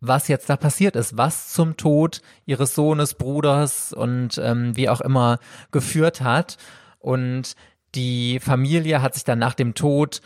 was 0.00 0.28
jetzt 0.28 0.50
da 0.50 0.56
passiert 0.56 0.96
ist, 0.96 1.16
was 1.16 1.52
zum 1.52 1.76
Tod 1.76 2.20
ihres 2.46 2.74
Sohnes, 2.74 3.14
Bruders 3.14 3.92
und 3.92 4.38
ähm, 4.38 4.76
wie 4.76 4.88
auch 4.88 5.00
immer 5.00 5.38
geführt 5.70 6.20
hat. 6.20 6.56
Und 6.98 7.54
die 7.94 8.40
Familie 8.40 9.02
hat 9.02 9.14
sich 9.14 9.24
dann 9.24 9.38
nach 9.38 9.54
dem 9.54 9.74
Tod 9.74 10.20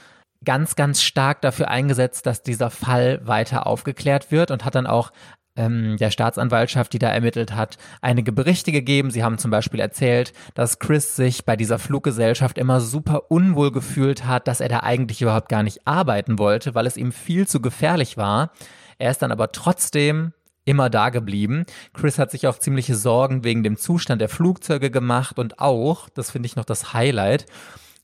ganz, 0.44 0.76
ganz 0.76 1.02
stark 1.02 1.42
dafür 1.42 1.68
eingesetzt, 1.68 2.26
dass 2.26 2.42
dieser 2.42 2.70
Fall 2.70 3.20
weiter 3.26 3.66
aufgeklärt 3.66 4.30
wird 4.30 4.50
und 4.50 4.64
hat 4.64 4.74
dann 4.74 4.86
auch 4.86 5.12
ähm, 5.58 5.96
der 5.96 6.10
Staatsanwaltschaft, 6.10 6.92
die 6.92 6.98
da 6.98 7.10
ermittelt 7.10 7.54
hat, 7.54 7.76
einige 8.00 8.32
Berichte 8.32 8.72
gegeben. 8.72 9.10
Sie 9.10 9.24
haben 9.24 9.38
zum 9.38 9.50
Beispiel 9.50 9.80
erzählt, 9.80 10.32
dass 10.54 10.78
Chris 10.78 11.16
sich 11.16 11.44
bei 11.44 11.56
dieser 11.56 11.78
Fluggesellschaft 11.78 12.56
immer 12.56 12.80
super 12.80 13.30
unwohl 13.30 13.72
gefühlt 13.72 14.24
hat, 14.24 14.46
dass 14.46 14.60
er 14.60 14.68
da 14.68 14.80
eigentlich 14.80 15.20
überhaupt 15.20 15.48
gar 15.48 15.64
nicht 15.64 15.86
arbeiten 15.86 16.38
wollte, 16.38 16.74
weil 16.74 16.86
es 16.86 16.96
ihm 16.96 17.12
viel 17.12 17.46
zu 17.46 17.60
gefährlich 17.60 18.16
war. 18.16 18.52
Er 18.98 19.10
ist 19.10 19.22
dann 19.22 19.32
aber 19.32 19.52
trotzdem 19.52 20.32
immer 20.64 20.90
da 20.90 21.08
geblieben. 21.08 21.64
Chris 21.94 22.18
hat 22.18 22.30
sich 22.30 22.46
auch 22.46 22.58
ziemliche 22.58 22.94
Sorgen 22.94 23.42
wegen 23.42 23.62
dem 23.62 23.76
Zustand 23.76 24.20
der 24.20 24.28
Flugzeuge 24.28 24.90
gemacht 24.90 25.38
und 25.38 25.60
auch, 25.60 26.08
das 26.10 26.30
finde 26.30 26.46
ich 26.46 26.56
noch 26.56 26.66
das 26.66 26.92
Highlight, 26.92 27.46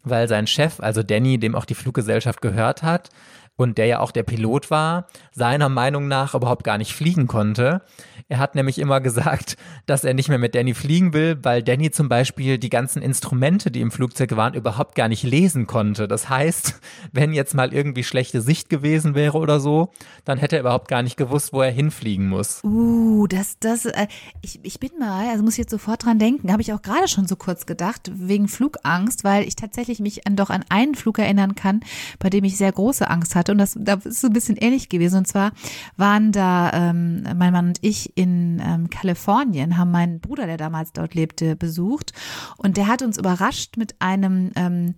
weil 0.02 0.28
sein 0.28 0.46
Chef, 0.46 0.80
also 0.80 1.02
Danny, 1.02 1.38
dem 1.38 1.54
auch 1.54 1.66
die 1.66 1.74
Fluggesellschaft 1.74 2.40
gehört 2.40 2.82
hat, 2.82 3.10
und 3.56 3.78
der 3.78 3.86
ja 3.86 4.00
auch 4.00 4.10
der 4.10 4.24
Pilot 4.24 4.70
war, 4.70 5.06
seiner 5.32 5.68
Meinung 5.68 6.08
nach 6.08 6.34
überhaupt 6.34 6.64
gar 6.64 6.78
nicht 6.78 6.92
fliegen 6.92 7.26
konnte. 7.26 7.82
Er 8.28 8.38
hat 8.38 8.54
nämlich 8.54 8.78
immer 8.78 9.00
gesagt, 9.00 9.56
dass 9.86 10.04
er 10.04 10.14
nicht 10.14 10.28
mehr 10.28 10.38
mit 10.38 10.54
Danny 10.54 10.74
fliegen 10.74 11.12
will, 11.12 11.38
weil 11.42 11.62
Danny 11.62 11.90
zum 11.90 12.08
Beispiel 12.08 12.58
die 12.58 12.70
ganzen 12.70 13.00
Instrumente, 13.02 13.70
die 13.70 13.80
im 13.80 13.90
Flugzeug 13.90 14.36
waren, 14.36 14.54
überhaupt 14.54 14.94
gar 14.94 15.08
nicht 15.08 15.22
lesen 15.22 15.66
konnte. 15.66 16.08
Das 16.08 16.28
heißt, 16.28 16.80
wenn 17.12 17.32
jetzt 17.32 17.54
mal 17.54 17.72
irgendwie 17.72 18.04
schlechte 18.04 18.40
Sicht 18.40 18.68
gewesen 18.68 19.14
wäre 19.14 19.38
oder 19.38 19.60
so, 19.60 19.90
dann 20.24 20.38
hätte 20.38 20.56
er 20.56 20.60
überhaupt 20.60 20.88
gar 20.88 21.02
nicht 21.02 21.16
gewusst, 21.16 21.52
wo 21.52 21.62
er 21.62 21.70
hinfliegen 21.70 22.28
muss. 22.28 22.60
Uh, 22.64 23.26
das, 23.28 23.58
das, 23.60 23.84
äh, 23.84 24.08
ich, 24.42 24.58
ich 24.64 24.80
bin 24.80 24.90
mal, 24.98 25.28
also 25.28 25.44
muss 25.44 25.54
ich 25.54 25.58
jetzt 25.58 25.70
sofort 25.70 26.04
dran 26.04 26.18
denken, 26.18 26.50
habe 26.50 26.62
ich 26.62 26.72
auch 26.72 26.82
gerade 26.82 27.06
schon 27.06 27.28
so 27.28 27.36
kurz 27.36 27.66
gedacht, 27.66 28.10
wegen 28.12 28.48
Flugangst, 28.48 29.22
weil 29.22 29.46
ich 29.46 29.54
tatsächlich 29.54 30.00
mich 30.00 30.26
an, 30.26 30.34
doch 30.34 30.50
an 30.50 30.64
einen 30.70 30.94
Flug 30.96 31.18
erinnern 31.20 31.54
kann, 31.54 31.80
bei 32.18 32.30
dem 32.30 32.42
ich 32.44 32.56
sehr 32.56 32.72
große 32.72 33.08
Angst 33.08 33.36
hatte 33.36 33.43
hatte. 33.44 33.52
Und 33.52 33.58
das, 33.58 33.76
das 33.78 34.06
ist 34.06 34.20
so 34.20 34.28
ein 34.28 34.32
bisschen 34.32 34.56
ähnlich 34.56 34.88
gewesen. 34.88 35.18
Und 35.18 35.28
zwar 35.28 35.52
waren 35.96 36.32
da 36.32 36.70
ähm, 36.72 37.22
mein 37.36 37.52
Mann 37.52 37.68
und 37.68 37.78
ich 37.82 38.16
in 38.16 38.60
ähm, 38.64 38.90
Kalifornien, 38.90 39.78
haben 39.78 39.90
meinen 39.90 40.20
Bruder, 40.20 40.46
der 40.46 40.56
damals 40.56 40.92
dort 40.92 41.14
lebte, 41.14 41.56
besucht. 41.56 42.12
Und 42.56 42.76
der 42.76 42.88
hat 42.88 43.02
uns 43.02 43.18
überrascht 43.18 43.76
mit 43.76 43.96
einem, 44.00 44.50
ähm, 44.56 44.94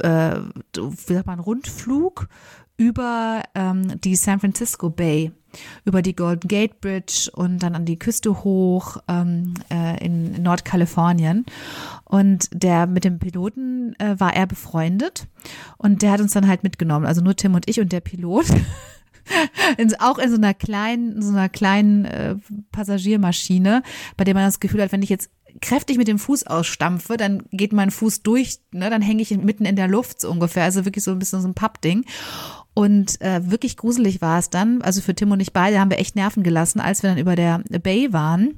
äh, 0.00 0.36
wie 0.76 1.14
sagt 1.14 1.26
man, 1.26 1.40
Rundflug 1.40 2.28
über 2.78 3.42
ähm, 3.54 4.00
die 4.00 4.16
San 4.16 4.40
Francisco 4.40 4.88
Bay, 4.88 5.32
über 5.84 6.00
die 6.00 6.14
Golden 6.14 6.46
Gate 6.46 6.80
Bridge 6.80 7.28
und 7.34 7.58
dann 7.58 7.74
an 7.74 7.84
die 7.84 7.98
Küste 7.98 8.44
hoch 8.44 8.98
ähm, 9.08 9.54
äh, 9.70 10.02
in 10.02 10.42
Nordkalifornien. 10.42 11.44
Und 12.04 12.48
der 12.52 12.86
mit 12.86 13.04
dem 13.04 13.18
Piloten 13.18 13.94
äh, 13.98 14.18
war 14.18 14.34
er 14.34 14.46
befreundet 14.46 15.26
und 15.76 16.02
der 16.02 16.12
hat 16.12 16.20
uns 16.20 16.32
dann 16.32 16.46
halt 16.46 16.62
mitgenommen. 16.62 17.04
Also 17.04 17.20
nur 17.20 17.36
Tim 17.36 17.54
und 17.54 17.68
ich 17.68 17.80
und 17.80 17.92
der 17.92 18.00
Pilot. 18.00 18.46
In, 19.76 19.94
auch 20.00 20.16
in 20.16 20.30
so 20.30 20.36
einer 20.36 20.54
kleinen, 20.54 21.20
so 21.20 21.28
einer 21.28 21.50
kleinen 21.50 22.06
äh, 22.06 22.36
Passagiermaschine, 22.72 23.82
bei 24.16 24.24
der 24.24 24.32
man 24.32 24.44
das 24.44 24.58
Gefühl 24.58 24.80
hat, 24.80 24.90
wenn 24.90 25.02
ich 25.02 25.10
jetzt 25.10 25.30
kräftig 25.60 25.98
mit 25.98 26.08
dem 26.08 26.18
Fuß 26.18 26.46
ausstampfe, 26.46 27.16
dann 27.16 27.42
geht 27.50 27.72
mein 27.72 27.90
Fuß 27.90 28.22
durch, 28.22 28.60
ne, 28.72 28.90
dann 28.90 29.02
hänge 29.02 29.22
ich 29.22 29.36
mitten 29.36 29.64
in 29.64 29.76
der 29.76 29.88
Luft 29.88 30.20
so 30.20 30.30
ungefähr, 30.30 30.64
also 30.64 30.84
wirklich 30.84 31.04
so 31.04 31.10
ein 31.10 31.18
bisschen 31.18 31.40
so 31.40 31.48
ein 31.48 31.54
Pappding. 31.54 32.04
Und 32.78 33.20
äh, 33.22 33.50
wirklich 33.50 33.76
gruselig 33.76 34.20
war 34.20 34.38
es 34.38 34.50
dann, 34.50 34.82
also 34.82 35.00
für 35.00 35.12
Tim 35.12 35.32
und 35.32 35.40
ich 35.40 35.52
beide 35.52 35.80
haben 35.80 35.90
wir 35.90 35.98
echt 35.98 36.14
Nerven 36.14 36.44
gelassen, 36.44 36.78
als 36.78 37.02
wir 37.02 37.10
dann 37.10 37.18
über 37.18 37.34
der 37.34 37.64
Bay 37.82 38.12
waren 38.12 38.54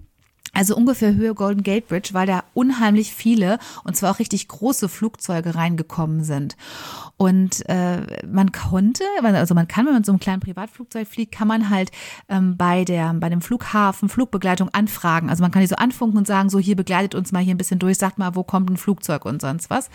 also 0.52 0.76
ungefähr 0.76 1.14
Höhe 1.14 1.34
Golden 1.34 1.62
Gate 1.62 1.86
Bridge, 1.86 2.10
weil 2.12 2.26
da 2.26 2.44
unheimlich 2.54 3.14
viele 3.14 3.58
und 3.84 3.96
zwar 3.96 4.12
auch 4.12 4.18
richtig 4.18 4.48
große 4.48 4.88
Flugzeuge 4.88 5.54
reingekommen 5.54 6.24
sind. 6.24 6.56
Und 7.20 7.68
äh, 7.68 8.00
man 8.26 8.50
konnte, 8.50 9.04
also 9.22 9.54
man 9.54 9.68
kann, 9.68 9.84
wenn 9.84 9.92
man 9.92 10.04
so 10.04 10.12
einem 10.12 10.20
kleinen 10.20 10.40
Privatflugzeug 10.40 11.06
fliegt, 11.06 11.32
kann 11.32 11.48
man 11.48 11.68
halt 11.68 11.90
ähm, 12.30 12.56
bei 12.56 12.86
der 12.86 13.12
bei 13.12 13.28
dem 13.28 13.42
Flughafen 13.42 14.08
Flugbegleitung 14.08 14.70
anfragen. 14.70 15.28
Also 15.28 15.42
man 15.42 15.50
kann 15.50 15.60
die 15.60 15.68
so 15.68 15.76
anfunken 15.76 16.16
und 16.16 16.26
sagen, 16.26 16.48
so 16.48 16.58
hier 16.58 16.76
begleitet 16.76 17.14
uns 17.14 17.30
mal 17.30 17.42
hier 17.42 17.54
ein 17.54 17.58
bisschen 17.58 17.78
durch, 17.78 17.98
sagt 17.98 18.16
mal, 18.16 18.36
wo 18.36 18.42
kommt 18.42 18.70
ein 18.70 18.78
Flugzeug 18.78 19.26
und 19.26 19.42
sonst 19.42 19.68
was. 19.68 19.90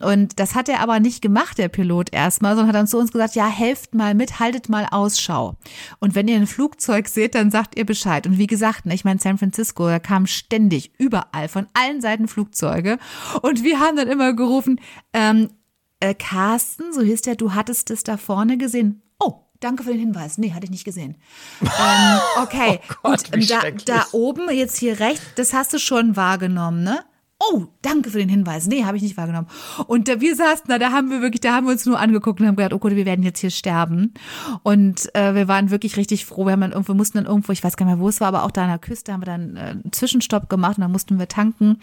Und 0.00 0.38
das 0.38 0.54
hat 0.54 0.68
er 0.68 0.80
aber 0.80 1.00
nicht 1.00 1.22
gemacht, 1.22 1.56
der 1.56 1.68
Pilot 1.68 2.12
erstmal, 2.12 2.50
sondern 2.50 2.68
hat 2.68 2.76
dann 2.76 2.86
zu 2.86 2.98
uns 2.98 3.10
gesagt, 3.10 3.36
ja, 3.36 3.46
helft 3.46 3.94
mal 3.94 4.14
mit, 4.14 4.38
haltet 4.38 4.68
mal 4.68 4.86
Ausschau. 4.90 5.56
Und 5.98 6.14
wenn 6.14 6.28
ihr 6.28 6.36
ein 6.36 6.46
Flugzeug 6.46 7.08
seht, 7.08 7.36
dann 7.36 7.50
sagt 7.50 7.78
ihr 7.78 7.86
Bescheid. 7.86 8.26
Und 8.26 8.36
wie 8.36 8.46
gesagt, 8.46 8.84
ne, 8.84 8.92
ich 8.92 9.06
meine 9.06 9.18
San 9.18 9.38
Francisco 9.38 9.86
da 9.86 9.98
kamen 9.98 10.26
ständig 10.26 10.92
überall 10.98 11.48
von 11.48 11.68
allen 11.72 12.02
Seiten 12.02 12.28
Flugzeuge. 12.28 12.98
Und 13.40 13.64
wir 13.64 13.80
haben 13.80 13.96
dann 13.96 14.08
immer 14.08 14.34
gerufen, 14.34 14.78
ähm, 15.14 15.48
äh, 16.00 16.14
Carsten, 16.14 16.92
so 16.92 17.02
hieß 17.02 17.22
der, 17.22 17.36
du 17.36 17.54
hattest 17.54 17.90
es 17.90 18.02
da 18.02 18.16
vorne 18.16 18.58
gesehen. 18.58 19.02
Oh, 19.18 19.40
Danke 19.60 19.82
für 19.82 19.90
den 19.90 20.00
Hinweis. 20.00 20.38
Nee, 20.38 20.52
hatte 20.52 20.64
ich 20.64 20.70
nicht 20.70 20.84
gesehen. 20.84 21.16
ähm, 21.60 22.20
okay, 22.42 22.80
oh 23.02 23.10
Gott, 23.10 23.30
gut. 23.30 23.50
Da, 23.50 23.70
da 23.84 24.06
oben, 24.12 24.50
jetzt 24.50 24.78
hier 24.78 24.98
rechts, 25.00 25.22
das 25.36 25.52
hast 25.52 25.74
du 25.74 25.78
schon 25.78 26.16
wahrgenommen, 26.16 26.82
ne? 26.82 27.04
Oh, 27.42 27.64
danke 27.80 28.10
für 28.10 28.18
den 28.18 28.28
Hinweis. 28.28 28.66
Nee, 28.66 28.84
habe 28.84 28.98
ich 28.98 29.02
nicht 29.02 29.16
wahrgenommen. 29.16 29.48
Und 29.86 30.08
da, 30.08 30.20
wir 30.20 30.36
saßen 30.36 30.66
da, 30.68 30.78
da 30.78 30.92
haben 30.92 31.10
wir 31.10 31.22
wirklich, 31.22 31.40
da 31.40 31.54
haben 31.54 31.66
wir 31.66 31.72
uns 31.72 31.86
nur 31.86 31.98
angeguckt 31.98 32.38
und 32.38 32.46
haben 32.46 32.54
gedacht, 32.54 32.74
oh 32.74 32.78
Gott, 32.78 32.94
wir 32.94 33.06
werden 33.06 33.22
jetzt 33.22 33.40
hier 33.40 33.48
sterben. 33.48 34.12
Und 34.62 35.14
äh, 35.14 35.34
wir 35.34 35.48
waren 35.48 35.70
wirklich 35.70 35.96
richtig 35.96 36.26
froh. 36.26 36.44
Wir 36.44 36.52
haben 36.52 36.60
dann 36.60 36.72
irgendwo, 36.72 36.92
mussten 36.92 37.16
dann 37.16 37.26
irgendwo, 37.26 37.52
ich 37.52 37.64
weiß 37.64 37.78
gar 37.78 37.86
nicht 37.86 37.94
mehr, 37.94 38.02
wo 38.02 38.10
es 38.10 38.20
war, 38.20 38.28
aber 38.28 38.44
auch 38.44 38.50
da 38.50 38.64
an 38.64 38.68
der 38.68 38.78
Küste 38.78 39.14
haben 39.14 39.22
wir 39.22 39.26
dann 39.26 39.56
äh, 39.56 39.60
einen 39.60 39.92
Zwischenstopp 39.92 40.50
gemacht 40.50 40.76
und 40.76 40.82
dann 40.82 40.92
mussten 40.92 41.18
wir 41.18 41.28
tanken. 41.28 41.78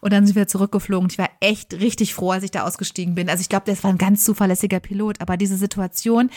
Und 0.00 0.14
dann 0.14 0.26
sind 0.26 0.34
wir 0.34 0.48
zurückgeflogen. 0.48 1.10
Ich 1.10 1.18
war 1.18 1.28
echt 1.40 1.74
richtig 1.74 2.14
froh, 2.14 2.30
als 2.30 2.44
ich 2.44 2.50
da 2.50 2.62
ausgestiegen 2.62 3.14
bin. 3.14 3.28
Also 3.28 3.42
ich 3.42 3.50
glaube, 3.50 3.64
das 3.66 3.84
war 3.84 3.90
ein 3.90 3.98
ganz 3.98 4.24
zuverlässiger 4.24 4.80
Pilot. 4.80 5.20
Aber 5.20 5.36
diese 5.36 5.58
Situation, 5.58 6.30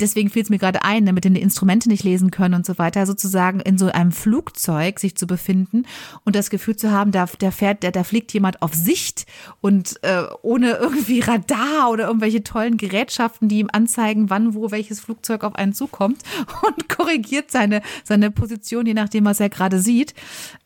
deswegen 0.00 0.30
fiel 0.30 0.42
es 0.42 0.50
mir 0.50 0.58
gerade 0.58 0.84
ein, 0.84 1.06
damit 1.06 1.24
die 1.24 1.40
Instrumente 1.40 1.88
nicht 1.88 2.04
lesen 2.04 2.30
können 2.30 2.54
und 2.54 2.66
so 2.66 2.78
weiter, 2.78 3.06
sozusagen 3.06 3.60
in 3.60 3.78
so 3.78 3.86
einem 3.86 4.12
Flugzeug 4.12 4.98
sich 4.98 5.16
zu 5.16 5.26
befinden 5.26 5.84
und 6.24 6.36
das 6.36 6.50
Gefühl 6.50 6.76
zu 6.76 6.90
haben, 6.90 7.12
da, 7.12 7.26
der 7.40 7.52
fährt, 7.52 7.84
da, 7.84 7.90
da 7.90 8.04
fliegt 8.04 8.32
jemand 8.32 8.62
auf 8.62 8.74
Sicht 8.74 9.26
und 9.60 10.02
äh, 10.02 10.22
ohne 10.42 10.72
irgendwie 10.72 11.20
Radar 11.20 11.90
oder 11.90 12.06
irgendwelche 12.06 12.42
tollen 12.42 12.76
Gerätschaften, 12.76 13.48
die 13.48 13.58
ihm 13.58 13.68
anzeigen, 13.72 14.30
wann, 14.30 14.54
wo 14.54 14.70
welches 14.70 15.00
Flugzeug 15.00 15.44
auf 15.44 15.54
einen 15.54 15.74
zukommt 15.74 16.22
und 16.66 16.88
korrigiert 16.88 17.50
seine, 17.50 17.82
seine 18.04 18.30
Position, 18.30 18.86
je 18.86 18.94
nachdem, 18.94 19.24
was 19.24 19.40
er 19.40 19.48
gerade 19.48 19.80
sieht. 19.80 20.14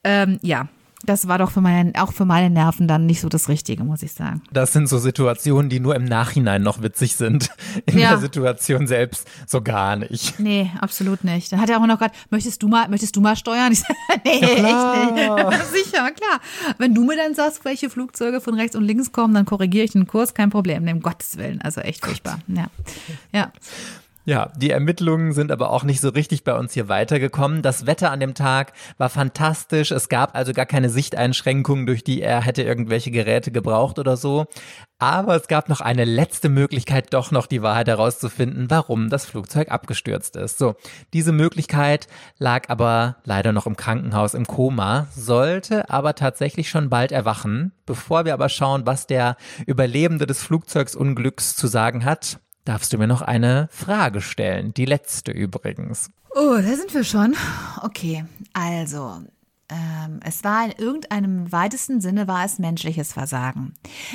Ähm, 0.04 0.38
ja, 0.42 0.68
das 1.06 1.28
war 1.28 1.38
doch 1.38 1.50
für 1.50 1.60
meine, 1.60 1.92
auch 2.00 2.12
für 2.12 2.24
meine 2.24 2.50
Nerven 2.50 2.88
dann 2.88 3.06
nicht 3.06 3.20
so 3.20 3.28
das 3.28 3.48
Richtige, 3.48 3.84
muss 3.84 4.02
ich 4.02 4.12
sagen. 4.12 4.42
Das 4.52 4.72
sind 4.72 4.88
so 4.88 4.98
Situationen, 4.98 5.68
die 5.68 5.80
nur 5.80 5.94
im 5.94 6.04
Nachhinein 6.04 6.62
noch 6.62 6.82
witzig 6.82 7.16
sind. 7.16 7.50
In 7.86 7.98
ja. 7.98 8.10
der 8.10 8.18
Situation 8.18 8.86
selbst 8.86 9.28
so 9.46 9.62
gar 9.62 9.96
nicht. 9.96 10.38
Nee, 10.38 10.70
absolut 10.80 11.24
nicht. 11.24 11.52
Dann 11.52 11.60
hat 11.60 11.70
er 11.70 11.80
auch 11.80 11.86
noch 11.86 11.98
gerade, 11.98 12.14
möchtest 12.30 12.62
du 12.62 12.68
mal, 12.68 12.88
möchtest 12.88 13.16
du 13.16 13.20
mal 13.20 13.36
steuern? 13.36 13.72
Ich 13.72 13.80
sag, 13.80 13.96
nee, 14.24 14.40
ja, 14.40 14.48
echt 14.48 15.50
nicht. 15.50 15.64
Sicher, 15.84 16.10
klar. 16.10 16.40
Wenn 16.78 16.94
du 16.94 17.04
mir 17.04 17.16
dann 17.16 17.34
sagst, 17.34 17.64
welche 17.64 17.90
Flugzeuge 17.90 18.40
von 18.40 18.54
rechts 18.54 18.76
und 18.76 18.84
links 18.84 19.12
kommen, 19.12 19.34
dann 19.34 19.44
korrigiere 19.44 19.84
ich 19.84 19.92
den 19.92 20.06
Kurs, 20.06 20.34
kein 20.34 20.50
Problem. 20.50 20.86
Um 20.88 21.00
Gottes 21.00 21.36
Willen. 21.36 21.60
Also 21.62 21.80
echt 21.80 22.04
furchtbar. 22.04 22.38
Ja. 22.48 22.66
Ja. 23.32 23.52
Ja, 24.26 24.50
die 24.56 24.70
Ermittlungen 24.70 25.34
sind 25.34 25.52
aber 25.52 25.70
auch 25.70 25.84
nicht 25.84 26.00
so 26.00 26.08
richtig 26.08 26.44
bei 26.44 26.54
uns 26.54 26.72
hier 26.72 26.88
weitergekommen. 26.88 27.60
Das 27.60 27.84
Wetter 27.84 28.10
an 28.10 28.20
dem 28.20 28.32
Tag 28.32 28.72
war 28.96 29.10
fantastisch. 29.10 29.90
Es 29.90 30.08
gab 30.08 30.34
also 30.34 30.54
gar 30.54 30.64
keine 30.64 30.88
Sichteinschränkungen, 30.88 31.84
durch 31.84 32.04
die 32.04 32.22
er 32.22 32.40
hätte 32.40 32.62
irgendwelche 32.62 33.10
Geräte 33.10 33.50
gebraucht 33.50 33.98
oder 33.98 34.16
so. 34.16 34.46
Aber 34.98 35.36
es 35.36 35.46
gab 35.46 35.68
noch 35.68 35.82
eine 35.82 36.06
letzte 36.06 36.48
Möglichkeit, 36.48 37.12
doch 37.12 37.32
noch 37.32 37.46
die 37.46 37.60
Wahrheit 37.60 37.88
herauszufinden, 37.88 38.70
warum 38.70 39.10
das 39.10 39.26
Flugzeug 39.26 39.70
abgestürzt 39.70 40.36
ist. 40.36 40.56
So, 40.56 40.74
diese 41.12 41.32
Möglichkeit 41.32 42.08
lag 42.38 42.70
aber 42.70 43.16
leider 43.24 43.52
noch 43.52 43.66
im 43.66 43.76
Krankenhaus 43.76 44.32
im 44.32 44.46
Koma, 44.46 45.06
sollte 45.14 45.90
aber 45.90 46.14
tatsächlich 46.14 46.70
schon 46.70 46.88
bald 46.88 47.12
erwachen. 47.12 47.72
Bevor 47.84 48.24
wir 48.24 48.32
aber 48.32 48.48
schauen, 48.48 48.86
was 48.86 49.06
der 49.06 49.36
Überlebende 49.66 50.24
des 50.24 50.42
Flugzeugsunglücks 50.42 51.56
zu 51.56 51.66
sagen 51.66 52.06
hat, 52.06 52.38
darfst 52.64 52.92
du 52.92 52.98
mir 52.98 53.06
noch 53.06 53.22
eine 53.22 53.68
Frage 53.70 54.20
stellen. 54.20 54.74
Die 54.74 54.84
letzte 54.84 55.32
übrigens. 55.32 56.10
Oh, 56.34 56.56
da 56.56 56.76
sind 56.76 56.92
wir 56.92 57.04
schon. 57.04 57.36
Okay, 57.82 58.24
also. 58.52 59.22
Ähm, 59.70 60.20
es 60.22 60.44
war 60.44 60.66
in 60.66 60.72
irgendeinem 60.72 61.50
weitesten 61.50 62.00
Sinne 62.00 62.28
war 62.28 62.44
es 62.44 62.58
menschliches 62.58 63.12
Versagen. 63.14 63.72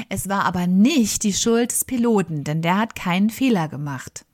Es 0.08 0.30
war 0.30 0.45
aber 0.45 0.68
nicht 0.68 1.24
die 1.24 1.34
Schuld 1.34 1.72
des 1.72 1.86
Piloten, 1.86 2.43
denn 2.43 2.62
der 2.62 2.78
hat 2.78 2.95
keinen 2.95 3.32
Fehler 3.32 3.68
gemacht 3.68 4.26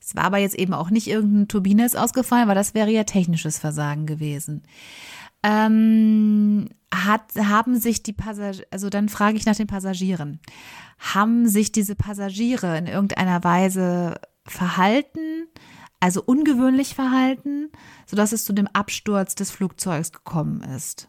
Es 0.00 0.14
war 0.14 0.24
aber 0.24 0.36
jetzt 0.36 0.54
eben 0.54 0.74
auch 0.74 0.90
nicht 0.90 1.06
irgendeine 1.06 1.48
Turbine 1.48 1.86
ist 1.86 1.96
ausgefallen, 1.96 2.46
weil 2.46 2.54
das 2.54 2.74
wäre 2.74 2.90
ja 2.90 3.04
technisches 3.04 3.58
Versagen 3.58 4.04
gewesen. 4.04 4.64
Ähm, 5.42 6.68
hat, 6.92 7.34
haben 7.36 7.78
sich 7.78 8.02
die 8.02 8.12
Passagiere, 8.12 8.66
also 8.70 8.90
dann 8.90 9.08
frage 9.08 9.36
ich 9.36 9.46
nach 9.46 9.56
den 9.56 9.66
Passagieren, 9.66 10.40
haben 10.98 11.48
sich 11.48 11.70
diese 11.70 11.94
Passagiere 11.94 12.76
in 12.78 12.86
irgendeiner 12.86 13.44
Weise 13.44 14.20
verhalten, 14.46 15.46
also 16.00 16.22
ungewöhnlich 16.24 16.94
verhalten, 16.94 17.70
sodass 18.06 18.32
es 18.32 18.44
zu 18.44 18.52
dem 18.52 18.68
Absturz 18.68 19.34
des 19.34 19.50
Flugzeugs 19.50 20.12
gekommen 20.12 20.62
ist? 20.62 21.08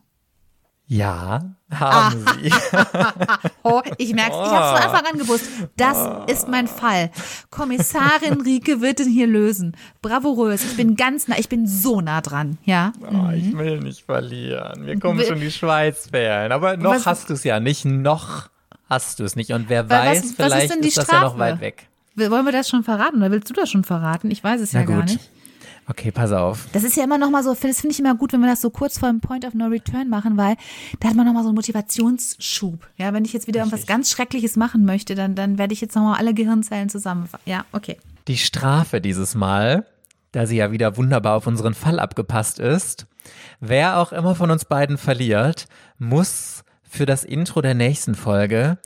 Ja, 0.92 1.42
haben 1.72 2.26
Ah. 2.26 2.34
sie. 2.42 2.52
Oh, 3.64 3.82
ich 4.00 4.14
merke 4.16 4.32
ich 4.32 4.38
habe 4.52 4.78
von 4.82 4.90
Anfang 4.90 5.14
an 5.14 5.20
gewusst, 5.20 5.46
das 5.78 5.98
ist 6.28 6.48
mein 6.48 6.68
Fall. 6.68 7.12
Kommissarin 7.52 8.42
Rike 8.46 8.82
wird 8.82 9.00
ihn 9.02 9.10
hier 9.12 9.28
lösen. 9.28 9.78
Bravourös, 10.02 10.64
ich 10.64 10.76
bin 10.78 10.96
ganz 10.96 11.28
nah, 11.28 11.38
ich 11.38 11.48
bin 11.48 11.68
so 11.68 12.02
nah 12.02 12.22
dran, 12.22 12.58
ja. 12.66 12.92
Oh, 13.02 13.30
ich 13.32 13.56
will 13.56 13.80
nicht 13.82 14.04
verlieren. 14.04 14.86
Mir 14.86 15.00
kommen 15.00 15.20
Will- 15.20 15.28
schon 15.28 15.40
die 15.40 15.52
Schweißperlen. 15.52 16.52
Aber 16.52 16.76
noch 16.76 16.96
Was- 16.96 17.06
hast 17.06 17.30
du 17.30 17.34
es 17.36 17.44
ja 17.44 17.60
nicht. 17.60 17.86
Noch 17.86 18.50
hast 18.90 19.20
du 19.20 19.24
es 19.24 19.36
nicht. 19.36 19.52
Und 19.52 19.70
wer 19.70 19.88
was- 19.90 20.06
weiß, 20.06 20.18
was 20.18 20.26
ist 20.26 20.36
vielleicht 20.38 20.74
denn 20.74 20.82
die 20.82 20.88
ist 20.88 20.98
das 20.98 21.08
ja 21.12 21.22
noch 21.22 21.38
weit 21.38 21.62
weg. 21.62 21.88
Wollen 22.16 22.46
wir 22.46 22.52
das 22.52 22.68
schon 22.68 22.84
verraten 22.84 23.18
oder 23.18 23.30
willst 23.30 23.48
du 23.50 23.54
das 23.54 23.70
schon 23.70 23.84
verraten? 23.84 24.32
Ich 24.32 24.44
weiß 24.44 24.60
es 24.60 24.74
Na 24.74 24.80
ja 24.80 24.86
gar 24.88 25.02
gut. 25.02 25.06
nicht. 25.12 25.30
Okay, 25.90 26.12
pass 26.12 26.32
auf. 26.32 26.68
Das 26.72 26.84
ist 26.84 26.96
ja 26.96 27.04
immer 27.04 27.18
noch 27.18 27.32
mal 27.32 27.44
so, 27.44 27.50
das 27.50 27.82
finde 27.82 27.94
ich 27.94 28.00
immer 28.00 28.14
gut, 28.14 28.32
wenn 28.32 28.42
wir 28.42 28.48
das 28.48 28.62
so 28.62 28.70
kurz 28.70 29.00
vor 29.00 29.10
dem 29.10 29.22
Point 29.22 29.44
of 29.44 29.56
No 29.56 29.66
Return 29.66 30.08
machen, 30.08 30.38
weil 30.38 30.56
da 31.00 31.10
hat 31.10 31.16
man 31.16 31.26
noch 31.26 31.34
mal 31.34 31.42
so 31.42 31.50
einen 31.50 31.56
Motivationsschub. 31.56 32.88
Ja, 32.98 33.12
wenn 33.12 33.26
ich 33.26 33.34
jetzt 33.34 33.48
wieder 33.48 33.62
irgendwas 33.62 33.88
ganz 33.88 34.12
Schreckliches 34.12 34.56
machen 34.56 34.86
möchte, 34.86 35.16
dann, 35.16 35.34
dann 35.34 35.58
werde 35.58 35.74
ich 35.74 35.82
jetzt 35.82 35.96
noch 35.96 36.04
mal 36.04 36.18
alle 36.18 36.36
Gehirnzellen 36.36 36.90
zusammenfassen. 36.90 37.42
Ja, 37.46 37.66
okay. 37.72 37.98
Die 38.28 38.38
Strafe 38.38 39.02
dieses 39.02 39.34
Mal, 39.34 39.88
da 40.32 40.46
sie 40.46 40.58
ja 40.58 40.72
wieder 40.72 40.96
wunderbar 40.96 41.36
auf 41.36 41.48
unseren 41.48 41.74
Fall 41.74 42.00
abgepasst 42.00 42.60
ist, 42.60 43.08
wer 43.60 43.98
auch 43.98 44.12
immer 44.12 44.36
von 44.36 44.52
uns 44.52 44.66
beiden 44.66 45.00
verliert, 45.00 45.66
muss 45.98 46.64
für 46.84 47.08
das 47.08 47.24
Intro 47.24 47.62
der 47.62 47.74
nächsten 47.74 48.14
Folge 48.14 48.78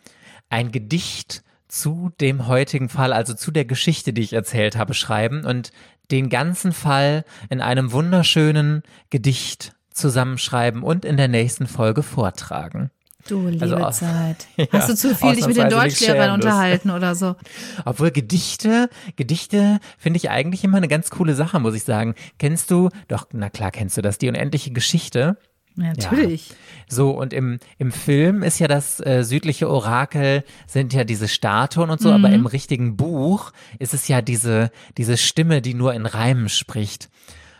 ein 0.49 0.71
Gedicht 0.71 1.43
zu 1.73 2.11
dem 2.21 2.45
heutigen 2.45 2.87
Fall, 2.87 3.13
also 3.13 3.33
zu 3.33 3.49
der 3.49 3.65
Geschichte, 3.65 4.13
die 4.13 4.21
ich 4.21 4.33
erzählt 4.33 4.77
habe, 4.77 4.93
schreiben 4.93 5.43
und 5.43 5.71
den 6.11 6.29
ganzen 6.29 6.71
Fall 6.71 7.25
in 7.49 7.61
einem 7.61 7.91
wunderschönen 7.91 8.83
Gedicht 9.09 9.73
zusammenschreiben 9.91 10.83
und 10.83 11.03
in 11.03 11.17
der 11.17 11.29
nächsten 11.29 11.65
Folge 11.65 12.03
vortragen. 12.03 12.91
Du 13.27 13.47
liebe 13.47 13.63
Also, 13.63 14.05
Zeit. 14.05 14.45
ja, 14.55 14.67
Hast 14.71 14.89
du 14.89 14.95
zu 14.95 15.15
viel 15.15 15.35
dich 15.35 15.47
mit 15.47 15.57
den 15.57 15.69
Deutschlehrern 15.69 16.35
unterhalten 16.35 16.91
oder 16.91 17.15
so? 17.15 17.37
Obwohl 17.85 18.11
Gedichte, 18.11 18.87
Gedichte 19.15 19.79
finde 19.97 20.17
ich 20.17 20.29
eigentlich 20.29 20.63
immer 20.63 20.77
eine 20.77 20.87
ganz 20.87 21.09
coole 21.09 21.33
Sache, 21.33 21.59
muss 21.59 21.73
ich 21.73 21.85
sagen. 21.85 22.13
Kennst 22.37 22.69
du, 22.69 22.89
doch, 23.07 23.25
na 23.31 23.49
klar 23.49 23.71
kennst 23.71 23.97
du 23.97 24.03
das, 24.03 24.19
die 24.19 24.29
unendliche 24.29 24.71
Geschichte. 24.73 25.37
Natürlich. 25.75 26.53
So, 26.87 27.11
und 27.11 27.33
im, 27.33 27.59
im 27.79 27.91
Film 27.91 28.43
ist 28.43 28.59
ja 28.59 28.67
das 28.67 28.99
äh, 28.99 29.23
südliche 29.23 29.69
Orakel, 29.69 30.43
sind 30.67 30.93
ja 30.93 31.03
diese 31.03 31.27
Statuen 31.27 31.89
und 31.89 31.99
so, 31.99 32.11
aber 32.11 32.29
im 32.29 32.45
richtigen 32.45 32.95
Buch 32.95 33.51
ist 33.79 33.93
es 33.93 34.07
ja 34.07 34.21
diese, 34.21 34.71
diese 34.97 35.17
Stimme, 35.17 35.61
die 35.61 35.73
nur 35.73 35.93
in 35.93 36.05
Reimen 36.05 36.49
spricht. 36.49 37.09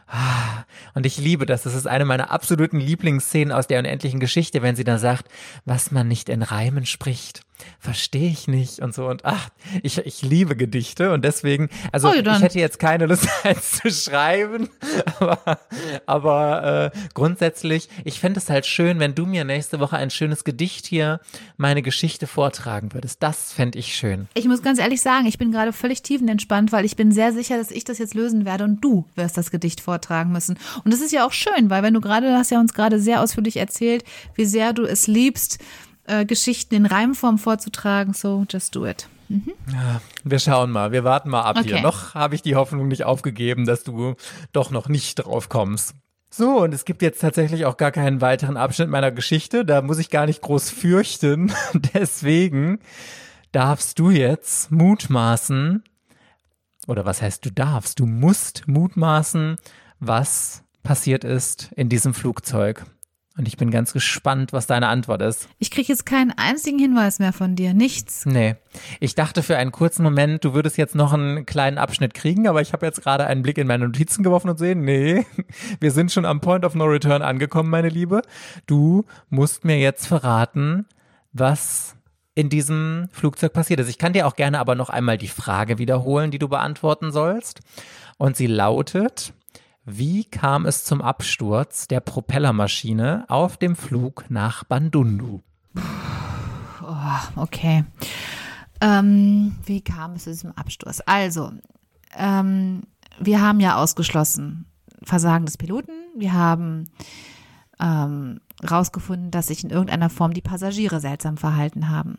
Ah, 0.07 0.65
Und 0.93 1.07
ich 1.07 1.17
liebe 1.17 1.47
das. 1.47 1.63
Das 1.63 1.73
ist 1.73 1.87
eine 1.87 2.05
meiner 2.05 2.29
absoluten 2.29 2.79
Lieblingsszenen 2.79 3.51
aus 3.51 3.65
der 3.65 3.79
unendlichen 3.79 4.19
Geschichte, 4.19 4.61
wenn 4.61 4.75
sie 4.75 4.83
da 4.83 4.99
sagt, 4.99 5.25
was 5.65 5.89
man 5.89 6.07
nicht 6.07 6.29
in 6.29 6.43
Reimen 6.43 6.85
spricht, 6.85 7.41
verstehe 7.79 8.29
ich 8.29 8.47
nicht 8.47 8.79
und 8.79 8.93
so. 8.93 9.07
Und 9.07 9.25
ach, 9.25 9.49
ich, 9.81 9.97
ich 9.99 10.21
liebe 10.21 10.55
Gedichte 10.55 11.11
und 11.11 11.23
deswegen, 11.25 11.69
also 11.91 12.09
Oh, 12.09 12.13
ich 12.13 12.41
hätte 12.41 12.59
jetzt 12.59 12.79
keine 12.79 13.05
Lust, 13.05 13.27
eins 13.43 13.81
zu 13.81 13.91
schreiben, 13.91 14.69
aber, 15.19 15.59
aber 16.05 16.91
äh, 16.93 16.97
grundsätzlich, 17.13 17.89
ich 18.03 18.19
fände 18.19 18.39
es 18.39 18.49
halt 18.49 18.65
schön, 18.65 18.99
wenn 18.99 19.15
du 19.15 19.25
mir 19.25 19.43
nächste 19.43 19.79
Woche 19.79 19.97
ein 19.97 20.09
schönes 20.09 20.43
Gedicht 20.43 20.85
hier, 20.85 21.19
meine 21.57 21.81
Geschichte 21.81 22.27
vortragen 22.27 22.93
würdest. 22.93 23.21
Das 23.23 23.53
fände 23.53 23.79
ich 23.79 23.95
schön. 23.95 24.27
Ich 24.33 24.47
muss 24.47 24.61
ganz 24.61 24.79
ehrlich 24.79 25.01
sagen, 25.01 25.25
ich 25.25 25.37
bin 25.37 25.51
gerade 25.51 25.73
völlig 25.73 26.01
tiefenentspannt, 26.03 26.71
weil 26.71 26.85
ich 26.85 26.95
bin 26.95 27.11
sehr 27.11 27.33
sicher, 27.33 27.57
dass 27.57 27.71
ich 27.71 27.83
das 27.83 27.97
jetzt 27.97 28.13
lösen 28.13 28.45
werde 28.45 28.63
und 28.63 28.81
du 28.81 29.05
wirst 29.15 29.37
das 29.37 29.51
Gedicht 29.51 29.81
vortragen 29.81 30.31
müssen. 30.31 30.57
Und 30.83 30.93
das 30.93 31.01
ist 31.01 31.11
ja 31.11 31.25
auch 31.25 31.31
schön, 31.31 31.69
weil 31.69 31.83
wenn 31.83 31.93
du 31.93 32.01
gerade, 32.01 32.27
du 32.27 32.37
hast 32.37 32.51
ja 32.51 32.59
uns 32.59 32.73
gerade 32.73 32.99
sehr 32.99 33.21
ausführlich 33.21 33.57
erzählt, 33.57 34.03
wie 34.35 34.45
sehr 34.45 34.73
du 34.73 34.83
es 34.83 35.07
liebst, 35.07 35.59
äh, 36.05 36.25
Geschichten 36.25 36.75
in 36.75 36.85
Reimform 36.85 37.37
vorzutragen. 37.37 38.13
So, 38.13 38.45
just 38.49 38.75
do 38.75 38.85
it. 38.85 39.07
Wir 40.23 40.39
schauen 40.39 40.71
mal, 40.71 40.91
wir 40.91 41.03
warten 41.03 41.29
mal 41.29 41.41
ab 41.41 41.57
hier. 41.63 41.75
Okay. 41.75 41.81
Noch 41.81 42.13
habe 42.13 42.35
ich 42.35 42.41
die 42.41 42.55
Hoffnung 42.55 42.87
nicht 42.87 43.03
aufgegeben, 43.03 43.65
dass 43.65 43.83
du 43.83 44.15
doch 44.51 44.69
noch 44.69 44.89
nicht 44.89 45.15
drauf 45.15 45.49
kommst. 45.49 45.95
So, 46.29 46.61
und 46.61 46.73
es 46.73 46.85
gibt 46.85 47.01
jetzt 47.01 47.21
tatsächlich 47.21 47.65
auch 47.65 47.77
gar 47.77 47.91
keinen 47.91 48.21
weiteren 48.21 48.57
Abschnitt 48.57 48.89
meiner 48.89 49.11
Geschichte. 49.11 49.65
Da 49.65 49.81
muss 49.81 49.99
ich 49.99 50.09
gar 50.09 50.25
nicht 50.25 50.41
groß 50.41 50.71
fürchten. 50.71 51.53
Deswegen 51.93 52.79
darfst 53.51 53.99
du 53.99 54.09
jetzt 54.09 54.71
mutmaßen, 54.71 55.83
oder 56.87 57.05
was 57.05 57.21
heißt 57.21 57.45
du 57.45 57.51
darfst? 57.51 57.99
Du 57.99 58.05
musst 58.05 58.67
mutmaßen, 58.67 59.57
was 59.99 60.63
passiert 60.81 61.23
ist 61.23 61.71
in 61.75 61.87
diesem 61.87 62.13
Flugzeug. 62.13 62.83
Und 63.35 63.47
ich 63.47 63.57
bin 63.57 63.71
ganz 63.71 63.93
gespannt, 63.93 64.53
was 64.53 64.67
deine 64.67 64.87
Antwort 64.89 65.23
ist. 65.23 65.49
Ich 65.57 65.71
kriege 65.71 65.87
jetzt 65.87 66.05
keinen 66.05 66.31
einzigen 66.37 66.77
Hinweis 66.77 67.17
mehr 67.17 67.33
von 67.33 67.55
dir. 67.55 67.73
Nichts. 67.73 68.27
Nee. 68.27 68.55
Ich 68.99 69.15
dachte 69.15 69.41
für 69.41 69.57
einen 69.57 69.71
kurzen 69.71 70.03
Moment, 70.03 70.45
du 70.45 70.53
würdest 70.53 70.77
jetzt 70.77 70.93
noch 70.93 71.13
einen 71.13 71.47
kleinen 71.47 71.79
Abschnitt 71.79 72.13
kriegen, 72.13 72.47
aber 72.47 72.61
ich 72.61 72.73
habe 72.73 72.85
jetzt 72.85 73.01
gerade 73.01 73.25
einen 73.25 73.41
Blick 73.41 73.57
in 73.57 73.65
meine 73.65 73.85
Notizen 73.85 74.23
geworfen 74.23 74.49
und 74.49 74.59
sehen, 74.59 74.81
nee, 74.81 75.25
wir 75.79 75.91
sind 75.91 76.11
schon 76.11 76.25
am 76.25 76.41
Point 76.41 76.63
of 76.63 76.75
No 76.75 76.85
Return 76.85 77.23
angekommen, 77.23 77.71
meine 77.71 77.89
Liebe. 77.89 78.21
Du 78.67 79.05
musst 79.29 79.65
mir 79.65 79.79
jetzt 79.79 80.05
verraten, 80.05 80.85
was 81.31 81.95
in 82.35 82.49
diesem 82.49 83.09
Flugzeug 83.11 83.53
passiert 83.53 83.79
ist. 83.79 83.89
Ich 83.89 83.97
kann 83.97 84.13
dir 84.13 84.27
auch 84.27 84.35
gerne 84.35 84.59
aber 84.59 84.75
noch 84.75 84.89
einmal 84.89 85.17
die 85.17 85.27
Frage 85.27 85.79
wiederholen, 85.79 86.29
die 86.29 86.39
du 86.39 86.49
beantworten 86.49 87.11
sollst. 87.11 87.61
Und 88.17 88.37
sie 88.37 88.47
lautet, 88.47 89.33
wie 89.85 90.23
kam 90.23 90.65
es 90.65 90.85
zum 90.85 91.01
Absturz 91.01 91.87
der 91.87 91.99
Propellermaschine 91.99 93.25
auf 93.27 93.57
dem 93.57 93.75
Flug 93.75 94.25
nach 94.29 94.63
Bandundu? 94.63 95.41
Okay. 97.35 97.85
Ähm, 98.81 99.55
wie 99.65 99.81
kam 99.81 100.13
es 100.13 100.25
zu 100.25 100.31
diesem 100.31 100.51
Absturz? 100.51 101.01
Also, 101.05 101.51
ähm, 102.17 102.83
wir 103.19 103.41
haben 103.41 103.59
ja 103.59 103.77
ausgeschlossen 103.77 104.65
Versagen 105.03 105.45
des 105.45 105.57
Piloten. 105.57 105.93
Wir 106.17 106.33
haben 106.33 106.89
ähm, 107.79 108.41
rausgefunden, 108.69 109.31
dass 109.31 109.47
sich 109.47 109.63
in 109.63 109.69
irgendeiner 109.69 110.09
Form 110.09 110.33
die 110.33 110.41
Passagiere 110.41 110.99
seltsam 110.99 111.37
verhalten 111.37 111.89
haben. 111.89 112.17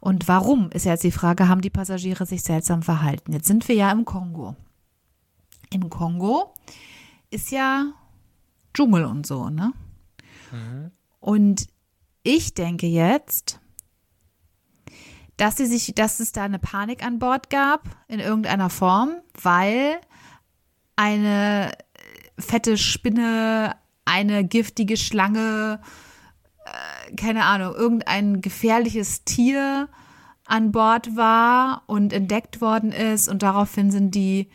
Und 0.00 0.26
warum 0.28 0.70
ist 0.70 0.84
jetzt 0.84 1.04
die 1.04 1.12
Frage, 1.12 1.48
haben 1.48 1.60
die 1.60 1.70
Passagiere 1.70 2.26
sich 2.26 2.42
seltsam 2.42 2.82
verhalten? 2.82 3.32
Jetzt 3.32 3.46
sind 3.46 3.68
wir 3.68 3.76
ja 3.76 3.90
im 3.92 4.04
Kongo. 4.04 4.56
Im 5.70 5.90
Kongo 5.90 6.54
ist 7.30 7.50
ja 7.50 7.92
Dschungel 8.74 9.04
und 9.04 9.26
so, 9.26 9.48
ne? 9.50 9.72
Und 11.20 11.66
ich 12.22 12.54
denke 12.54 12.86
jetzt, 12.86 13.60
dass 15.36 15.56
sie 15.56 15.66
sich, 15.66 15.94
dass 15.94 16.20
es 16.20 16.32
da 16.32 16.44
eine 16.44 16.58
Panik 16.58 17.04
an 17.04 17.18
Bord 17.18 17.50
gab 17.50 17.82
in 18.08 18.20
irgendeiner 18.20 18.70
Form, 18.70 19.16
weil 19.42 20.00
eine 20.96 21.72
fette 22.38 22.78
Spinne, 22.78 23.76
eine 24.04 24.44
giftige 24.44 24.96
Schlange, 24.96 25.80
äh, 26.64 27.14
keine 27.16 27.44
Ahnung, 27.44 27.74
irgendein 27.74 28.40
gefährliches 28.40 29.24
Tier 29.24 29.88
an 30.46 30.72
Bord 30.72 31.16
war 31.16 31.82
und 31.86 32.12
entdeckt 32.12 32.60
worden 32.60 32.92
ist 32.92 33.28
und 33.28 33.42
daraufhin 33.42 33.90
sind 33.90 34.14
die 34.14 34.48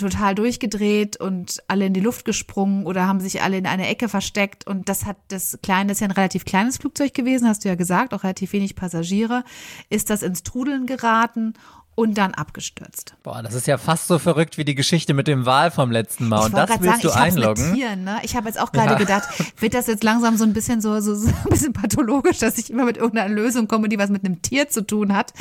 total 0.00 0.34
durchgedreht 0.34 1.16
und 1.16 1.62
alle 1.68 1.86
in 1.86 1.94
die 1.94 2.00
Luft 2.00 2.24
gesprungen 2.24 2.84
oder 2.86 3.06
haben 3.06 3.20
sich 3.20 3.42
alle 3.42 3.56
in 3.58 3.66
eine 3.66 3.86
Ecke 3.88 4.08
versteckt 4.08 4.66
und 4.66 4.88
das 4.88 5.06
hat 5.06 5.16
das 5.28 5.58
kleine, 5.62 5.88
das 5.88 5.96
ist 5.96 6.00
ja 6.00 6.08
ein 6.08 6.12
relativ 6.12 6.44
kleines 6.44 6.78
Flugzeug 6.78 7.14
gewesen, 7.14 7.46
hast 7.48 7.64
du 7.64 7.68
ja 7.68 7.74
gesagt, 7.76 8.12
auch 8.14 8.24
relativ 8.24 8.52
wenig 8.52 8.74
Passagiere, 8.76 9.44
ist 9.88 10.10
das 10.10 10.22
ins 10.22 10.42
Trudeln 10.42 10.86
geraten 10.86 11.54
und 11.96 12.16
dann 12.16 12.32
abgestürzt. 12.32 13.14
Boah, 13.22 13.42
das 13.42 13.52
ist 13.52 13.66
ja 13.66 13.76
fast 13.76 14.06
so 14.06 14.18
verrückt 14.18 14.56
wie 14.56 14.64
die 14.64 14.74
Geschichte 14.74 15.12
mit 15.12 15.26
dem 15.26 15.44
Wal 15.44 15.70
vom 15.70 15.90
letzten 15.90 16.28
Mal. 16.28 16.46
Und 16.46 16.54
das 16.56 16.80
willst 16.80 17.04
du 17.04 17.08
ich 17.08 17.14
einloggen? 17.14 17.74
Tieren, 17.74 18.04
ne? 18.04 18.20
Ich 18.22 18.36
habe 18.36 18.46
jetzt 18.46 18.58
auch 18.58 18.72
gerade 18.72 18.92
Ja. 18.92 18.98
gedacht, 18.98 19.28
wird 19.58 19.74
das 19.74 19.86
jetzt 19.86 20.02
langsam 20.02 20.38
so 20.38 20.44
ein 20.44 20.54
bisschen 20.54 20.80
so, 20.80 20.98
so, 21.00 21.14
so 21.14 21.28
ein 21.28 21.34
bisschen 21.50 21.72
pathologisch, 21.74 22.38
dass 22.38 22.56
ich 22.56 22.70
immer 22.70 22.86
mit 22.86 22.96
irgendeiner 22.96 23.28
Lösung 23.34 23.68
komme, 23.68 23.90
die 23.90 23.98
was 23.98 24.08
mit 24.08 24.24
einem 24.24 24.40
Tier 24.40 24.70
zu 24.70 24.86
tun 24.86 25.14
hat. 25.14 25.34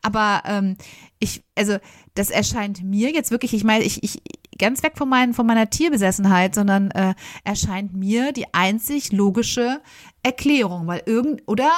Aber 0.00 0.42
ähm, 0.46 0.76
ich, 1.18 1.42
also 1.54 1.78
das 2.14 2.30
erscheint 2.30 2.82
mir 2.82 3.10
jetzt 3.10 3.30
wirklich, 3.30 3.54
ich 3.54 3.64
meine, 3.64 3.84
ich, 3.84 4.02
ich 4.02 4.20
ganz 4.58 4.82
weg 4.82 4.92
von, 4.96 5.08
meinen, 5.08 5.34
von 5.34 5.46
meiner 5.46 5.70
Tierbesessenheit, 5.70 6.54
sondern 6.54 6.90
äh, 6.90 7.14
erscheint 7.44 7.94
mir 7.94 8.32
die 8.32 8.52
einzig 8.52 9.12
logische 9.12 9.80
Erklärung, 10.22 10.86
weil 10.86 11.02
irgend 11.06 11.42
oder 11.46 11.70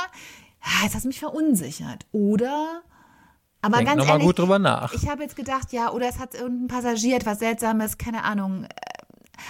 ah, 0.61 0.85
jetzt 0.85 0.95
hast 0.95 1.05
du 1.05 1.09
mich 1.09 1.19
verunsichert 1.19 2.07
oder 2.13 2.83
Aber 3.63 3.79
Denk 3.79 3.89
ganz 3.89 3.99
noch 3.99 4.07
mal 4.07 4.13
ehrlich, 4.15 4.27
gut 4.27 4.39
drüber 4.39 4.59
nach. 4.59 4.93
Ich 4.95 5.09
habe 5.09 5.23
jetzt 5.23 5.37
gedacht, 5.37 5.73
ja, 5.73 5.91
oder 5.91 6.09
es 6.09 6.19
hat 6.19 6.35
irgendein 6.35 6.69
Passagier 6.69 7.17
etwas 7.17 7.39
Seltsames, 7.39 7.99
keine 7.99 8.25
Ahnung. 8.25 8.67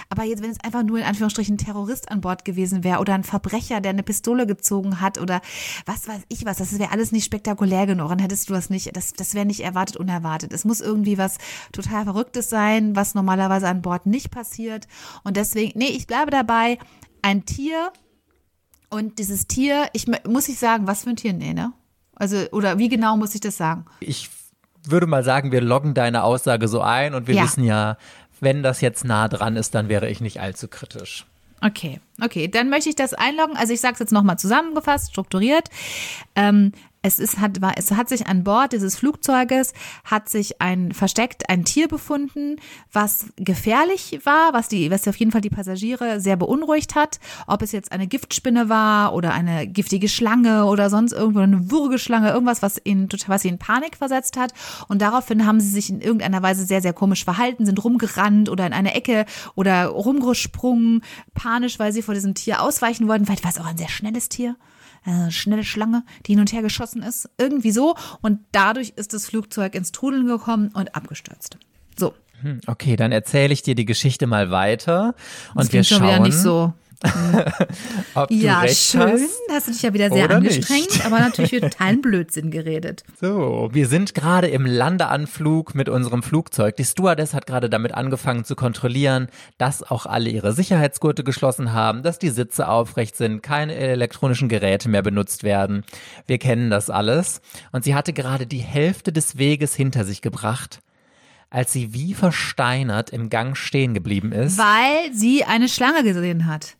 Aber 0.09 0.23
jetzt, 0.23 0.41
wenn 0.43 0.51
es 0.51 0.59
einfach 0.63 0.83
nur 0.83 0.99
in 0.99 1.03
Anführungsstrichen 1.05 1.55
ein 1.55 1.57
Terrorist 1.57 2.11
an 2.11 2.21
Bord 2.21 2.45
gewesen 2.45 2.83
wäre 2.83 2.99
oder 2.99 3.13
ein 3.13 3.23
Verbrecher, 3.23 3.81
der 3.81 3.91
eine 3.91 4.03
Pistole 4.03 4.45
gezogen 4.47 5.01
hat 5.01 5.17
oder 5.19 5.41
was 5.85 6.07
weiß 6.07 6.21
ich 6.29 6.45
was, 6.45 6.57
das 6.57 6.77
wäre 6.79 6.91
alles 6.91 7.11
nicht 7.11 7.25
spektakulär 7.25 7.85
genug. 7.87 8.09
Dann 8.09 8.19
hättest 8.19 8.49
du 8.49 8.53
das 8.53 8.69
nicht, 8.69 8.95
das, 8.95 9.13
das 9.13 9.33
wäre 9.33 9.45
nicht 9.45 9.61
erwartet, 9.61 9.97
unerwartet. 9.97 10.53
Es 10.53 10.65
muss 10.65 10.81
irgendwie 10.81 11.17
was 11.17 11.37
total 11.71 12.03
Verrücktes 12.05 12.49
sein, 12.49 12.95
was 12.95 13.15
normalerweise 13.15 13.67
an 13.67 13.81
Bord 13.81 14.05
nicht 14.05 14.31
passiert. 14.31 14.87
Und 15.23 15.37
deswegen, 15.37 15.77
nee, 15.77 15.87
ich 15.87 16.07
bleibe 16.07 16.31
dabei, 16.31 16.77
ein 17.21 17.45
Tier 17.45 17.91
und 18.89 19.19
dieses 19.19 19.47
Tier, 19.47 19.87
ich 19.93 20.07
mu- 20.07 20.17
muss 20.27 20.49
ich 20.49 20.57
sagen, 20.57 20.87
was 20.87 21.03
für 21.03 21.11
ein 21.11 21.15
Tier, 21.15 21.33
nee, 21.33 21.53
ne? 21.53 21.73
Also, 22.15 22.37
oder 22.51 22.77
wie 22.79 22.89
genau 22.89 23.15
muss 23.17 23.35
ich 23.35 23.41
das 23.41 23.55
sagen? 23.57 23.85
Ich 23.99 24.29
würde 24.83 25.07
mal 25.07 25.23
sagen, 25.23 25.51
wir 25.51 25.61
loggen 25.61 25.93
deine 25.93 26.23
Aussage 26.23 26.67
so 26.67 26.81
ein 26.81 27.13
und 27.13 27.27
wir 27.27 27.35
Ja. 27.35 27.43
wissen 27.43 27.63
ja, 27.63 27.97
wenn 28.41 28.63
das 28.63 28.81
jetzt 28.81 29.05
nah 29.05 29.27
dran 29.27 29.55
ist, 29.55 29.75
dann 29.75 29.89
wäre 29.89 30.09
ich 30.09 30.21
nicht 30.21 30.39
allzu 30.39 30.67
kritisch. 30.67 31.25
Okay, 31.61 31.99
okay, 32.23 32.47
dann 32.47 32.69
möchte 32.69 32.89
ich 32.89 32.95
das 32.95 33.13
einloggen. 33.13 33.57
Also 33.57 33.73
ich 33.73 33.81
sage 33.81 33.93
es 33.93 33.99
jetzt 33.99 34.13
nochmal 34.13 34.39
zusammengefasst, 34.39 35.11
strukturiert. 35.11 35.69
Ähm, 36.35 36.71
es, 37.01 37.19
ist, 37.19 37.39
hat, 37.39 37.61
war, 37.61 37.73
es 37.77 37.91
hat 37.91 38.09
sich 38.09 38.27
an 38.27 38.43
Bord 38.43 38.73
dieses 38.73 38.97
Flugzeuges, 38.97 39.73
hat 40.03 40.27
sich 40.29 40.61
ein 40.61 40.91
versteckt 40.91 41.49
ein 41.49 41.63
Tier 41.63 41.87
befunden, 41.87 42.57
was 42.91 43.27
gefährlich 43.37 44.19
war, 44.23 44.53
was, 44.53 44.67
die, 44.67 44.91
was 44.91 45.07
auf 45.07 45.15
jeden 45.15 45.31
Fall 45.31 45.41
die 45.41 45.49
Passagiere 45.49 46.19
sehr 46.19 46.35
beunruhigt 46.35 46.95
hat. 46.95 47.19
Ob 47.47 47.61
es 47.61 47.71
jetzt 47.71 47.91
eine 47.91 48.07
Giftspinne 48.07 48.69
war 48.69 49.13
oder 49.13 49.33
eine 49.33 49.67
giftige 49.67 50.09
Schlange 50.09 50.65
oder 50.65 50.89
sonst 50.89 51.13
irgendwo 51.13 51.39
eine 51.39 51.71
Würgeschlange, 51.71 52.31
irgendwas, 52.31 52.61
was 52.61 52.75
total- 52.75 53.29
was 53.29 53.41
sie 53.43 53.49
in 53.49 53.59
Panik 53.59 53.95
versetzt 53.95 54.37
hat. 54.37 54.53
Und 54.87 55.01
daraufhin 55.01 55.45
haben 55.45 55.59
sie 55.59 55.69
sich 55.69 55.89
in 55.89 56.01
irgendeiner 56.01 56.41
Weise 56.41 56.65
sehr, 56.65 56.81
sehr 56.81 56.93
komisch 56.93 57.23
verhalten, 57.23 57.65
sind 57.65 57.83
rumgerannt 57.83 58.49
oder 58.49 58.65
in 58.67 58.73
eine 58.73 58.93
Ecke 58.93 59.25
oder 59.55 59.85
rumgesprungen, 59.85 61.01
panisch, 61.33 61.79
weil 61.79 61.93
sie 61.93 62.01
vor 62.01 62.13
diesem 62.13 62.33
Tier 62.33 62.61
ausweichen 62.61 63.07
wollten. 63.07 63.25
Vielleicht 63.25 63.43
war 63.43 63.51
es 63.51 63.59
auch 63.59 63.65
ein 63.65 63.77
sehr 63.77 63.89
schnelles 63.89 64.29
Tier. 64.29 64.55
Eine 65.09 65.31
schnelle 65.31 65.63
Schlange, 65.63 66.03
die 66.25 66.33
hin 66.33 66.39
und 66.39 66.51
her 66.53 66.61
geschossen 66.61 67.01
ist. 67.01 67.29
Irgendwie 67.37 67.71
so. 67.71 67.95
Und 68.21 68.39
dadurch 68.51 68.93
ist 68.95 69.13
das 69.13 69.25
Flugzeug 69.25 69.73
ins 69.75 69.91
Trudeln 69.91 70.27
gekommen 70.27 70.69
und 70.73 70.95
abgestürzt. 70.95 71.57
So. 71.97 72.13
Hm, 72.41 72.61
Okay, 72.67 72.95
dann 72.95 73.11
erzähle 73.11 73.51
ich 73.53 73.63
dir 73.63 73.75
die 73.75 73.85
Geschichte 73.85 74.27
mal 74.27 74.51
weiter 74.51 75.15
und 75.53 75.57
Das 75.57 75.65
wir 75.65 75.69
klingt 75.69 75.87
schon 75.87 76.01
wieder 76.03 76.13
schauen, 76.17 76.23
nicht 76.23 76.37
so. 76.37 76.73
ob 78.13 78.29
Ja, 78.31 78.67
schön. 78.67 79.01
hast. 79.01 79.29
Hast 79.51 79.67
du 79.67 79.71
dich 79.71 79.81
ja 79.81 79.93
wieder 79.93 80.09
sehr 80.09 80.29
angestrengt, 80.29 80.89
nicht. 80.89 81.05
aber 81.05 81.19
natürlich 81.19 81.51
wird 81.53 81.63
totalen 81.71 82.01
Blödsinn 82.01 82.51
geredet. 82.51 83.03
So, 83.19 83.69
wir 83.71 83.87
sind 83.87 84.13
gerade 84.13 84.47
im 84.47 84.65
Landeanflug 84.65 85.75
mit 85.75 85.87
unserem 85.89 86.23
Flugzeug. 86.23 86.75
Die 86.75 86.83
Stewardess 86.83 87.33
hat 87.33 87.47
gerade 87.47 87.69
damit 87.69 87.93
angefangen 87.93 88.43
zu 88.43 88.55
kontrollieren, 88.55 89.27
dass 89.57 89.83
auch 89.83 90.05
alle 90.05 90.29
ihre 90.29 90.53
Sicherheitsgurte 90.53 91.23
geschlossen 91.23 91.73
haben, 91.73 92.03
dass 92.03 92.19
die 92.19 92.29
Sitze 92.29 92.67
aufrecht 92.67 93.15
sind, 93.15 93.41
keine 93.43 93.75
elektronischen 93.75 94.49
Geräte 94.49 94.89
mehr 94.89 95.01
benutzt 95.01 95.43
werden. 95.43 95.83
Wir 96.27 96.37
kennen 96.37 96.69
das 96.69 96.89
alles. 96.89 97.41
Und 97.71 97.83
sie 97.83 97.95
hatte 97.95 98.13
gerade 98.13 98.45
die 98.45 98.59
Hälfte 98.59 99.11
des 99.13 99.37
Weges 99.37 99.73
hinter 99.73 100.03
sich 100.03 100.21
gebracht, 100.21 100.79
als 101.49 101.71
sie 101.73 101.93
wie 101.93 102.13
versteinert 102.13 103.09
im 103.09 103.29
Gang 103.29 103.57
stehen 103.57 103.93
geblieben 103.93 104.31
ist 104.31 104.57
Weil 104.57 105.13
sie 105.13 105.43
eine 105.45 105.67
Schlange 105.69 106.03
gesehen 106.03 106.45
hat. 106.45 106.75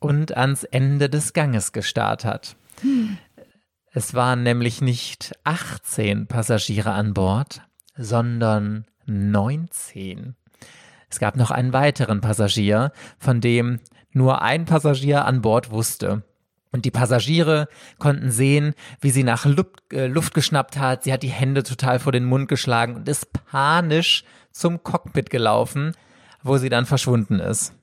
Und 0.00 0.36
ans 0.36 0.64
Ende 0.64 1.08
des 1.08 1.32
Ganges 1.32 1.72
gestarrt 1.72 2.24
hat. 2.24 2.56
Es 3.92 4.14
waren 4.14 4.42
nämlich 4.42 4.80
nicht 4.80 5.32
18 5.44 6.26
Passagiere 6.26 6.92
an 6.92 7.14
Bord, 7.14 7.62
sondern 7.96 8.86
19. 9.06 10.34
Es 11.08 11.18
gab 11.18 11.36
noch 11.36 11.50
einen 11.50 11.72
weiteren 11.72 12.20
Passagier, 12.20 12.92
von 13.18 13.40
dem 13.40 13.80
nur 14.12 14.42
ein 14.42 14.64
Passagier 14.64 15.24
an 15.24 15.42
Bord 15.42 15.70
wusste. 15.70 16.22
Und 16.72 16.84
die 16.84 16.92
Passagiere 16.92 17.68
konnten 17.98 18.30
sehen, 18.30 18.74
wie 19.00 19.10
sie 19.10 19.24
nach 19.24 19.44
Luft, 19.44 19.92
äh, 19.92 20.06
Luft 20.06 20.34
geschnappt 20.34 20.78
hat. 20.78 21.02
Sie 21.02 21.12
hat 21.12 21.24
die 21.24 21.28
Hände 21.28 21.64
total 21.64 21.98
vor 21.98 22.12
den 22.12 22.24
Mund 22.24 22.48
geschlagen 22.48 22.94
und 22.94 23.08
ist 23.08 23.32
panisch 23.32 24.24
zum 24.52 24.82
Cockpit 24.84 25.30
gelaufen, 25.30 25.92
wo 26.42 26.58
sie 26.58 26.68
dann 26.68 26.86
verschwunden 26.86 27.40
ist. 27.40 27.74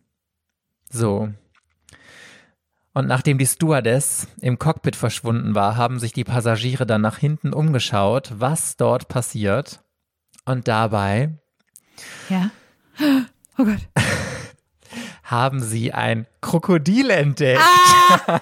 So. 0.89 1.29
Und 2.97 3.05
nachdem 3.05 3.37
die 3.37 3.45
Stewardess 3.45 4.25
im 4.41 4.57
Cockpit 4.57 4.95
verschwunden 4.95 5.53
war, 5.53 5.77
haben 5.77 5.99
sich 5.99 6.13
die 6.13 6.23
Passagiere 6.23 6.87
dann 6.87 7.01
nach 7.01 7.19
hinten 7.19 7.53
umgeschaut, 7.53 8.31
was 8.39 8.75
dort 8.75 9.07
passiert. 9.07 9.81
Und 10.45 10.67
dabei 10.67 11.37
Ja. 12.27 12.49
Oh 13.59 13.65
Gott. 13.65 13.87
haben 15.23 15.59
sie 15.59 15.93
ein 15.93 16.25
Krokodil 16.41 17.11
entdeckt. 17.11 17.61
Ah! 17.61 18.41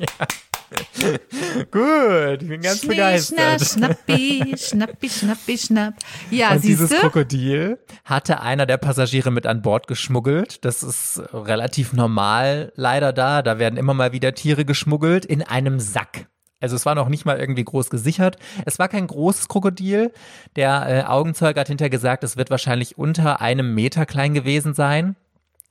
ja. 0.00 0.26
Gut, 1.70 2.42
ich 2.42 2.48
bin 2.48 2.60
ganz 2.60 2.86
begeistert. 2.86 3.60
Schnappi, 3.60 4.54
schnappi, 4.56 5.08
schnappi, 5.08 5.58
schnapp. 5.58 5.94
Ja, 6.30 6.52
Und 6.52 6.64
dieses 6.64 6.90
siehst 6.90 7.02
du? 7.02 7.08
Krokodil 7.08 7.78
hatte 8.04 8.40
einer 8.40 8.66
der 8.66 8.76
Passagiere 8.76 9.30
mit 9.30 9.46
an 9.46 9.62
Bord 9.62 9.86
geschmuggelt. 9.86 10.64
Das 10.64 10.82
ist 10.82 11.22
relativ 11.32 11.92
normal 11.92 12.72
leider 12.76 13.12
da. 13.12 13.42
Da 13.42 13.58
werden 13.58 13.76
immer 13.76 13.94
mal 13.94 14.12
wieder 14.12 14.34
Tiere 14.34 14.64
geschmuggelt 14.64 15.24
in 15.24 15.42
einem 15.42 15.80
Sack. 15.80 16.26
Also 16.62 16.76
es 16.76 16.86
war 16.86 16.94
noch 16.94 17.08
nicht 17.08 17.24
mal 17.24 17.38
irgendwie 17.38 17.64
groß 17.64 17.90
gesichert. 17.90 18.36
Es 18.64 18.78
war 18.78 18.88
kein 18.88 19.08
großes 19.08 19.48
Krokodil. 19.48 20.12
Der 20.54 20.86
äh, 20.88 21.02
Augenzeuge 21.02 21.58
hat 21.58 21.66
hinterher 21.66 21.90
gesagt, 21.90 22.22
es 22.22 22.36
wird 22.36 22.50
wahrscheinlich 22.50 22.96
unter 22.96 23.40
einem 23.40 23.74
Meter 23.74 24.06
klein 24.06 24.32
gewesen 24.32 24.72
sein. 24.72 25.16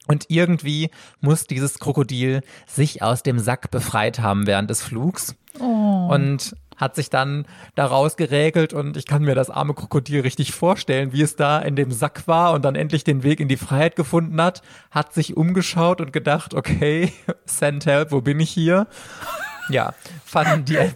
Und 0.07 0.25
irgendwie 0.29 0.89
muss 1.19 1.45
dieses 1.45 1.79
Krokodil 1.79 2.41
sich 2.67 3.01
aus 3.01 3.23
dem 3.23 3.39
Sack 3.39 3.71
befreit 3.71 4.19
haben 4.19 4.47
während 4.47 4.69
des 4.69 4.81
Flugs. 4.81 5.35
Und 6.09 6.55
hat 6.81 6.95
sich 6.95 7.11
dann 7.11 7.45
daraus 7.75 8.17
geregelt 8.17 8.73
und 8.73 8.97
ich 8.97 9.05
kann 9.05 9.21
mir 9.21 9.35
das 9.35 9.51
arme 9.51 9.75
Krokodil 9.75 10.21
richtig 10.21 10.51
vorstellen, 10.51 11.13
wie 11.13 11.21
es 11.21 11.35
da 11.35 11.59
in 11.59 11.75
dem 11.75 11.91
Sack 11.91 12.27
war 12.27 12.53
und 12.53 12.65
dann 12.65 12.75
endlich 12.75 13.03
den 13.03 13.21
Weg 13.21 13.39
in 13.39 13.47
die 13.47 13.57
Freiheit 13.57 13.95
gefunden 13.95 14.41
hat, 14.41 14.63
hat 14.89 15.13
sich 15.13 15.37
umgeschaut 15.37 16.01
und 16.01 16.11
gedacht, 16.11 16.55
okay, 16.55 17.13
send 17.45 17.85
help, 17.85 18.11
wo 18.11 18.21
bin 18.21 18.39
ich 18.39 18.49
hier? 18.49 18.87
Ja, 19.69 19.93
fanden 20.25 20.65
die 20.65 20.77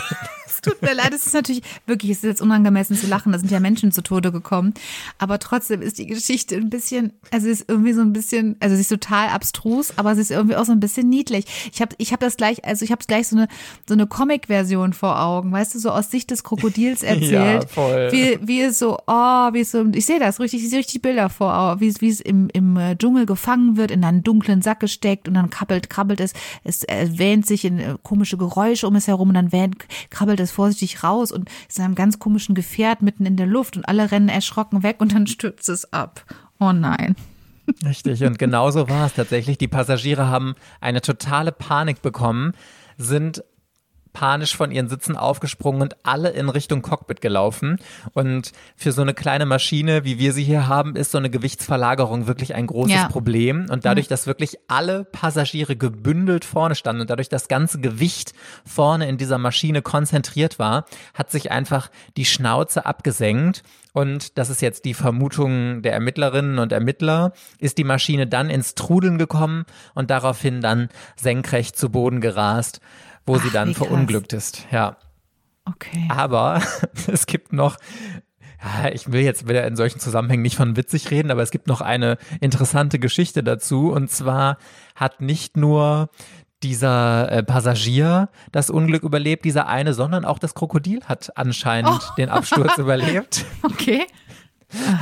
Es 0.62 0.70
tut 0.70 0.82
mir 0.82 0.92
leid, 0.92 1.14
es 1.14 1.26
ist 1.26 1.32
natürlich 1.32 1.62
wirklich, 1.86 2.12
es 2.12 2.18
ist 2.18 2.24
jetzt 2.24 2.42
unangemessen 2.42 2.94
zu 2.94 3.06
lachen, 3.06 3.32
da 3.32 3.38
sind 3.38 3.50
ja 3.50 3.60
Menschen 3.60 3.92
zu 3.92 4.02
Tode 4.02 4.30
gekommen. 4.30 4.74
Aber 5.18 5.38
trotzdem 5.38 5.80
ist 5.80 5.98
die 5.98 6.06
Geschichte 6.06 6.56
ein 6.56 6.68
bisschen, 6.68 7.12
also 7.30 7.48
ist 7.48 7.64
irgendwie 7.68 7.94
so 7.94 8.02
ein 8.02 8.12
bisschen, 8.12 8.56
also 8.60 8.74
sie 8.74 8.82
ist 8.82 8.88
total 8.88 9.28
abstrus, 9.28 9.94
aber 9.96 10.14
sie 10.14 10.20
ist 10.20 10.30
irgendwie 10.30 10.56
auch 10.56 10.66
so 10.66 10.72
ein 10.72 10.80
bisschen 10.80 11.08
niedlich. 11.08 11.46
Ich 11.72 11.80
habe 11.80 11.94
ich 11.96 12.12
hab 12.12 12.20
das 12.20 12.36
gleich, 12.36 12.64
also 12.64 12.84
ich 12.84 12.92
habe 12.92 13.02
gleich 13.06 13.28
so 13.28 13.36
eine, 13.36 13.48
so 13.88 13.94
eine 13.94 14.06
Comic-Version 14.06 14.92
vor 14.92 15.20
Augen, 15.20 15.50
weißt 15.50 15.74
du, 15.74 15.78
so 15.78 15.90
aus 15.90 16.10
Sicht 16.10 16.30
des 16.30 16.44
Krokodils 16.44 17.02
erzählt. 17.02 17.62
Ja, 17.62 17.66
voll. 17.66 18.12
Wie, 18.12 18.38
wie 18.42 18.60
es 18.60 18.78
so, 18.78 18.98
oh, 19.06 19.52
wie 19.52 19.60
es 19.60 19.70
so, 19.70 19.86
ich 19.94 20.04
sehe 20.04 20.18
das 20.18 20.40
richtig, 20.40 20.62
ich 20.62 20.68
sehe 20.70 20.80
richtig 20.80 21.00
Bilder 21.00 21.30
vor 21.30 21.56
Augen, 21.56 21.80
wie 21.80 21.88
es, 21.88 22.02
wie 22.02 22.08
es 22.10 22.20
im, 22.20 22.50
im 22.52 22.76
äh, 22.76 22.96
Dschungel 22.96 23.24
gefangen 23.24 23.78
wird, 23.78 23.90
in 23.90 24.04
einen 24.04 24.22
dunklen 24.22 24.60
Sack 24.60 24.80
gesteckt 24.80 25.26
und 25.26 25.34
dann 25.34 25.48
krabbelt, 25.48 25.88
krabbelt 25.88 26.20
es, 26.20 26.34
es 26.64 26.84
äh, 26.84 27.08
wähnt 27.12 27.46
sich 27.46 27.64
in 27.64 27.78
äh, 27.78 27.94
komische 28.02 28.36
Geräusche 28.36 28.86
um 28.86 28.96
es 28.96 29.08
herum 29.08 29.28
und 29.28 29.34
dann 29.34 29.52
wähnt, 29.52 29.76
krabbelt 30.10 30.40
es 30.40 30.49
vorsichtig 30.50 31.02
raus 31.02 31.32
und 31.32 31.48
ist 31.68 31.78
in 31.78 31.84
einem 31.84 31.94
ganz 31.94 32.18
komischen 32.18 32.54
Gefährt 32.54 33.02
mitten 33.02 33.26
in 33.26 33.36
der 33.36 33.46
Luft 33.46 33.76
und 33.76 33.88
alle 33.88 34.10
rennen 34.10 34.28
erschrocken 34.28 34.82
weg 34.82 34.96
und 35.00 35.14
dann 35.14 35.26
stürzt 35.26 35.68
es 35.68 35.92
ab. 35.92 36.24
Oh 36.58 36.72
nein. 36.72 37.16
Richtig, 37.84 38.24
und 38.24 38.38
genauso 38.38 38.88
war 38.88 39.06
es 39.06 39.14
tatsächlich. 39.14 39.58
Die 39.58 39.68
Passagiere 39.68 40.28
haben 40.28 40.54
eine 40.80 41.00
totale 41.00 41.52
Panik 41.52 42.02
bekommen, 42.02 42.52
sind 42.96 43.44
panisch 44.12 44.56
von 44.56 44.70
ihren 44.70 44.88
Sitzen 44.88 45.16
aufgesprungen 45.16 45.82
und 45.82 45.96
alle 46.02 46.30
in 46.30 46.48
Richtung 46.48 46.82
Cockpit 46.82 47.20
gelaufen. 47.20 47.78
Und 48.12 48.52
für 48.76 48.92
so 48.92 49.02
eine 49.02 49.14
kleine 49.14 49.46
Maschine, 49.46 50.04
wie 50.04 50.18
wir 50.18 50.32
sie 50.32 50.44
hier 50.44 50.68
haben, 50.68 50.96
ist 50.96 51.12
so 51.12 51.18
eine 51.18 51.30
Gewichtsverlagerung 51.30 52.26
wirklich 52.26 52.54
ein 52.54 52.66
großes 52.66 52.94
Ja. 52.94 53.08
Problem. 53.08 53.66
Und 53.70 53.84
dadurch, 53.84 54.08
dass 54.08 54.26
wirklich 54.26 54.58
alle 54.68 55.04
Passagiere 55.04 55.76
gebündelt 55.76 56.44
vorne 56.44 56.74
standen 56.74 57.02
und 57.02 57.10
dadurch 57.10 57.28
das 57.28 57.48
ganze 57.48 57.80
Gewicht 57.80 58.32
vorne 58.64 59.08
in 59.08 59.16
dieser 59.16 59.38
Maschine 59.38 59.82
konzentriert 59.82 60.58
war, 60.58 60.86
hat 61.14 61.30
sich 61.30 61.50
einfach 61.50 61.90
die 62.16 62.24
Schnauze 62.24 62.86
abgesenkt. 62.86 63.62
Und 63.92 64.38
das 64.38 64.50
ist 64.50 64.62
jetzt 64.62 64.84
die 64.84 64.94
Vermutung 64.94 65.82
der 65.82 65.92
Ermittlerinnen 65.92 66.58
und 66.58 66.70
Ermittler, 66.70 67.32
ist 67.58 67.76
die 67.76 67.84
Maschine 67.84 68.26
dann 68.28 68.48
ins 68.48 68.76
Trudeln 68.76 69.18
gekommen 69.18 69.64
und 69.94 70.10
daraufhin 70.10 70.60
dann 70.60 70.90
senkrecht 71.16 71.76
zu 71.76 71.90
Boden 71.90 72.20
gerast, 72.20 72.80
wo 73.26 73.38
sie 73.38 73.48
Ach, 73.48 73.52
dann 73.52 73.68
wie 73.68 73.74
krass. 73.74 73.86
verunglückt 73.86 74.32
ist. 74.32 74.66
Ja. 74.70 74.96
Okay. 75.64 76.06
Aber 76.08 76.62
es 77.06 77.26
gibt 77.26 77.52
noch, 77.52 77.76
ja, 78.62 78.90
ich 78.90 79.12
will 79.12 79.20
jetzt 79.22 79.48
wieder 79.48 79.66
in 79.66 79.76
solchen 79.76 80.00
Zusammenhängen 80.00 80.42
nicht 80.42 80.56
von 80.56 80.76
witzig 80.76 81.10
reden, 81.10 81.30
aber 81.30 81.42
es 81.42 81.50
gibt 81.50 81.66
noch 81.66 81.80
eine 81.80 82.16
interessante 82.40 82.98
Geschichte 82.98 83.42
dazu. 83.42 83.90
Und 83.92 84.10
zwar 84.10 84.56
hat 84.94 85.20
nicht 85.20 85.56
nur 85.56 86.08
dieser 86.62 87.30
äh, 87.32 87.42
Passagier 87.42 88.28
das 88.52 88.68
Unglück 88.68 89.02
überlebt, 89.02 89.44
dieser 89.46 89.66
eine, 89.66 89.94
sondern 89.94 90.24
auch 90.26 90.38
das 90.38 90.54
Krokodil 90.54 91.02
hat 91.04 91.36
anscheinend 91.36 92.00
Oh. 92.10 92.14
den 92.18 92.28
Absturz 92.28 92.76
überlebt. 92.78 93.46
Okay. 93.62 94.06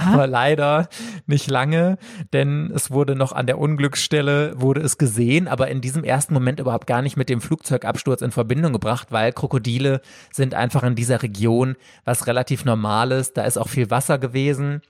Aber 0.07 0.27
leider 0.27 0.89
nicht 1.27 1.51
lange, 1.51 1.99
denn 2.33 2.71
es 2.75 2.91
wurde 2.91 3.15
noch 3.17 3.33
an 3.33 3.47
der 3.47 3.59
Unglücksstelle, 3.59 4.61
wurde 4.61 4.81
es 4.81 4.99
gesehen, 4.99 5.49
aber 5.49 5.69
in 5.69 5.81
diesem 5.81 6.05
ersten 6.05 6.35
Moment 6.35 6.61
überhaupt 6.61 6.87
gar 6.87 7.03
nicht 7.03 7.17
mit 7.17 7.29
dem 7.29 7.41
Flugzeugabsturz 7.41 8.23
in 8.23 8.31
Verbindung 8.31 8.73
gebracht, 8.73 9.09
weil 9.11 9.33
Krokodile 9.33 10.01
sind 10.33 10.55
einfach 10.55 10.83
in 10.83 10.95
dieser 10.95 11.23
Region 11.23 11.77
was 12.05 12.27
relativ 12.27 12.65
Normales. 12.65 13.33
Da 13.33 13.45
ist 13.45 13.59
auch 13.59 13.69
viel 13.69 13.91
Wasser 13.91 14.19
gewesen. 14.19 14.83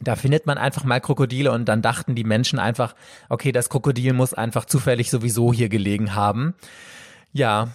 Da 0.00 0.16
findet 0.16 0.46
man 0.46 0.58
einfach 0.58 0.84
mal 0.84 1.00
Krokodile 1.00 1.52
und 1.52 1.66
dann 1.66 1.82
dachten 1.82 2.14
die 2.14 2.24
Menschen 2.24 2.58
einfach, 2.58 2.94
okay, 3.28 3.52
das 3.52 3.68
Krokodil 3.68 4.12
muss 4.12 4.34
einfach 4.34 4.64
zufällig 4.64 5.10
sowieso 5.10 5.52
hier 5.52 5.68
gelegen 5.68 6.14
haben. 6.14 6.54
Ja, 7.32 7.68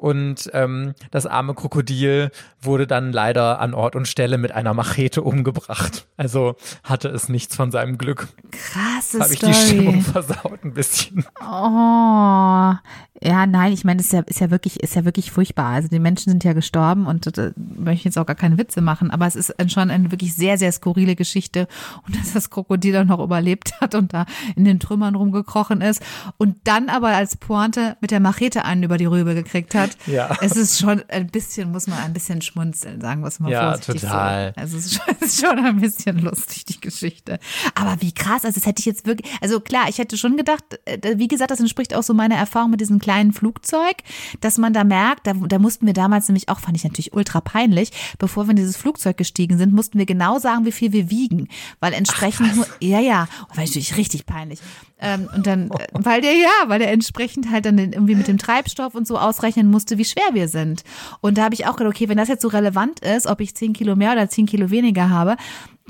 und 0.00 0.50
ähm, 0.54 0.94
das 1.10 1.26
arme 1.26 1.54
Krokodil 1.54 2.30
wurde 2.62 2.86
dann 2.86 3.12
leider 3.12 3.60
an 3.60 3.74
Ort 3.74 3.96
und 3.96 4.08
Stelle 4.08 4.38
mit 4.38 4.52
einer 4.52 4.72
Machete 4.72 5.22
umgebracht. 5.22 6.06
Also 6.16 6.56
hatte 6.84 7.08
es 7.08 7.28
nichts 7.28 7.54
von 7.54 7.70
seinem 7.70 7.98
Glück. 7.98 8.28
Krasse 8.50 9.20
Habe 9.20 9.34
ich 9.34 9.40
die 9.40 9.52
Stimmung 9.52 10.00
versaut 10.00 10.64
ein 10.64 10.72
bisschen. 10.72 11.26
Oh. 11.40 12.74
Ja, 13.22 13.46
nein, 13.46 13.74
ich 13.74 13.84
meine, 13.84 14.00
es 14.00 14.06
ist 14.06 14.12
ja, 14.12 14.20
ist 14.20 14.40
ja 14.40 14.50
wirklich, 14.50 14.80
ist 14.82 14.94
ja 14.94 15.04
wirklich 15.04 15.30
furchtbar. 15.30 15.66
Also 15.66 15.88
die 15.88 15.98
Menschen 15.98 16.30
sind 16.30 16.42
ja 16.42 16.54
gestorben 16.54 17.06
und 17.06 17.36
da 17.36 17.50
möchte 17.56 17.98
ich 17.98 18.04
jetzt 18.04 18.18
auch 18.18 18.24
gar 18.24 18.36
keine 18.36 18.56
Witze 18.56 18.80
machen, 18.80 19.10
aber 19.10 19.26
es 19.26 19.36
ist 19.36 19.54
schon 19.70 19.90
eine 19.90 20.10
wirklich 20.10 20.34
sehr, 20.34 20.56
sehr 20.56 20.72
skurrile 20.72 21.16
Geschichte 21.16 21.68
und 22.06 22.18
dass 22.18 22.32
das 22.32 22.48
Krokodil 22.48 22.94
dann 22.94 23.08
noch 23.08 23.20
überlebt 23.22 23.78
hat 23.82 23.94
und 23.94 24.14
da 24.14 24.24
in 24.56 24.64
den 24.64 24.80
Trümmern 24.80 25.14
rumgekrochen 25.14 25.82
ist 25.82 26.02
und 26.38 26.56
dann 26.64 26.88
aber 26.88 27.08
als 27.08 27.36
Pointe 27.36 27.98
mit 28.00 28.10
der 28.10 28.20
Machete 28.20 28.64
einen 28.64 28.84
über 28.84 28.96
die 28.96 29.04
Rübe 29.04 29.34
gekriegt 29.34 29.74
hat. 29.74 29.89
Ja. 30.06 30.36
Es 30.40 30.56
ist 30.56 30.78
schon 30.78 31.02
ein 31.08 31.26
bisschen, 31.28 31.70
muss 31.70 31.86
man 31.86 31.98
ein 31.98 32.12
bisschen 32.12 32.42
schmunzeln, 32.42 33.00
sagen 33.00 33.20
wir 33.22 33.28
es 33.28 33.40
mal 33.40 33.50
Ja, 33.50 33.72
vorsichtig 33.72 34.02
total. 34.02 34.52
so. 34.54 34.60
Also 34.60 34.78
es 34.78 34.86
ist, 34.86 34.94
schon, 34.94 35.14
es 35.20 35.26
ist 35.28 35.46
schon 35.46 35.58
ein 35.58 35.80
bisschen 35.80 36.18
lustig, 36.18 36.64
die 36.64 36.80
Geschichte. 36.80 37.38
Aber 37.74 38.00
wie 38.00 38.12
krass, 38.12 38.44
also 38.44 38.58
das 38.58 38.66
hätte 38.66 38.80
ich 38.80 38.86
jetzt 38.86 39.06
wirklich, 39.06 39.30
also 39.40 39.60
klar, 39.60 39.88
ich 39.88 39.98
hätte 39.98 40.16
schon 40.16 40.36
gedacht, 40.36 40.64
äh, 40.84 41.18
wie 41.18 41.28
gesagt, 41.28 41.50
das 41.50 41.60
entspricht 41.60 41.94
auch 41.94 42.02
so 42.02 42.14
meiner 42.14 42.36
Erfahrung 42.36 42.70
mit 42.70 42.80
diesem 42.80 42.98
kleinen 42.98 43.32
Flugzeug, 43.32 43.96
dass 44.40 44.58
man 44.58 44.72
da 44.72 44.84
merkt, 44.84 45.26
da, 45.26 45.32
da 45.34 45.58
mussten 45.58 45.86
wir 45.86 45.94
damals 45.94 46.28
nämlich 46.28 46.48
auch, 46.48 46.60
fand 46.60 46.76
ich 46.76 46.84
natürlich 46.84 47.12
ultra 47.12 47.40
peinlich, 47.40 47.92
bevor 48.18 48.46
wir 48.46 48.50
in 48.50 48.56
dieses 48.56 48.76
Flugzeug 48.76 49.16
gestiegen 49.16 49.58
sind, 49.58 49.72
mussten 49.72 49.98
wir 49.98 50.06
genau 50.06 50.38
sagen, 50.38 50.64
wie 50.64 50.72
viel 50.72 50.92
wir 50.92 51.10
wiegen, 51.10 51.48
weil 51.80 51.92
entsprechend, 51.92 52.56
nur, 52.56 52.66
ja, 52.80 53.00
ja, 53.00 53.28
war 53.54 53.64
natürlich 53.64 53.96
richtig 53.96 54.26
peinlich. 54.26 54.60
Ähm, 55.00 55.28
und 55.34 55.46
dann, 55.46 55.70
äh, 55.70 55.86
weil 55.92 56.20
der, 56.20 56.34
ja, 56.34 56.68
weil 56.68 56.78
der 56.78 56.92
entsprechend 56.92 57.50
halt 57.50 57.66
dann 57.66 57.78
irgendwie 57.78 58.14
mit 58.14 58.28
dem 58.28 58.38
Treibstoff 58.38 58.94
und 58.94 59.06
so 59.06 59.18
ausrechnen 59.18 59.70
musste, 59.70 59.98
wie 59.98 60.04
schwer 60.04 60.30
wir 60.32 60.48
sind. 60.48 60.84
Und 61.20 61.38
da 61.38 61.44
habe 61.44 61.54
ich 61.54 61.66
auch 61.66 61.76
gedacht, 61.76 61.94
okay, 61.94 62.08
wenn 62.08 62.18
das 62.18 62.28
jetzt 62.28 62.42
so 62.42 62.48
relevant 62.48 63.00
ist, 63.00 63.26
ob 63.26 63.40
ich 63.40 63.54
10 63.54 63.72
Kilo 63.72 63.96
mehr 63.96 64.12
oder 64.12 64.28
10 64.28 64.46
Kilo 64.46 64.70
weniger 64.70 65.10
habe, 65.10 65.36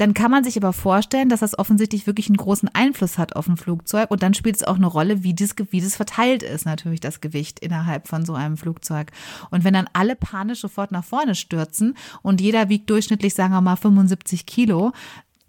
dann 0.01 0.15
kann 0.15 0.31
man 0.31 0.45
sich 0.45 0.57
aber 0.57 0.73
vorstellen, 0.73 1.29
dass 1.29 1.41
das 1.41 1.59
offensichtlich 1.59 2.07
wirklich 2.07 2.29
einen 2.29 2.39
großen 2.39 2.71
Einfluss 2.73 3.19
hat 3.19 3.37
auf 3.37 3.49
ein 3.49 3.59
Flugzeug. 3.59 4.11
Und 4.11 4.23
dann 4.23 4.33
spielt 4.33 4.57
es 4.57 4.65
auch 4.65 4.77
eine 4.77 4.87
Rolle, 4.87 5.23
wie 5.25 5.35
das, 5.35 5.55
wie 5.71 5.83
das 5.83 5.97
verteilt 5.97 6.43
ist, 6.43 6.65
natürlich 6.65 7.01
das 7.01 7.21
Gewicht 7.21 7.61
innerhalb 7.61 8.09
von 8.09 8.25
so 8.25 8.33
einem 8.33 8.57
Flugzeug. 8.57 9.11
Und 9.51 9.63
wenn 9.63 9.75
dann 9.75 9.91
alle 9.93 10.17
panisch 10.17 10.61
sofort 10.61 10.91
nach 10.91 11.05
vorne 11.05 11.35
stürzen 11.35 11.99
und 12.23 12.41
jeder 12.41 12.71
wiegt 12.71 12.89
durchschnittlich, 12.89 13.35
sagen 13.35 13.53
wir 13.53 13.61
mal, 13.61 13.77
75 13.77 14.47
Kilo, 14.47 14.93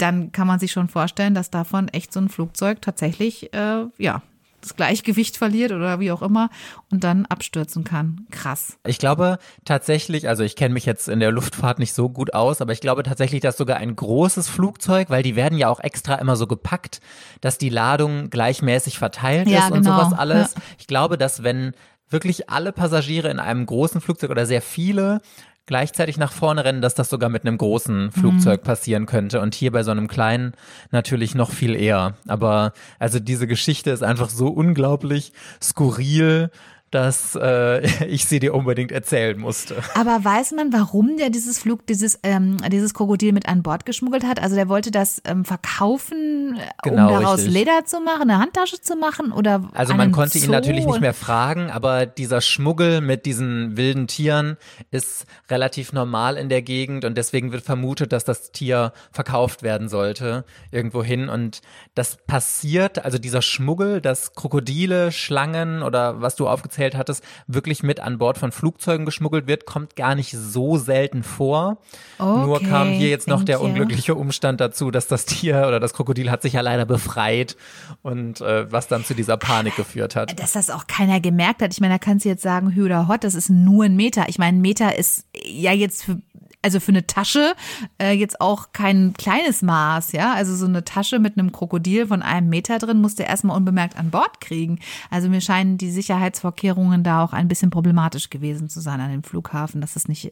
dann 0.01 0.31
kann 0.31 0.47
man 0.47 0.59
sich 0.59 0.71
schon 0.71 0.87
vorstellen, 0.87 1.33
dass 1.33 1.49
davon 1.49 1.87
echt 1.89 2.11
so 2.13 2.19
ein 2.19 2.29
Flugzeug 2.29 2.81
tatsächlich, 2.81 3.53
äh, 3.53 3.85
ja, 3.97 4.21
das 4.61 4.75
Gleichgewicht 4.75 5.37
verliert 5.37 5.71
oder 5.71 5.99
wie 5.99 6.11
auch 6.11 6.21
immer 6.21 6.49
und 6.91 7.03
dann 7.03 7.25
abstürzen 7.25 7.83
kann. 7.83 8.27
Krass. 8.29 8.77
Ich 8.85 8.99
glaube 8.99 9.39
tatsächlich, 9.65 10.29
also 10.29 10.43
ich 10.43 10.55
kenne 10.55 10.73
mich 10.73 10.85
jetzt 10.85 11.09
in 11.09 11.19
der 11.19 11.31
Luftfahrt 11.31 11.79
nicht 11.79 11.93
so 11.93 12.09
gut 12.09 12.33
aus, 12.33 12.61
aber 12.61 12.71
ich 12.71 12.79
glaube 12.79 13.03
tatsächlich, 13.03 13.41
dass 13.41 13.57
sogar 13.57 13.77
ein 13.77 13.95
großes 13.95 14.47
Flugzeug, 14.47 15.09
weil 15.09 15.23
die 15.23 15.35
werden 15.35 15.57
ja 15.57 15.67
auch 15.67 15.79
extra 15.79 16.15
immer 16.15 16.35
so 16.35 16.47
gepackt, 16.47 17.01
dass 17.41 17.57
die 17.57 17.69
Ladung 17.69 18.29
gleichmäßig 18.29 18.99
verteilt 18.99 19.47
Ja, 19.47 19.65
ist 19.65 19.71
und 19.71 19.81
genau. 19.81 19.97
sowas 19.97 20.13
alles. 20.13 20.53
Ja. 20.53 20.61
Ich 20.77 20.87
glaube, 20.87 21.17
dass 21.17 21.43
wenn 21.43 21.73
wirklich 22.07 22.49
alle 22.49 22.71
Passagiere 22.71 23.29
in 23.29 23.39
einem 23.39 23.65
großen 23.65 24.01
Flugzeug 24.01 24.29
oder 24.29 24.45
sehr 24.45 24.61
viele 24.61 25.21
gleichzeitig 25.65 26.17
nach 26.17 26.31
vorne 26.31 26.65
rennen, 26.65 26.81
dass 26.81 26.95
das 26.95 27.09
sogar 27.09 27.29
mit 27.29 27.45
einem 27.45 27.57
großen 27.57 28.11
Flugzeug 28.11 28.63
passieren 28.63 29.05
könnte 29.05 29.41
und 29.41 29.55
hier 29.55 29.71
bei 29.71 29.83
so 29.83 29.91
einem 29.91 30.07
kleinen 30.07 30.53
natürlich 30.91 31.35
noch 31.35 31.51
viel 31.51 31.75
eher. 31.75 32.15
Aber 32.27 32.73
also 32.99 33.19
diese 33.19 33.47
Geschichte 33.47 33.91
ist 33.91 34.03
einfach 34.03 34.29
so 34.29 34.47
unglaublich 34.47 35.31
skurril, 35.61 36.49
dass 36.91 37.35
äh, 37.35 37.87
ich 38.05 38.25
sie 38.25 38.39
dir 38.39 38.53
unbedingt 38.53 38.91
erzählen 38.91 39.39
musste. 39.39 39.77
Aber 39.95 40.23
weiß 40.23 40.51
man, 40.51 40.71
warum 40.73 41.17
der 41.17 41.29
dieses 41.29 41.59
Flug, 41.59 41.87
dieses, 41.87 42.19
ähm, 42.23 42.57
dieses 42.71 42.93
Krokodil 42.93 43.31
mit 43.31 43.47
an 43.47 43.63
Bord 43.63 43.85
geschmuggelt 43.85 44.25
hat? 44.25 44.41
Also 44.41 44.55
der 44.55 44.69
wollte 44.69 44.91
das 44.91 45.21
ähm, 45.25 45.45
verkaufen, 45.45 46.59
Genau, 46.83 47.07
um 47.07 47.13
daraus 47.13 47.39
richtig. 47.39 47.53
Leder 47.53 47.85
zu 47.85 47.99
machen, 48.01 48.29
eine 48.29 48.39
Handtasche 48.39 48.81
zu 48.81 48.95
machen 48.95 49.31
oder 49.31 49.69
Also 49.73 49.93
man 49.93 50.11
konnte 50.11 50.37
ihn 50.37 50.45
Zoo? 50.45 50.51
natürlich 50.51 50.85
nicht 50.85 51.01
mehr 51.01 51.13
fragen, 51.13 51.71
aber 51.71 52.05
dieser 52.05 52.41
Schmuggel 52.41 53.01
mit 53.01 53.25
diesen 53.25 53.77
wilden 53.77 54.07
Tieren 54.07 54.57
ist 54.91 55.25
relativ 55.49 55.93
normal 55.93 56.37
in 56.37 56.49
der 56.49 56.61
Gegend 56.61 57.05
und 57.05 57.17
deswegen 57.17 57.51
wird 57.51 57.63
vermutet, 57.63 58.11
dass 58.11 58.25
das 58.25 58.51
Tier 58.51 58.91
verkauft 59.11 59.63
werden 59.63 59.87
sollte 59.87 60.43
irgendwo 60.71 61.03
hin 61.03 61.29
und 61.29 61.61
das 61.95 62.17
passiert, 62.27 63.03
also 63.05 63.17
dieser 63.17 63.41
Schmuggel, 63.41 64.01
dass 64.01 64.33
Krokodile, 64.33 65.11
Schlangen 65.11 65.83
oder 65.83 66.21
was 66.21 66.35
du 66.35 66.47
aufgezählt 66.47 66.80
hattest, 66.81 67.23
wirklich 67.47 67.83
mit 67.83 67.99
an 67.99 68.17
Bord 68.17 68.37
von 68.37 68.51
Flugzeugen 68.51 69.05
geschmuggelt 69.05 69.47
wird, 69.47 69.65
kommt 69.65 69.95
gar 69.95 70.15
nicht 70.15 70.31
so 70.31 70.77
selten 70.77 71.23
vor. 71.23 71.77
Nur 72.19 72.57
Okay, 72.57 72.65
kam 72.65 72.89
hier 72.89 73.09
jetzt 73.09 73.27
noch 73.27 73.43
der 73.43 73.57
you. 73.57 73.63
unglückliche 73.63 74.15
Umstand 74.15 74.59
dazu, 74.59 74.91
dass 74.91 75.07
das 75.07 75.25
Tier 75.25 75.65
oder 75.67 75.79
das 75.79 75.93
Krokodil 75.93 76.29
hat 76.31 76.41
sich 76.41 76.53
ja 76.53 76.61
leider 76.61 76.85
befreit 76.85 77.55
und 78.01 78.41
äh, 78.41 78.71
was 78.71 78.87
dann 78.87 79.05
zu 79.05 79.13
dieser 79.13 79.37
Panik 79.37 79.75
geführt 79.75 80.15
hat. 80.15 80.39
Dass 80.39 80.53
das 80.53 80.69
auch 80.69 80.87
keiner 80.87 81.19
gemerkt 81.19 81.61
hat. 81.61 81.73
Ich 81.73 81.79
meine, 81.79 81.95
da 81.95 81.97
kannst 81.99 82.25
du 82.25 82.29
jetzt 82.29 82.43
sagen, 82.43 82.73
Hü 82.73 82.85
oder 82.85 83.07
Hot, 83.07 83.23
das 83.23 83.35
ist 83.35 83.49
nur 83.49 83.85
ein 83.85 83.95
Meter. 83.95 84.25
Ich 84.27 84.37
meine, 84.37 84.57
ein 84.57 84.61
Meter 84.61 84.97
ist 84.97 85.25
ja 85.45 85.71
jetzt 85.71 86.03
für, 86.03 86.21
also 86.61 86.79
für 86.79 86.91
eine 86.91 87.07
Tasche 87.07 87.53
äh, 87.99 88.11
jetzt 88.11 88.39
auch 88.39 88.71
kein 88.71 89.13
kleines 89.13 89.61
Maß, 89.61 90.11
ja. 90.11 90.33
Also 90.33 90.55
so 90.55 90.65
eine 90.65 90.83
Tasche 90.83 91.19
mit 91.19 91.37
einem 91.37 91.51
Krokodil 91.51 92.07
von 92.07 92.21
einem 92.21 92.49
Meter 92.49 92.77
drin 92.77 93.01
musst 93.01 93.19
du 93.19 93.23
erstmal 93.23 93.57
unbemerkt 93.57 93.97
an 93.97 94.11
Bord 94.11 94.41
kriegen. 94.41 94.79
Also 95.09 95.29
mir 95.29 95.41
scheinen 95.41 95.77
die 95.77 95.91
Sicherheitsvorkehrungen 95.91 97.03
da 97.03 97.23
auch 97.23 97.33
ein 97.33 97.47
bisschen 97.47 97.69
problematisch 97.71 98.29
gewesen 98.29 98.69
zu 98.69 98.79
sein 98.79 98.99
an 98.99 99.11
dem 99.11 99.23
Flughafen, 99.23 99.81
dass 99.81 99.93
das 99.93 100.07
nicht 100.07 100.31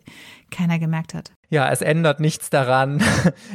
keiner 0.52 0.80
gemerkt 0.80 1.14
hat. 1.14 1.32
Ja, 1.50 1.70
es 1.72 1.82
ändert 1.82 2.20
nichts 2.20 2.50
daran. 2.50 3.02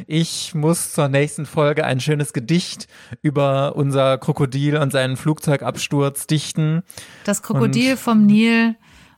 Ich 0.07 0.53
muss 0.53 0.93
zur 0.93 1.07
nächsten 1.07 1.45
Folge 1.45 1.85
ein 1.85 1.99
schönes 1.99 2.33
Gedicht 2.33 2.87
über 3.21 3.75
unser 3.75 4.17
Krokodil 4.17 4.77
und 4.77 4.91
seinen 4.91 5.17
Flugzeugabsturz 5.17 6.27
dichten. 6.27 6.83
Das 7.23 7.41
Krokodil 7.41 7.97
vom 7.97 8.25
Nil 8.25 8.75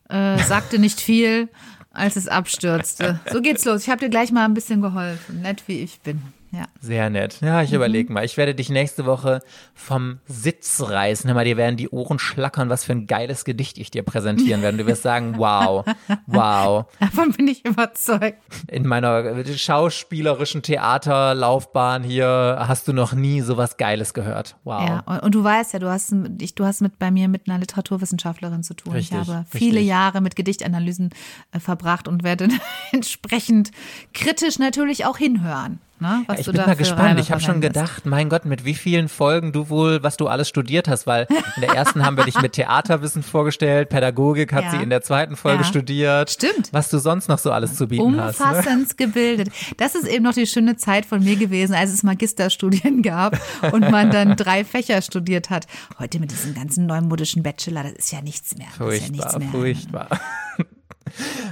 äh, 0.09 0.37
sagte 0.39 0.79
nicht 0.79 0.99
viel, 0.99 1.49
als 1.97 2.15
es 2.15 2.27
abstürzte. 2.27 3.19
So 3.31 3.41
geht's 3.41 3.65
los. 3.65 3.83
Ich 3.83 3.89
habe 3.89 3.99
dir 3.99 4.09
gleich 4.09 4.31
mal 4.31 4.45
ein 4.45 4.53
bisschen 4.53 4.81
geholfen, 4.81 5.41
nett 5.41 5.63
wie 5.67 5.81
ich 5.81 5.99
bin. 6.01 6.21
Ja. 6.51 6.63
Sehr 6.79 7.09
nett. 7.09 7.41
Ja, 7.41 7.57
Mhm. 7.59 7.63
ich 7.65 7.73
überlege 7.73 8.13
mal. 8.13 8.23
Ich 8.23 8.37
werde 8.37 8.55
dich 8.55 8.69
nächste 8.69 9.05
Woche 9.05 9.41
vom 9.73 10.19
Sitz 10.27 10.81
reißen. 10.81 11.27
Hör 11.27 11.35
mal, 11.35 11.43
dir 11.43 11.57
werden 11.57 11.75
die 11.75 11.89
Ohren 11.89 12.19
schlackern, 12.19 12.69
was 12.69 12.85
für 12.85 12.93
ein 12.93 13.05
geiles 13.05 13.43
Gedicht 13.43 13.77
ich 13.77 13.91
dir 13.91 14.03
präsentieren 14.03 14.61
werde. 14.61 14.77
Du 14.77 14.85
wirst 14.87 15.03
sagen, 15.03 15.35
wow, 15.37 15.85
wow. 16.25 16.85
Davon 17.01 17.31
bin 17.33 17.47
ich 17.49 17.65
überzeugt. 17.65 18.37
In 18.69 18.87
meiner 18.87 19.43
schauspielerischen 19.45 20.61
Theaterlaufbahn 20.61 22.03
hier 22.03 22.57
hast 22.59 22.87
du 22.87 22.93
noch 22.93 23.13
nie 23.13 23.41
sowas 23.41 23.77
Geiles 23.77 24.13
gehört. 24.13 24.55
Wow. 24.63 24.87
Ja, 24.87 24.99
und, 25.05 25.19
und 25.23 25.35
du 25.35 25.43
weißt 25.43 25.73
ja, 25.73 25.79
du 25.79 25.89
hast, 25.89 26.13
ich, 26.39 26.55
du 26.55 26.65
hast 26.65 26.81
mit 26.81 26.97
bei 26.97 27.11
mir 27.11 27.27
mit 27.27 27.47
einer 27.49 27.59
Literaturwissenschaftlerin 27.59 28.63
zu 28.63 28.73
tun. 28.73 28.93
Richtig, 28.93 29.19
ich 29.21 29.27
habe 29.27 29.45
viele 29.49 29.75
richtig. 29.79 29.87
Jahre 29.87 30.21
mit 30.21 30.35
Gedichtanalysen 30.35 31.09
äh, 31.51 31.59
verbracht 31.59 32.07
und 32.07 32.23
werde 32.23 32.47
entsprechend 32.91 33.71
kritisch 34.13 34.59
natürlich 34.59 35.05
auch 35.05 35.17
hinhören. 35.17 35.79
Ne, 35.99 36.23
was 36.27 36.39
Ich 36.39 36.45
du 36.45 36.51
bin 36.51 36.61
da 36.63 36.73
gespannt. 36.75 37.01
Reime 37.01 37.19
Ich 37.21 37.31
habe 37.31 37.41
schon 37.41 37.59
gedacht, 37.59 38.05
mein 38.05 38.29
Gott, 38.29 38.45
mit 38.45 38.65
wie 38.65 38.75
vielen 38.75 39.09
Folgen 39.09 39.51
du 39.51 39.69
wohl, 39.69 40.03
was 40.03 40.15
du 40.15 40.27
alles 40.27 40.47
studiert 40.47 40.87
hast, 40.87 41.07
weil 41.07 41.25
in 41.55 41.61
der 41.61 41.71
ersten 41.73 42.05
haben 42.05 42.17
wir 42.17 42.23
dich 42.25 42.39
mit 42.39 42.53
Theaterwissen 42.53 43.23
vorgestellt, 43.23 43.89
Pädagogik 43.89 44.53
hat 44.53 44.65
Ja. 44.65 44.71
sie 44.71 44.77
in 44.77 44.91
der 44.91 45.01
zweiten 45.01 45.35
Folge 45.35 45.63
Ja. 45.63 45.67
studiert. 45.67 46.29
Stimmt. 46.29 46.69
Was 46.71 46.89
du 46.89 46.99
sonst 46.99 47.29
noch 47.29 47.39
so 47.39 47.51
alles 47.51 47.75
zu 47.75 47.87
bieten 47.87 48.21
hast. 48.21 48.39
Ne? 48.39 48.45
Umfassend 48.45 48.97
gebildet. 48.97 49.49
Das 49.77 49.95
ist 49.95 50.05
eben 50.07 50.23
noch 50.23 50.33
die 50.33 50.45
schöne 50.45 50.75
Zeit 50.77 51.05
von 51.07 51.23
mir 51.23 51.35
gewesen, 51.35 51.73
als 51.73 51.91
es 51.91 52.03
Magisterstudien 52.03 53.01
gab 53.01 53.39
und 53.71 53.89
man 53.89 54.11
dann 54.11 54.35
drei 54.35 54.63
Fächer 54.65 55.01
studiert 55.01 55.49
hat. 55.49 55.65
Heute 55.97 56.19
mit 56.19 56.29
diesem 56.29 56.53
ganzen 56.53 56.85
neumodischen 56.85 57.41
Bachelor, 57.41 57.83
das 57.83 57.93
ist 57.93 58.11
ja 58.11 58.21
nichts 58.21 58.55
mehr. 58.55 58.67
Ist 58.67 58.77
ja 58.79 58.85
Furchtbar, 58.85 59.11
nichts 59.11 59.37
mehr. 59.39 59.49
furchtbar. 59.49 60.07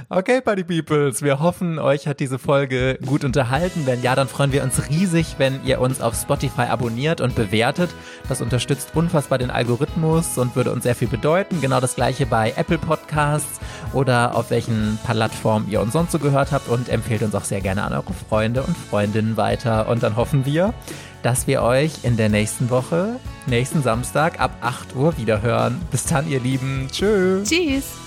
Okay, 0.08 0.40
Party 0.40 0.62
Peoples, 0.62 1.22
wir 1.22 1.40
hoffen, 1.40 1.78
euch 1.78 2.06
hat 2.06 2.20
diese 2.20 2.38
Folge 2.38 2.98
gut 3.04 3.24
unterhalten. 3.24 3.86
Wenn 3.86 4.02
ja, 4.02 4.14
dann 4.14 4.28
freuen 4.28 4.52
wir 4.52 4.62
uns 4.62 4.88
riesig, 4.88 5.34
wenn 5.38 5.64
ihr 5.64 5.80
uns 5.80 6.00
auf 6.00 6.14
Spotify 6.14 6.62
abonniert 6.62 7.20
und 7.20 7.34
bewertet. 7.34 7.90
Das 8.28 8.40
unterstützt 8.40 8.90
unfassbar 8.94 9.38
den 9.38 9.50
Algorithmus 9.50 10.38
und 10.38 10.54
würde 10.54 10.72
uns 10.72 10.84
sehr 10.84 10.94
viel 10.94 11.08
bedeuten. 11.08 11.60
Genau 11.60 11.80
das 11.80 11.96
gleiche 11.96 12.26
bei 12.26 12.52
Apple 12.56 12.78
Podcasts 12.78 13.60
oder 13.92 14.36
auf 14.36 14.50
welchen 14.50 14.98
Plattformen 15.04 15.68
ihr 15.70 15.80
uns 15.80 15.92
sonst 15.92 16.12
so 16.12 16.18
gehört 16.18 16.52
habt 16.52 16.68
und 16.68 16.88
empfehlt 16.88 17.22
uns 17.22 17.34
auch 17.34 17.44
sehr 17.44 17.60
gerne 17.60 17.82
an 17.82 17.92
eure 17.92 18.12
Freunde 18.28 18.62
und 18.62 18.76
Freundinnen 18.76 19.36
weiter. 19.36 19.88
Und 19.88 20.02
dann 20.02 20.16
hoffen 20.16 20.46
wir, 20.46 20.74
dass 21.22 21.46
wir 21.46 21.62
euch 21.62 22.04
in 22.04 22.16
der 22.16 22.28
nächsten 22.28 22.70
Woche, 22.70 23.18
nächsten 23.46 23.82
Samstag 23.82 24.38
ab 24.38 24.52
8 24.60 24.94
Uhr 24.94 25.16
wiederhören. 25.18 25.80
Bis 25.90 26.04
dann, 26.04 26.28
ihr 26.28 26.40
Lieben. 26.40 26.88
Tschüss. 26.92 27.48
Tschüss. 27.48 28.05